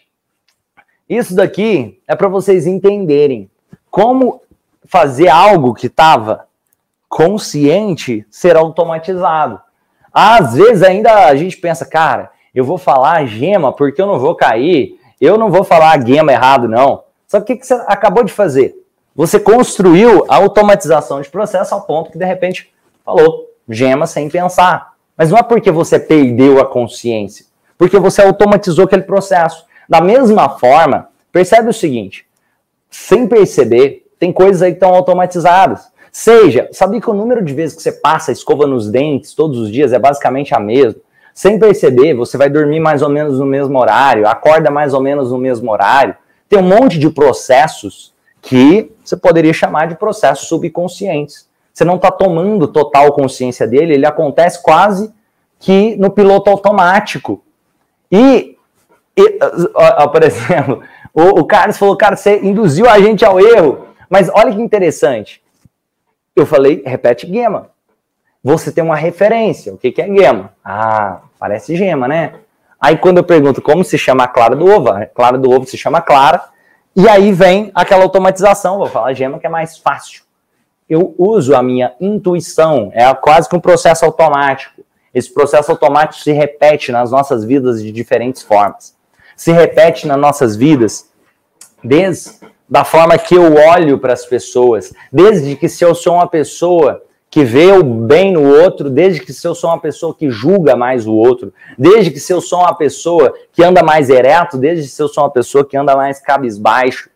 [1.08, 3.52] Isso daqui é para vocês entenderem
[3.90, 4.42] como
[4.86, 6.48] fazer algo que estava
[7.10, 9.60] consciente ser automatizado.
[10.14, 14.34] Às vezes ainda a gente pensa, cara, eu vou falar gema porque eu não vou
[14.34, 17.04] cair, eu não vou falar gema errado, não.
[17.32, 18.76] Que o que você acabou de fazer?
[19.16, 22.72] Você construiu a automatização de processo ao ponto que, de repente,
[23.06, 24.94] falou gema sem pensar.
[25.18, 27.46] Mas não é porque você perdeu a consciência,
[27.78, 29.66] porque você automatizou aquele processo.
[29.88, 32.26] Da mesma forma, percebe o seguinte:
[32.90, 35.92] sem perceber, tem coisas aí que estão automatizadas.
[36.12, 39.58] Seja, sabia que o número de vezes que você passa a escova nos dentes todos
[39.58, 41.00] os dias é basicamente a mesma?
[41.34, 45.32] Sem perceber, você vai dormir mais ou menos no mesmo horário, acorda mais ou menos
[45.32, 46.16] no mesmo horário.
[46.52, 51.50] Tem um monte de processos que você poderia chamar de processos subconscientes.
[51.72, 55.14] Você não está tomando total consciência dele, ele acontece quase
[55.58, 57.42] que no piloto automático.
[58.12, 58.58] E,
[59.16, 59.40] e
[59.74, 60.84] ó, ó, por exemplo,
[61.14, 63.88] o, o Carlos falou, cara, você induziu a gente ao erro.
[64.10, 65.42] Mas olha que interessante.
[66.36, 67.70] Eu falei, repete gema.
[68.44, 69.74] Você tem uma referência.
[69.74, 70.52] O que, que é gema?
[70.66, 72.34] Ah, parece gema, né?
[72.82, 75.68] Aí quando eu pergunto como se chama a clara do ovo, a clara do ovo
[75.68, 76.42] se chama clara,
[76.96, 80.24] e aí vem aquela automatização, vou falar gema que é mais fácil.
[80.90, 84.84] Eu uso a minha intuição, é quase que um processo automático.
[85.14, 88.98] Esse processo automático se repete nas nossas vidas de diferentes formas.
[89.36, 91.10] Se repete nas nossas vidas
[91.84, 96.28] desde da forma que eu olho para as pessoas, desde que se eu sou uma
[96.28, 100.30] pessoa que vê o bem no outro, desde que se eu sou uma pessoa que
[100.30, 104.58] julga mais o outro, desde que se eu sou uma pessoa que anda mais ereto,
[104.58, 107.10] desde que se eu sou uma pessoa que anda mais cabisbaixo.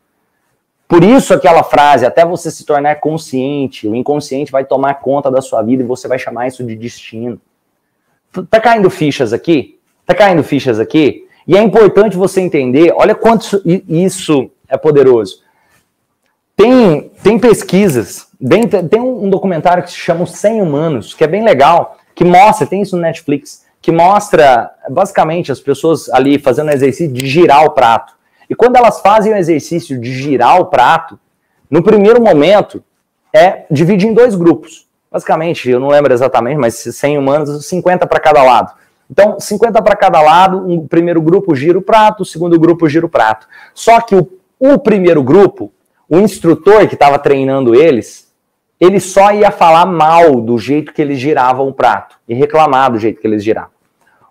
[0.88, 5.42] Por isso aquela frase, até você se tornar consciente, o inconsciente vai tomar conta da
[5.42, 7.42] sua vida e você vai chamar isso de destino.
[8.50, 9.78] Tá caindo fichas aqui?
[10.06, 11.28] Tá caindo fichas aqui?
[11.46, 15.44] E é importante você entender, olha quanto isso é poderoso.
[16.56, 21.28] Tem, tem pesquisas, bem, tem um documentário que se chama Os 100 Humanos, que é
[21.28, 26.70] bem legal, que mostra, tem isso no Netflix, que mostra basicamente as pessoas ali fazendo
[26.70, 28.14] o exercício de girar o prato.
[28.50, 31.20] E quando elas fazem o exercício de girar o prato,
[31.70, 32.84] no primeiro momento
[33.34, 34.88] é divide em dois grupos.
[35.12, 38.74] Basicamente, eu não lembro exatamente, mas 100 humanos, 50 para cada lado.
[39.10, 42.88] Então, 50 para cada lado, o um primeiro grupo gira o prato, o segundo grupo
[42.90, 43.48] gira o prato.
[43.74, 44.28] Só que o,
[44.60, 45.72] o primeiro grupo
[46.08, 48.25] o instrutor que estava treinando eles,
[48.86, 53.00] ele só ia falar mal do jeito que eles giravam o prato e reclamar do
[53.00, 53.76] jeito que eles giravam.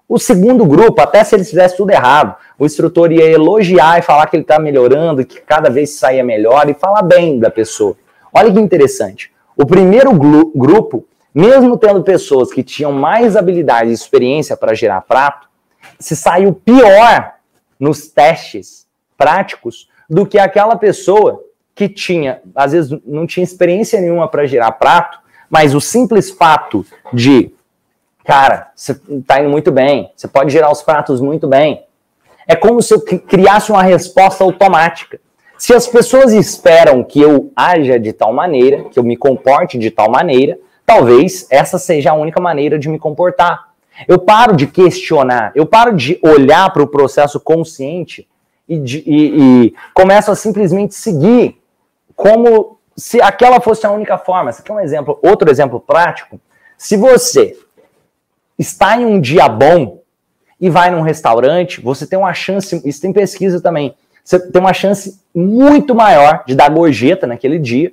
[0.09, 4.27] O segundo grupo, até se eles fizessem tudo errado, o instrutor ia elogiar e falar
[4.27, 7.97] que ele está melhorando, que cada vez saia melhor e falar bem da pessoa.
[8.33, 9.33] Olha que interessante.
[9.57, 15.49] O primeiro grupo, mesmo tendo pessoas que tinham mais habilidade e experiência para girar prato,
[15.99, 17.35] se saiu pior
[17.81, 18.87] nos testes
[19.17, 21.43] práticos do que aquela pessoa
[21.75, 25.19] que tinha, às vezes não tinha experiência nenhuma para girar prato,
[25.51, 27.53] mas o simples fato de,
[28.25, 31.85] cara, você está indo muito bem, você pode girar os pratos muito bem.
[32.47, 35.19] É como se eu criasse uma resposta automática.
[35.57, 39.91] Se as pessoas esperam que eu haja de tal maneira, que eu me comporte de
[39.91, 43.73] tal maneira, talvez essa seja a única maneira de me comportar.
[44.07, 48.29] Eu paro de questionar, eu paro de olhar para o processo consciente
[48.69, 51.63] e, de, e, e começo a simplesmente seguir
[52.15, 54.51] como se aquela fosse a única forma.
[54.51, 56.41] Esse aqui é um exemplo, outro exemplo prático.
[56.77, 57.57] Se você
[58.59, 60.01] está em um dia bom
[60.61, 64.73] e vai num restaurante, você tem uma chance, isso tem pesquisa também, você tem uma
[64.73, 67.93] chance muito maior de dar gorjeta naquele dia,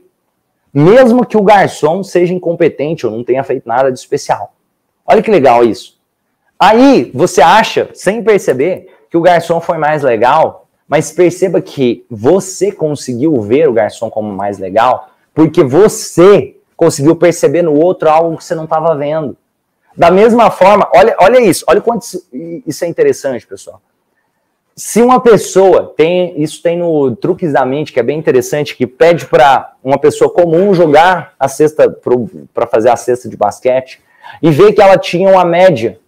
[0.74, 4.54] mesmo que o garçom seja incompetente ou não tenha feito nada de especial.
[5.06, 6.00] Olha que legal isso.
[6.58, 10.61] Aí você acha, sem perceber, que o garçom foi mais legal
[10.92, 17.62] mas perceba que você conseguiu ver o garçom como mais legal porque você conseguiu perceber
[17.62, 19.38] no outro algo que você não estava vendo.
[19.96, 22.28] Da mesma forma, olha, olha isso, olha quanto isso,
[22.68, 23.82] isso é interessante, pessoal.
[24.76, 28.86] Se uma pessoa tem, isso tem no Truques da Mente, que é bem interessante, que
[28.86, 31.90] pede para uma pessoa comum jogar a cesta
[32.54, 34.02] para fazer a cesta de basquete
[34.42, 36.00] e vê que ela tinha uma média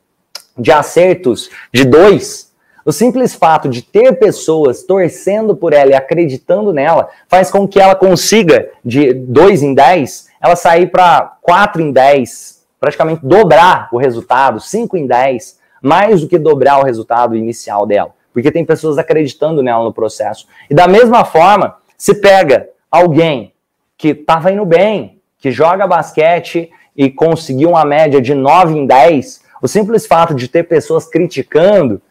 [0.57, 2.52] de acertos de dois,
[2.85, 7.79] o simples fato de ter pessoas torcendo por ela e acreditando nela faz com que
[7.79, 13.97] ela consiga, de 2 em 10, ela sair para 4 em 10, praticamente dobrar o
[13.97, 18.11] resultado, 5 em 10, mais do que dobrar o resultado inicial dela.
[18.33, 20.47] Porque tem pessoas acreditando nela no processo.
[20.69, 23.53] E da mesma forma, se pega alguém
[23.97, 29.41] que estava indo bem, que joga basquete e conseguiu uma média de 9 em 10,
[29.61, 32.01] o simples fato de ter pessoas criticando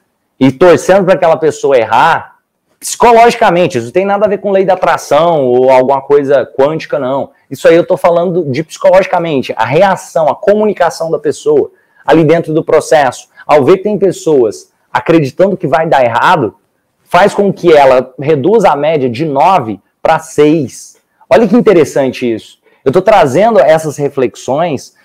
[0.42, 2.38] e torcendo para aquela pessoa errar,
[2.80, 6.98] psicologicamente, isso não tem nada a ver com lei da atração ou alguma coisa quântica,
[6.98, 7.30] não.
[7.48, 11.70] Isso aí eu estou falando de psicologicamente, a reação, a comunicação da pessoa
[12.04, 13.28] ali dentro do processo.
[13.46, 16.56] Ao ver que tem pessoas acreditando que vai dar errado,
[17.04, 20.96] faz com que ela reduza a média de 9 para 6.
[21.30, 22.58] Olha que interessante isso.
[22.84, 24.96] Eu estou trazendo essas reflexões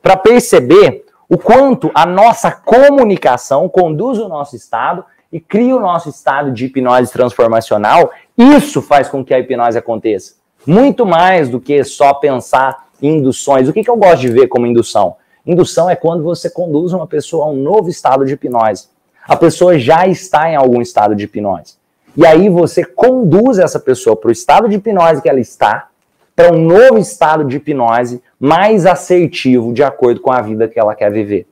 [0.00, 1.03] para perceber
[1.34, 6.66] o quanto a nossa comunicação conduz o nosso estado e cria o nosso estado de
[6.66, 10.34] hipnose transformacional, isso faz com que a hipnose aconteça.
[10.64, 13.68] Muito mais do que só pensar em induções.
[13.68, 15.16] O que, que eu gosto de ver como indução?
[15.44, 18.86] Indução é quando você conduz uma pessoa a um novo estado de hipnose.
[19.26, 21.74] A pessoa já está em algum estado de hipnose.
[22.16, 25.88] E aí você conduz essa pessoa para o estado de hipnose que ela está,
[26.34, 30.94] para um novo estado de hipnose mais assertivo de acordo com a vida que ela
[30.94, 31.46] quer viver.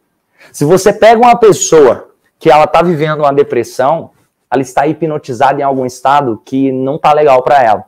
[0.50, 4.10] Se você pega uma pessoa que ela está vivendo uma depressão,
[4.50, 7.84] ela está hipnotizada em algum estado que não está legal para ela.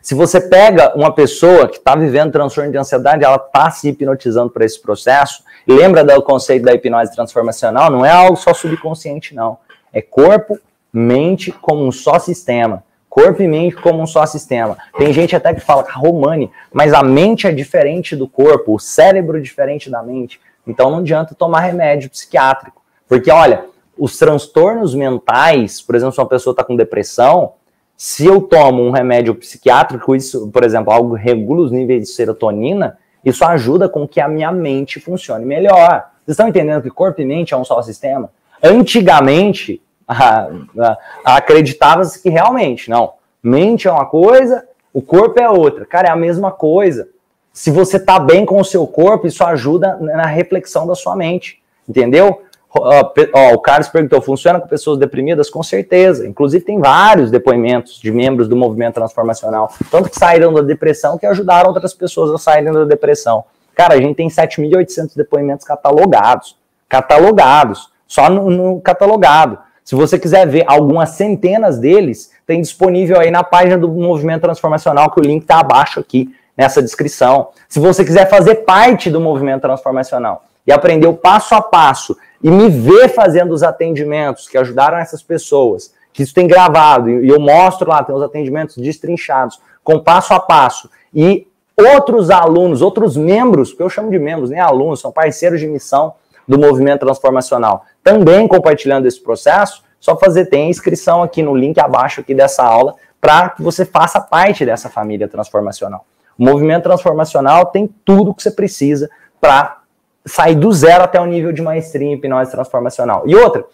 [0.00, 4.50] Se você pega uma pessoa que está vivendo transtorno de ansiedade, ela está se hipnotizando
[4.50, 5.42] para esse processo.
[5.66, 7.90] Lembra do conceito da hipnose transformacional?
[7.90, 9.58] Não é algo só subconsciente, não.
[9.92, 10.58] É corpo,
[10.92, 14.76] mente como um só sistema corpo e mente como um só sistema.
[14.96, 19.38] Tem gente até que fala Romani, mas a mente é diferente do corpo, o cérebro
[19.38, 20.40] é diferente da mente.
[20.66, 22.82] Então não adianta tomar remédio psiquiátrico.
[23.08, 23.64] Porque, olha,
[23.96, 27.54] os transtornos mentais, por exemplo, se uma pessoa está com depressão,
[27.96, 32.98] se eu tomo um remédio psiquiátrico, isso, por exemplo, algo regula os níveis de serotonina,
[33.24, 36.04] isso ajuda com que a minha mente funcione melhor.
[36.24, 38.30] Vocês estão entendendo que corpo e mente é um só sistema?
[38.62, 39.82] Antigamente,
[41.24, 43.12] acreditava-se que realmente, não,
[43.42, 45.84] mente é uma coisa, o corpo é outra.
[45.84, 47.08] Cara, é a mesma coisa.
[47.52, 51.60] Se você tá bem com o seu corpo, isso ajuda na reflexão da sua mente,
[51.88, 52.42] entendeu?
[52.70, 55.48] Ó, o Carlos perguntou, funciona com pessoas deprimidas?
[55.48, 56.26] Com certeza.
[56.26, 61.26] Inclusive tem vários depoimentos de membros do movimento transformacional, tanto que saíram da depressão que
[61.26, 63.44] ajudaram outras pessoas a saírem da depressão.
[63.74, 66.56] Cara, a gente tem 7.800 depoimentos catalogados,
[66.88, 69.58] catalogados, só no, no catalogado.
[69.88, 75.10] Se você quiser ver algumas centenas deles, tem disponível aí na página do Movimento Transformacional,
[75.10, 77.48] que o link está abaixo aqui nessa descrição.
[77.70, 82.50] Se você quiser fazer parte do Movimento Transformacional e aprender o passo a passo e
[82.50, 87.40] me ver fazendo os atendimentos que ajudaram essas pessoas, que isso tem gravado e eu
[87.40, 91.46] mostro lá, tem os atendimentos destrinchados, com passo a passo, e
[91.78, 96.12] outros alunos, outros membros, que eu chamo de membros, nem alunos, são parceiros de missão
[96.48, 102.20] do movimento transformacional, também compartilhando esse processo, só fazer, tem inscrição aqui no link abaixo
[102.20, 106.06] aqui dessa aula, para que você faça parte dessa família transformacional.
[106.38, 109.10] O movimento transformacional tem tudo que você precisa
[109.40, 109.78] para
[110.24, 113.24] sair do zero até o nível de maestria em hipnose transformacional.
[113.26, 113.64] E outra,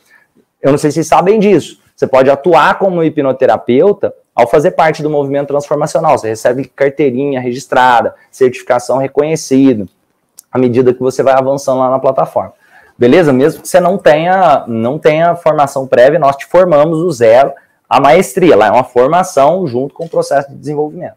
[0.63, 5.03] eu não sei se vocês sabem disso, você pode atuar como hipnoterapeuta ao fazer parte
[5.03, 6.19] do movimento transformacional.
[6.19, 9.87] Você recebe carteirinha registrada, certificação reconhecida,
[10.51, 12.53] à medida que você vai avançando lá na plataforma.
[12.97, 13.33] Beleza?
[13.33, 17.53] Mesmo que você não tenha, não tenha formação prévia, nós te formamos do zero
[17.89, 18.57] a maestria.
[18.57, 21.17] Lá é uma formação junto com o processo de desenvolvimento.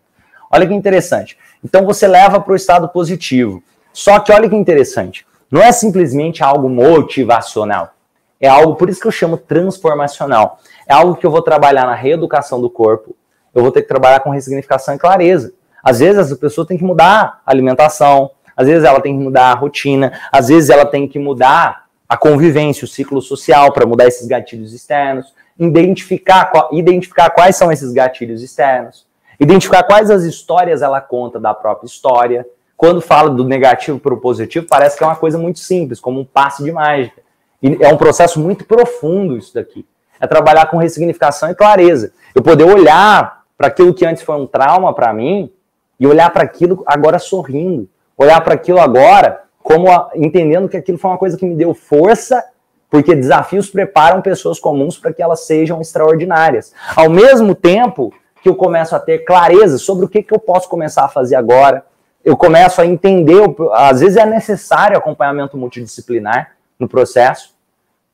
[0.51, 1.37] Olha que interessante.
[1.63, 3.61] Então você leva para o estado positivo.
[3.93, 5.25] Só que olha que interessante.
[5.49, 7.93] Não é simplesmente algo motivacional.
[8.39, 10.59] É algo, por isso que eu chamo transformacional.
[10.87, 13.15] É algo que eu vou trabalhar na reeducação do corpo.
[13.53, 15.53] Eu vou ter que trabalhar com ressignificação e clareza.
[15.83, 19.51] Às vezes a pessoa tem que mudar a alimentação, às vezes ela tem que mudar
[19.51, 24.07] a rotina, às vezes ela tem que mudar a convivência, o ciclo social para mudar
[24.07, 29.05] esses gatilhos externos, identificar, identificar quais são esses gatilhos externos,
[29.39, 32.47] identificar quais as histórias ela conta da própria história.
[32.75, 36.19] Quando fala do negativo para o positivo, parece que é uma coisa muito simples, como
[36.19, 37.21] um passe de mágica.
[37.61, 39.85] E é um processo muito profundo isso daqui.
[40.19, 42.11] É trabalhar com ressignificação e clareza.
[42.33, 45.51] Eu poder olhar para aquilo que antes foi um trauma para mim
[45.99, 47.89] e olhar para aquilo agora sorrindo.
[48.17, 51.73] Olhar para aquilo agora como a, entendendo que aquilo foi uma coisa que me deu
[51.73, 52.43] força
[52.89, 56.73] porque desafios preparam pessoas comuns para que elas sejam extraordinárias.
[56.95, 60.69] Ao mesmo tempo que eu começo a ter clareza sobre o que, que eu posso
[60.69, 61.83] começar a fazer agora,
[62.23, 67.53] eu começo a entender, às vezes é necessário acompanhamento multidisciplinar no processo.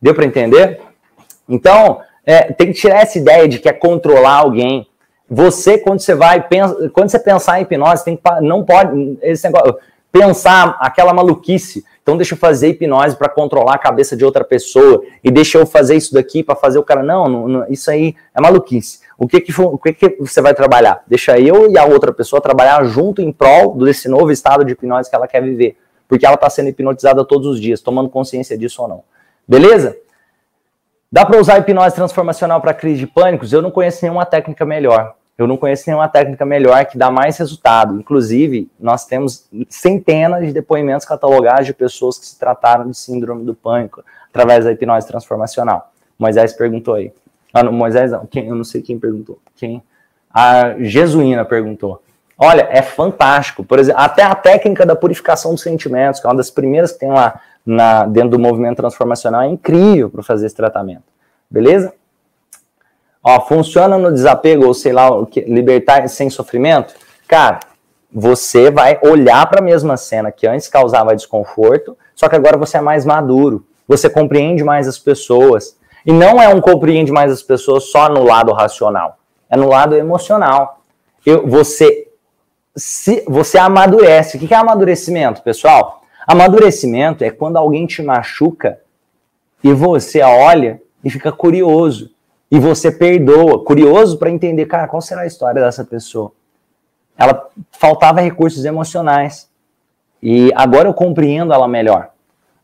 [0.02, 0.82] Deu para entender?
[1.48, 4.88] Então, é, tem que tirar essa ideia de que é controlar alguém.
[5.30, 9.46] Você, quando você vai, pensa, quando você pensar em hipnose, tem que, não pode, esse
[9.46, 9.78] negócio,
[10.14, 15.02] pensar aquela maluquice então deixa eu fazer hipnose para controlar a cabeça de outra pessoa
[15.24, 17.02] e deixa eu fazer isso daqui para fazer o cara.
[17.02, 19.00] Não, não, não, isso aí é maluquice.
[19.18, 21.02] O que que, o que que você vai trabalhar?
[21.08, 25.10] Deixa eu e a outra pessoa trabalhar junto em prol desse novo estado de hipnose
[25.10, 25.78] que ela quer viver.
[26.06, 29.04] Porque ela está sendo hipnotizada todos os dias, tomando consciência disso ou não.
[29.48, 29.98] Beleza?
[31.10, 33.54] Dá para usar hipnose transformacional para crise de pânicos?
[33.54, 35.16] Eu não conheço nenhuma técnica melhor.
[35.38, 38.00] Eu não conheço nenhuma técnica melhor que dá mais resultado.
[38.00, 43.56] Inclusive, nós temos centenas de depoimentos catalogados de pessoas que se trataram de síndrome do
[43.56, 45.92] pânico através da hipnose transformacional.
[46.20, 47.12] Moisés perguntou aí.
[47.52, 49.40] Ah, não, Moisés não, quem, eu não sei quem perguntou.
[49.56, 49.82] Quem?
[50.32, 52.02] A Jesuína perguntou.
[52.38, 53.64] Olha, é fantástico.
[53.64, 57.00] Por exemplo, até a técnica da purificação dos sentimentos, que é uma das primeiras que
[57.00, 61.04] tem lá na, dentro do movimento transformacional, é incrível para fazer esse tratamento.
[61.50, 61.94] Beleza?
[63.24, 65.10] Ó, funciona no desapego, ou sei lá,
[65.48, 66.94] libertar sem sofrimento?
[67.26, 67.62] Cara,
[68.12, 72.78] você vai olhar para a mesma cena que antes causava desconforto, só que agora você
[72.78, 75.78] é mais maduro, você compreende mais as pessoas.
[76.06, 79.18] E não é um compreende mais as pessoas só no lado racional,
[79.50, 80.82] é no lado emocional.
[81.26, 82.10] Eu, você,
[82.76, 84.36] se, você amadurece.
[84.36, 86.04] O que é amadurecimento, pessoal?
[86.28, 88.80] Amadurecimento é quando alguém te machuca
[89.64, 92.14] e você olha e fica curioso
[92.54, 96.32] e você perdoa, curioso para entender, cara, qual será a história dessa pessoa?
[97.18, 99.50] Ela faltava recursos emocionais.
[100.22, 102.12] E agora eu compreendo ela melhor.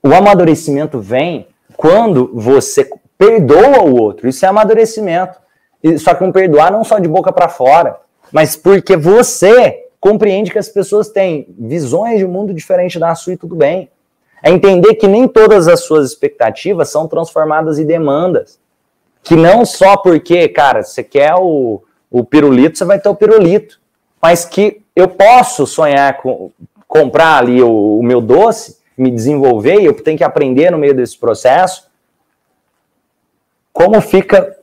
[0.03, 2.87] O amadurecimento vem quando você
[3.17, 4.29] perdoa o outro.
[4.29, 5.39] Isso é amadurecimento.
[5.97, 7.99] Só que um perdoar não só de boca para fora,
[8.31, 13.37] mas porque você compreende que as pessoas têm visões de mundo diferente da sua e
[13.37, 13.89] tudo bem.
[14.43, 18.59] É entender que nem todas as suas expectativas são transformadas em demandas.
[19.29, 23.79] Que não só porque, cara, você quer o, o pirulito, você vai ter o pirulito.
[24.19, 26.51] Mas que eu posso sonhar com
[26.87, 30.95] comprar ali o, o meu doce, me desenvolver, e eu tenho que aprender no meio
[30.95, 31.87] desse processo.
[33.71, 34.57] Como fica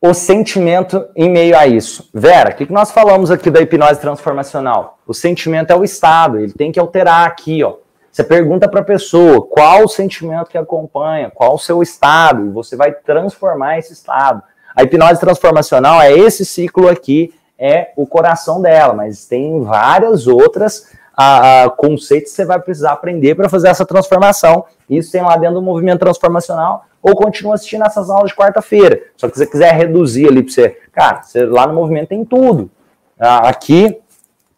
[0.00, 2.10] o sentimento em meio a isso?
[2.12, 4.98] Vera, o que, que nós falamos aqui da hipnose transformacional?
[5.06, 7.76] O sentimento é o estado, ele tem que alterar aqui, ó.
[8.12, 12.50] Você pergunta para a pessoa qual o sentimento que acompanha, qual o seu estado, e
[12.50, 14.42] você vai transformar esse estado.
[14.76, 20.92] A hipnose transformacional é esse ciclo aqui, é o coração dela, mas tem várias outras
[21.16, 24.66] a, a, conceitos que você vai precisar aprender para fazer essa transformação.
[24.90, 29.00] Isso tem lá dentro do movimento transformacional, ou continua assistindo essas aulas de quarta-feira.
[29.16, 32.26] Só que se você quiser reduzir ali para você, cara, você, lá no movimento tem
[32.26, 32.70] tudo.
[33.18, 33.98] Aqui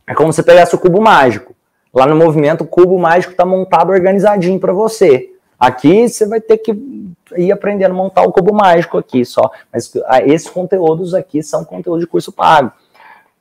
[0.09, 1.54] é como você pegasse o cubo mágico.
[1.95, 5.31] Lá no movimento, o cubo mágico está montado organizadinho para você.
[5.59, 6.77] Aqui você vai ter que
[7.37, 9.51] ir aprendendo a montar o cubo mágico aqui só.
[9.73, 9.93] Mas
[10.27, 12.73] esses conteúdos aqui são conteúdo de curso pago.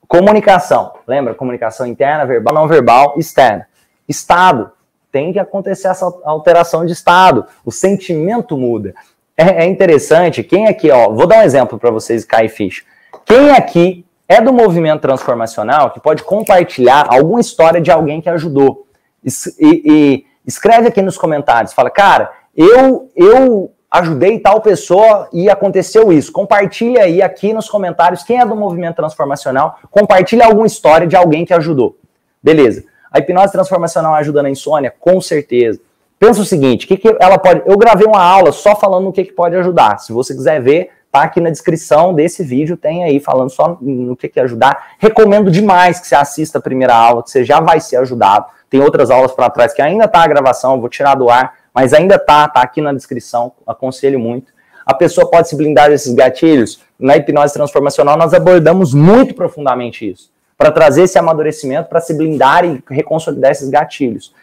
[0.07, 0.93] Comunicação.
[1.07, 1.33] Lembra?
[1.33, 3.67] Comunicação interna, verbal, não verbal, externa.
[4.07, 4.71] Estado.
[5.11, 7.45] Tem que acontecer essa alteração de estado.
[7.65, 8.93] O sentimento muda.
[9.35, 10.43] É, é interessante.
[10.43, 12.83] Quem aqui, ó, vou dar um exemplo para vocês cair ficha.
[13.25, 18.87] Quem aqui é do movimento transformacional que pode compartilhar alguma história de alguém que ajudou?
[19.23, 21.73] E, e escreve aqui nos comentários.
[21.73, 26.31] Fala, cara, eu, eu ajudei tal pessoa e aconteceu isso.
[26.31, 31.45] Compartilha aí aqui nos comentários quem é do movimento transformacional, compartilha alguma história de alguém
[31.45, 31.97] que ajudou.
[32.41, 32.83] Beleza.
[33.11, 34.93] A hipnose transformacional ajuda na insônia?
[34.99, 35.79] Com certeza.
[36.17, 37.61] Pensa o seguinte, que, que ela pode.
[37.65, 39.99] Eu gravei uma aula só falando no que, que pode ajudar.
[39.99, 40.89] Se você quiser ver,
[41.19, 44.95] tá aqui na descrição desse vídeo, tem aí falando só no que, que ajudar.
[44.99, 48.47] Recomendo demais que você assista a primeira aula, que você já vai ser ajudado.
[48.69, 51.93] Tem outras aulas para trás que ainda tá a gravação, vou tirar do ar mas
[51.93, 54.53] ainda tá, tá aqui na descrição, aconselho muito.
[54.85, 56.81] A pessoa pode se blindar desses gatilhos.
[56.99, 62.63] Na hipnose transformacional, nós abordamos muito profundamente isso, para trazer esse amadurecimento, para se blindar
[62.63, 64.33] e reconsolidar esses gatilhos.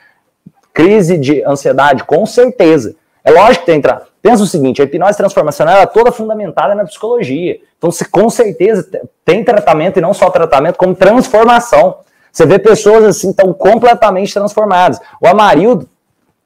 [0.73, 2.97] Crise de ansiedade, com certeza.
[3.23, 3.83] É lógico que tem.
[4.23, 7.59] Pensa o seguinte: a hipnose transformacional é toda fundamentada na psicologia.
[7.79, 8.89] Então, se com certeza
[9.25, 11.99] tem tratamento e não só tratamento, como transformação.
[12.33, 15.01] Você vê pessoas assim tão completamente transformadas.
[15.21, 15.89] O Amarildo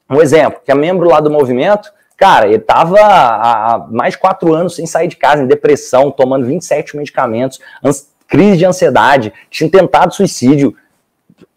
[0.09, 4.53] um exemplo, que é membro lá do movimento, cara, ele estava há mais de quatro
[4.53, 7.59] anos sem sair de casa, em depressão, tomando 27 medicamentos,
[8.27, 10.75] crise de ansiedade, tinha tentado suicídio.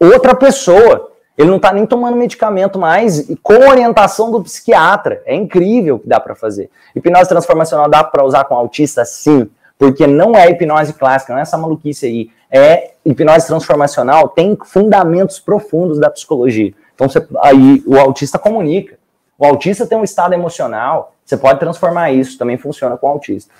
[0.01, 5.23] Outra pessoa, ele não está nem tomando medicamento mais, com orientação do psiquiatra.
[5.24, 6.69] É incrível o que dá para fazer.
[6.97, 9.05] Hipnose transformacional dá para usar com autista?
[9.05, 9.48] Sim,
[9.78, 12.31] porque não é hipnose clássica, não é essa maluquice aí.
[12.51, 16.74] É hipnose transformacional, tem fundamentos profundos da psicologia.
[16.97, 18.98] Então, você, aí o autista comunica.
[19.39, 23.55] O autista tem um estado emocional, você pode transformar isso, também funciona com o autista.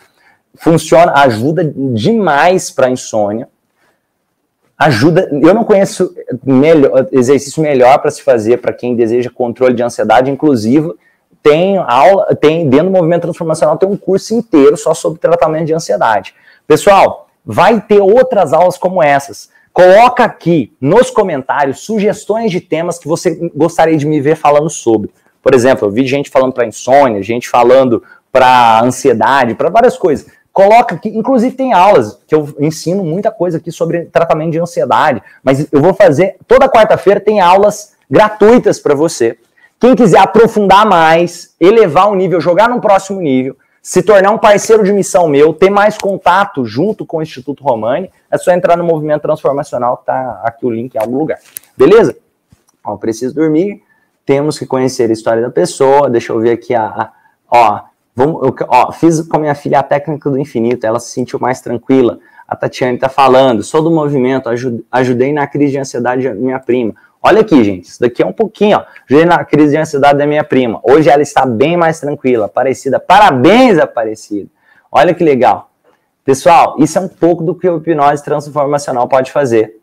[0.57, 3.49] Funciona, ajuda demais para insônia.
[4.79, 6.15] Ajuda, eu não conheço
[6.45, 10.93] melhor, exercício melhor para se fazer para quem deseja controle de ansiedade, inclusive
[11.43, 15.75] tem aula, tem dentro do movimento transformacional tem um curso inteiro só sobre tratamento de
[15.75, 16.35] ansiedade.
[16.67, 19.51] Pessoal, vai ter outras aulas como essas.
[19.73, 25.11] Coloca aqui nos comentários sugestões de temas que você gostaria de me ver falando sobre.
[25.43, 30.27] Por exemplo, eu vi gente falando para insônia, gente falando para ansiedade, para várias coisas.
[30.59, 35.23] Coloca aqui, inclusive tem aulas que eu ensino muita coisa aqui sobre tratamento de ansiedade,
[35.41, 39.39] mas eu vou fazer toda quarta-feira tem aulas gratuitas para você.
[39.79, 44.83] Quem quiser aprofundar mais, elevar o nível, jogar no próximo nível, se tornar um parceiro
[44.83, 48.83] de missão meu, ter mais contato junto com o Instituto Romani, é só entrar no
[48.83, 51.39] movimento transformacional, que tá aqui o link em algum lugar.
[51.77, 52.17] Beleza?
[52.83, 53.81] Ó, preciso dormir,
[54.27, 57.13] temos que conhecer a história da pessoa, deixa eu ver aqui a, a
[57.49, 57.81] ó,
[58.19, 61.39] vamos, eu, ó, fiz com a minha filha a técnica do infinito, ela se sentiu
[61.39, 62.19] mais tranquila.
[62.49, 64.51] A Tatiane está falando, sou do movimento,
[64.91, 66.95] ajudei na crise de ansiedade da minha prima.
[67.23, 68.85] Olha aqui, gente, isso daqui é um pouquinho, ó.
[69.09, 70.81] Ajudei na crise de ansiedade da minha prima.
[70.83, 72.99] Hoje ela está bem mais tranquila, Aparecida.
[72.99, 74.49] Parabéns, Aparecida.
[74.91, 75.71] Olha que legal.
[76.25, 79.79] Pessoal, isso é um pouco do que o hipnose transformacional pode fazer.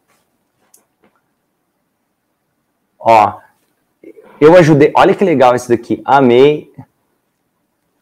[3.00, 3.34] Ó,
[4.42, 4.92] eu ajudei.
[4.96, 6.02] Olha que legal isso daqui.
[6.04, 6.72] Amei.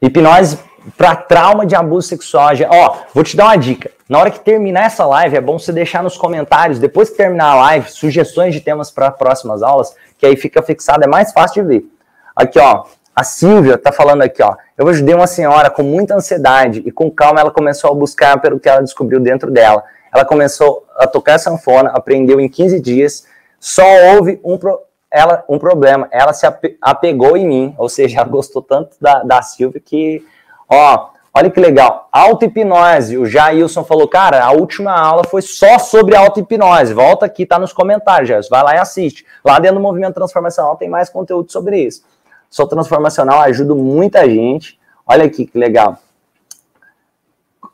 [0.04, 0.60] Hipnose
[0.98, 2.52] para trauma de abuso sexual.
[2.70, 3.90] Ó, vou te dar uma dica.
[4.10, 7.54] Na hora que terminar essa live, é bom você deixar nos comentários, depois que terminar
[7.54, 11.64] a live, sugestões de temas para próximas aulas, que aí fica fixado, é mais fácil
[11.64, 11.86] de ver.
[12.36, 12.84] Aqui, ó,
[13.16, 14.56] a Silvia tá falando aqui, ó.
[14.78, 18.60] Eu ajudei uma senhora com muita ansiedade e com calma ela começou a buscar pelo
[18.60, 19.84] que ela descobriu dentro dela.
[20.14, 23.26] Ela começou a tocar sanfona, aprendeu em 15 dias,
[23.58, 24.80] só houve um, pro,
[25.14, 26.08] ela, um problema.
[26.12, 26.46] Ela se
[26.82, 30.26] apegou em mim, ou seja, ela gostou tanto da, da Silvia que
[30.70, 32.08] Ó, olha que legal.
[32.12, 33.18] Auto-hipnose.
[33.18, 36.94] O Jailson falou, cara, a última aula foi só sobre auto-hipnose.
[36.94, 38.50] Volta aqui, tá nos comentários, Jailson.
[38.50, 39.26] Vai lá e assiste.
[39.46, 42.04] Lá dentro do Movimento Transformacional tem mais conteúdo sobre isso.
[42.50, 44.80] Sou transformacional, ajudo muita gente.
[45.06, 45.98] Olha aqui que legal.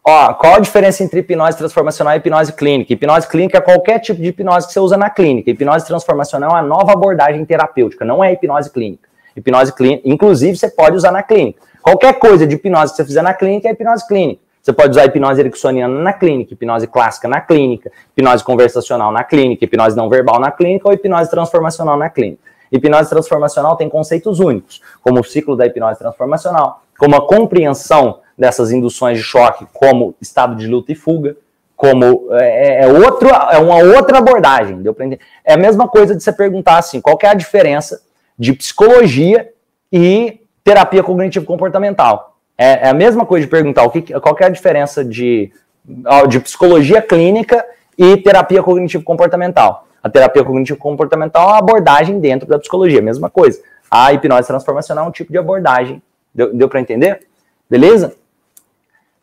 [0.04, 2.94] Ó, qual a diferença entre hipnose transformacional e hipnose clínica?
[2.94, 5.52] Hipnose clínica é qualquer tipo de hipnose que você usa na clínica.
[5.52, 9.10] Hipnose transformacional é uma nova abordagem terapêutica, não é hipnose clínica.
[9.36, 11.62] Hipnose clínica, inclusive, você pode usar na clínica.
[11.82, 14.42] Qualquer coisa de hipnose que você fizer na clínica é hipnose clínica.
[14.62, 19.66] Você pode usar hipnose ericksoniana na clínica, hipnose clássica na clínica, hipnose conversacional na clínica,
[19.66, 22.42] hipnose não verbal na clínica ou hipnose transformacional na clínica.
[22.72, 28.72] Hipnose transformacional tem conceitos únicos, como o ciclo da hipnose transformacional, como a compreensão dessas
[28.72, 31.36] induções de choque como estado de luta e fuga,
[31.76, 34.82] como é, é, outro, é uma outra abordagem.
[34.82, 34.95] Deu
[35.44, 38.02] É a mesma coisa de você perguntar assim, qual é a diferença
[38.38, 39.49] de psicologia
[39.91, 42.38] e terapia cognitivo-comportamental.
[42.57, 45.52] É, é, a mesma coisa de perguntar o que, qual é a diferença de,
[46.28, 47.66] de psicologia clínica
[47.98, 49.88] e terapia cognitivo-comportamental.
[50.02, 53.61] A terapia cognitivo-comportamental é uma abordagem dentro da psicologia, mesma coisa.
[53.91, 56.02] A hipnose transformacional é um tipo de abordagem.
[56.34, 57.28] Deu, deu para entender?
[57.70, 58.19] Beleza?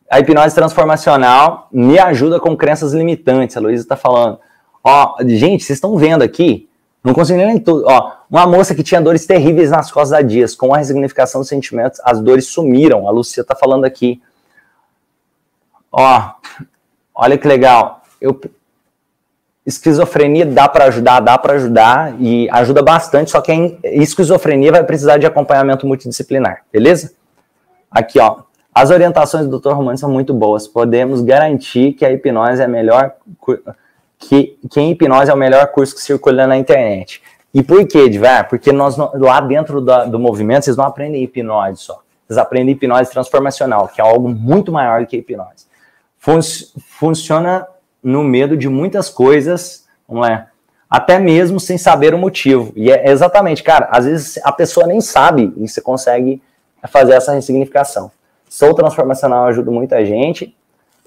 [0.09, 3.57] A hipnose transformacional me ajuda com crenças limitantes.
[3.57, 4.39] A Luísa está falando.
[4.83, 6.69] Ó, gente, vocês estão vendo aqui?
[7.03, 7.83] Não consigo nem tudo.
[7.87, 11.49] Ó, uma moça que tinha dores terríveis nas costas há dias, com a resignificação dos
[11.49, 13.07] sentimentos, as dores sumiram.
[13.07, 14.21] A Lucia está falando aqui.
[15.91, 16.31] Ó,
[17.13, 18.01] olha que legal.
[18.19, 18.39] Eu,
[19.65, 24.83] esquizofrenia dá para ajudar, dá para ajudar e ajuda bastante, só que a esquizofrenia vai
[24.83, 27.13] precisar de acompanhamento multidisciplinar, beleza?
[27.91, 28.46] Aqui, ó.
[28.77, 29.71] As orientações do Dr.
[29.71, 30.67] Romano são muito boas.
[30.67, 33.15] Podemos garantir que a hipnose é a melhor
[34.19, 37.23] que, que em hipnose é o melhor curso que circula na internet.
[37.51, 38.47] E por quê, Edvar?
[38.47, 42.03] Porque nós lá dentro do movimento vocês não aprendem hipnose só.
[42.27, 45.65] Vocês aprendem hipnose transformacional, que é algo muito maior do que hipnose.
[46.19, 46.39] Fun
[46.99, 47.65] funciona
[48.03, 50.49] no medo de muitas coisas, não é?
[50.87, 52.73] Até mesmo sem saber o motivo.
[52.75, 56.39] E é exatamente, cara, às vezes a pessoa nem sabe e você consegue
[56.87, 58.11] fazer essa ressignificação.
[58.49, 60.55] Sou transformacional, ajudo muita gente,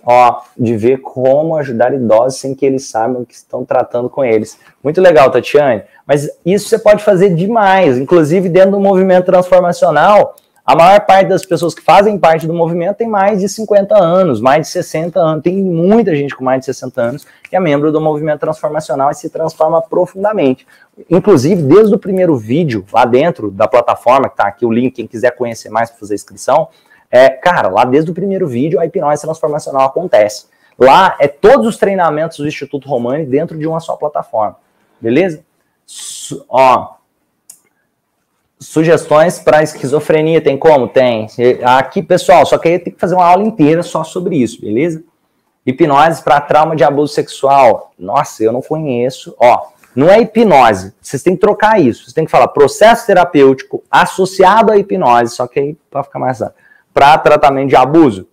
[0.04, 4.58] ó, de ver como ajudar idosos sem que eles saibam que estão tratando com eles.
[4.82, 5.82] Muito legal, Tatiane.
[6.06, 10.36] Mas isso você pode fazer demais, inclusive dentro do movimento transformacional.
[10.64, 14.40] A maior parte das pessoas que fazem parte do movimento tem mais de 50 anos,
[14.40, 15.42] mais de 60 anos.
[15.42, 19.14] Tem muita gente com mais de 60 anos que é membro do movimento transformacional e
[19.14, 20.64] se transforma profundamente.
[21.08, 25.06] Inclusive, desde o primeiro vídeo, lá dentro da plataforma, que está aqui o link, quem
[25.08, 26.68] quiser conhecer mais para fazer inscrição,
[27.10, 30.46] é, cara, lá desde o primeiro vídeo a hipnose transformacional acontece.
[30.78, 34.56] Lá é todos os treinamentos do Instituto Romani dentro de uma só plataforma.
[35.00, 35.44] Beleza?
[35.84, 36.94] Su ó,
[38.58, 40.86] sugestões para esquizofrenia, tem como?
[40.86, 41.26] Tem.
[41.64, 45.02] Aqui, pessoal, só que aí tem que fazer uma aula inteira só sobre isso, beleza?
[45.66, 47.92] Hipnose para trauma de abuso sexual.
[47.98, 49.34] Nossa, eu não conheço.
[49.38, 50.94] Ó, não é hipnose.
[51.00, 52.04] Vocês têm que trocar isso.
[52.04, 56.42] Vocês têm que falar processo terapêutico associado à hipnose, só que aí para ficar mais
[57.00, 58.28] para tratamento de abuso.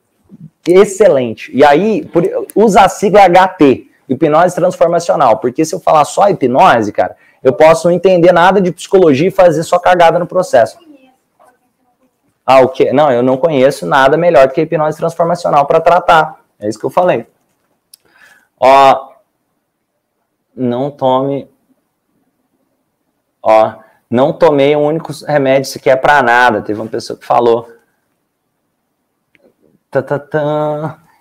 [0.68, 1.50] Excelente.
[1.56, 2.22] E aí, por,
[2.54, 7.88] usa a sigla HT, hipnose transformacional, porque se eu falar só hipnose, cara, eu posso
[7.88, 10.78] não entender nada de psicologia e fazer só cagada no processo.
[12.46, 12.92] Ah, o quê?
[12.92, 16.42] Não, eu não conheço nada melhor do que a hipnose transformacional para tratar.
[16.60, 17.26] É isso que eu falei.
[18.60, 19.12] Ó,
[20.54, 21.50] não tome.
[23.42, 23.76] Ó,
[24.10, 26.62] não tomei um único remédio sequer para nada.
[26.62, 27.77] Teve uma pessoa que falou.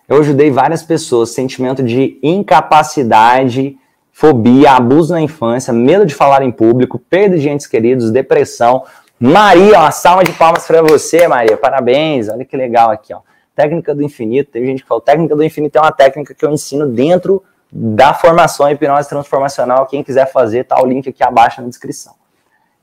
[0.08, 1.30] Eu ajudei várias pessoas.
[1.30, 3.76] Sentimento de incapacidade,
[4.12, 8.84] fobia, abuso na infância, medo de falar em público, perda de entes queridos, depressão.
[9.18, 11.56] Maria, uma salva de palmas para você, Maria.
[11.56, 12.28] Parabéns.
[12.28, 13.20] Olha que legal aqui, ó.
[13.54, 14.50] Técnica do infinito.
[14.50, 18.14] Tem gente que fala, técnica do infinito é uma técnica que eu ensino dentro da
[18.14, 19.86] formação hipnose transformacional.
[19.86, 22.14] Quem quiser fazer, tá o link aqui abaixo na descrição.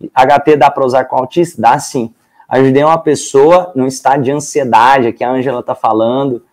[0.02, 1.62] HT dá para usar com autista?
[1.62, 2.14] Dá sim.
[2.54, 6.46] Ajudei uma pessoa num estado de ansiedade, aqui a Angela está falando.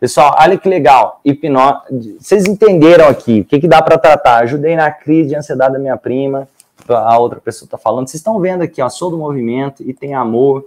[0.00, 1.20] Pessoal, olha que legal.
[1.22, 2.16] Hipnose.
[2.18, 4.38] Vocês entenderam aqui o que, que dá para tratar?
[4.44, 6.48] Ajudei na crise de ansiedade da minha prima.
[6.88, 8.08] A outra pessoa está falando.
[8.08, 10.66] Vocês estão vendo aqui, ó, sou do movimento e tem amor.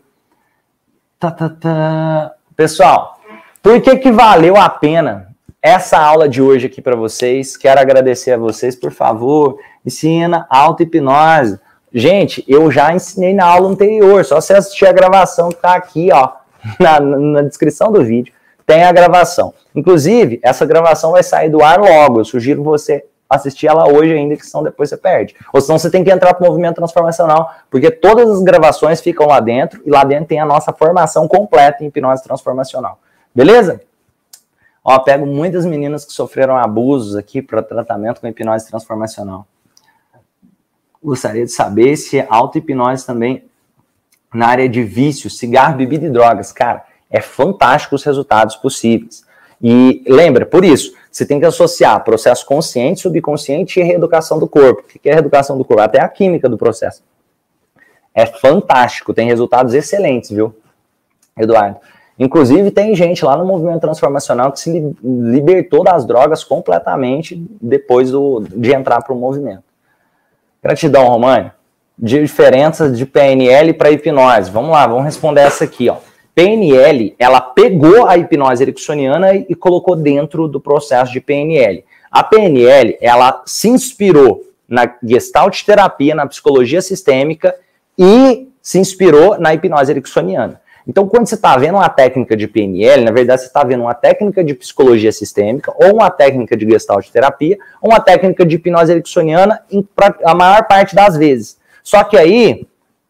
[1.20, 2.34] Tá, tá, tá.
[2.56, 3.20] Pessoal,
[3.64, 5.30] por que, que valeu a pena
[5.64, 7.58] essa aula de hoje aqui para vocês?
[7.58, 11.60] Quero agradecer a vocês, por favor, ensina auto-hipnose.
[11.98, 16.10] Gente, eu já ensinei na aula anterior, só você assistir a gravação que está aqui,
[16.12, 16.30] ó,
[16.78, 18.34] na, na, descrição do vídeo,
[18.66, 19.54] tem a gravação.
[19.74, 24.36] Inclusive, essa gravação vai sair do ar logo, eu sugiro você assistir ela hoje ainda,
[24.36, 25.38] que senão depois você perde.
[25.54, 29.26] Ou senão você tem que entrar para o movimento transformacional, porque todas as gravações ficam
[29.26, 33.00] lá dentro, e lá dentro tem a nossa formação completa em hipnose transformacional.
[33.34, 33.80] Beleza?
[34.84, 39.48] Ó, pego muitas meninas que sofreram abusos aqui para tratamento com hipnose transformacional
[41.06, 43.46] gostaria de saber se é auto-hipnose também
[44.34, 46.52] na área de vício, cigarro, bebida e drogas.
[46.52, 49.24] Cara, é fantástico os resultados possíveis.
[49.62, 54.82] E lembra, por isso, você tem que associar processo consciente, subconsciente e reeducação do corpo.
[54.82, 55.82] O que é reeducação do corpo?
[55.82, 57.02] Até a química do processo.
[58.14, 60.56] É fantástico, tem resultados excelentes, viu,
[61.38, 61.80] Eduardo?
[62.18, 68.42] Inclusive, tem gente lá no movimento transformacional que se libertou das drogas completamente depois do,
[68.42, 69.64] de entrar para o movimento.
[70.66, 71.52] Gratidão, Romani.
[71.96, 74.50] Diferenças de PNL para hipnose.
[74.50, 75.98] Vamos lá, vamos responder essa aqui, ó.
[76.34, 81.86] PNL, ela pegou a hipnose ericksoniana e colocou dentro do processo de PNL.
[82.10, 87.56] A PNL, ela se inspirou na gestalt terapia, na psicologia sistêmica
[87.96, 90.60] e se inspirou na hipnose ericksoniana.
[90.88, 93.94] Então, quando você está vendo uma técnica de PNL, na verdade você está vendo uma
[93.94, 98.92] técnica de psicologia sistêmica, ou uma técnica de gestalt terapia, ou uma técnica de hipnose
[98.92, 99.88] ericksoniana, em,
[100.24, 101.58] a maior parte das vezes.
[101.84, 102.68] Só que aí,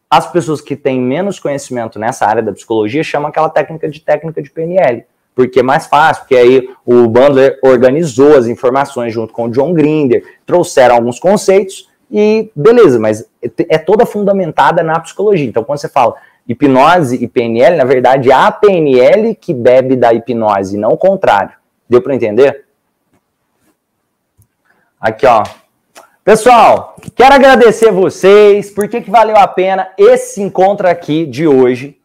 [0.08, 4.40] as pessoas que têm menos conhecimento nessa área da psicologia chamam aquela técnica de técnica
[4.40, 5.04] de PNL
[5.36, 9.74] porque é mais fácil, porque aí o Bandler organizou as informações junto com o John
[9.74, 13.28] Grinder, trouxeram alguns conceitos e beleza, mas
[13.68, 15.46] é toda fundamentada na psicologia.
[15.46, 16.14] Então, quando você fala
[16.48, 21.52] hipnose e PNL, na verdade, é a PNL que bebe da hipnose, não o contrário.
[21.88, 22.64] Deu para entender?
[25.00, 25.44] Aqui, ó.
[26.24, 31.96] Pessoal, quero agradecer vocês, porque que valeu a pena esse encontro aqui de hoje.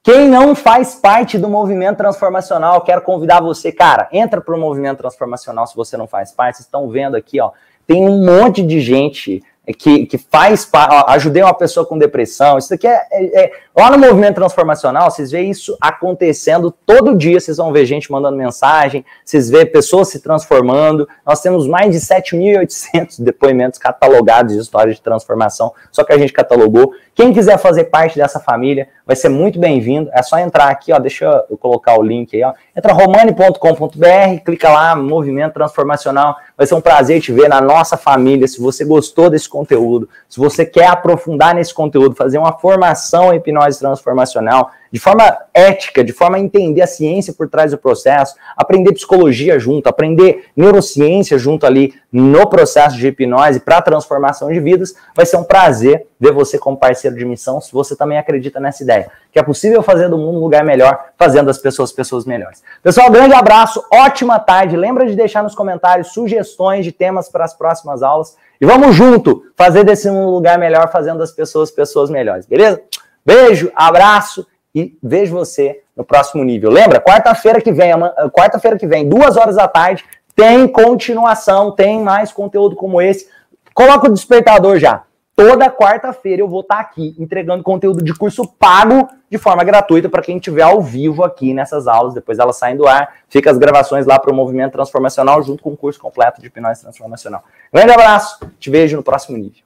[0.00, 4.98] Quem não faz parte do movimento transformacional, quero convidar você, cara, entra para o movimento
[4.98, 6.58] transformacional se você não faz parte.
[6.58, 7.50] Vocês estão vendo aqui, ó,
[7.86, 9.42] tem um monte de gente
[9.72, 10.70] que, que faz,
[11.08, 12.58] ajudei uma pessoa com depressão.
[12.58, 17.40] Isso aqui é, é, é, Lá no movimento transformacional, vocês veem isso acontecendo todo dia.
[17.40, 21.08] Vocês vão ver gente mandando mensagem, vocês vê pessoas se transformando.
[21.26, 26.32] Nós temos mais de 7.800 depoimentos catalogados de histórias de transformação, só que a gente
[26.32, 26.92] catalogou.
[27.16, 30.10] Quem quiser fazer parte dessa família vai ser muito bem-vindo.
[30.12, 30.98] É só entrar aqui, ó.
[30.98, 32.52] Deixa eu colocar o link aí, ó.
[32.76, 36.36] Entra romani.com.br, clica lá, Movimento Transformacional.
[36.56, 38.48] Vai ser um prazer te ver na nossa família.
[38.48, 43.40] Se você gostou desse conteúdo, se você quer aprofundar nesse conteúdo, fazer uma formação em
[43.64, 48.36] hipnose transformacional, de forma ética, de forma a entender a ciência por trás do processo,
[48.56, 54.94] aprender psicologia junto, aprender neurociência junto ali no processo de hipnose para transformação de vidas,
[55.14, 58.82] vai ser um prazer ver você como parceiro de missão, se você também acredita nessa
[58.82, 62.62] ideia, que é possível fazer do mundo um lugar melhor, fazendo as pessoas pessoas melhores.
[62.82, 67.52] Pessoal, grande abraço, ótima tarde, lembra de deixar nos comentários sugestões de temas para as
[67.52, 72.08] próximas aulas, e vamos junto fazer desse mundo um lugar melhor, fazendo as pessoas pessoas
[72.08, 72.80] melhores, beleza?
[73.24, 76.70] Beijo, abraço e vejo você no próximo nível.
[76.70, 77.00] Lembra?
[77.00, 77.92] Quarta-feira que vem,
[78.32, 83.28] quarta-feira que vem, duas horas da tarde, tem continuação, tem mais conteúdo como esse.
[83.72, 85.04] Coloca o despertador já.
[85.36, 90.22] Toda quarta-feira eu vou estar aqui entregando conteúdo de curso pago de forma gratuita para
[90.22, 92.14] quem estiver ao vivo aqui nessas aulas.
[92.14, 95.70] Depois elas saem do ar, fica as gravações lá para o Movimento Transformacional junto com
[95.70, 97.42] o curso completo de hipnose transformacional.
[97.72, 99.64] Grande abraço, te vejo no próximo nível.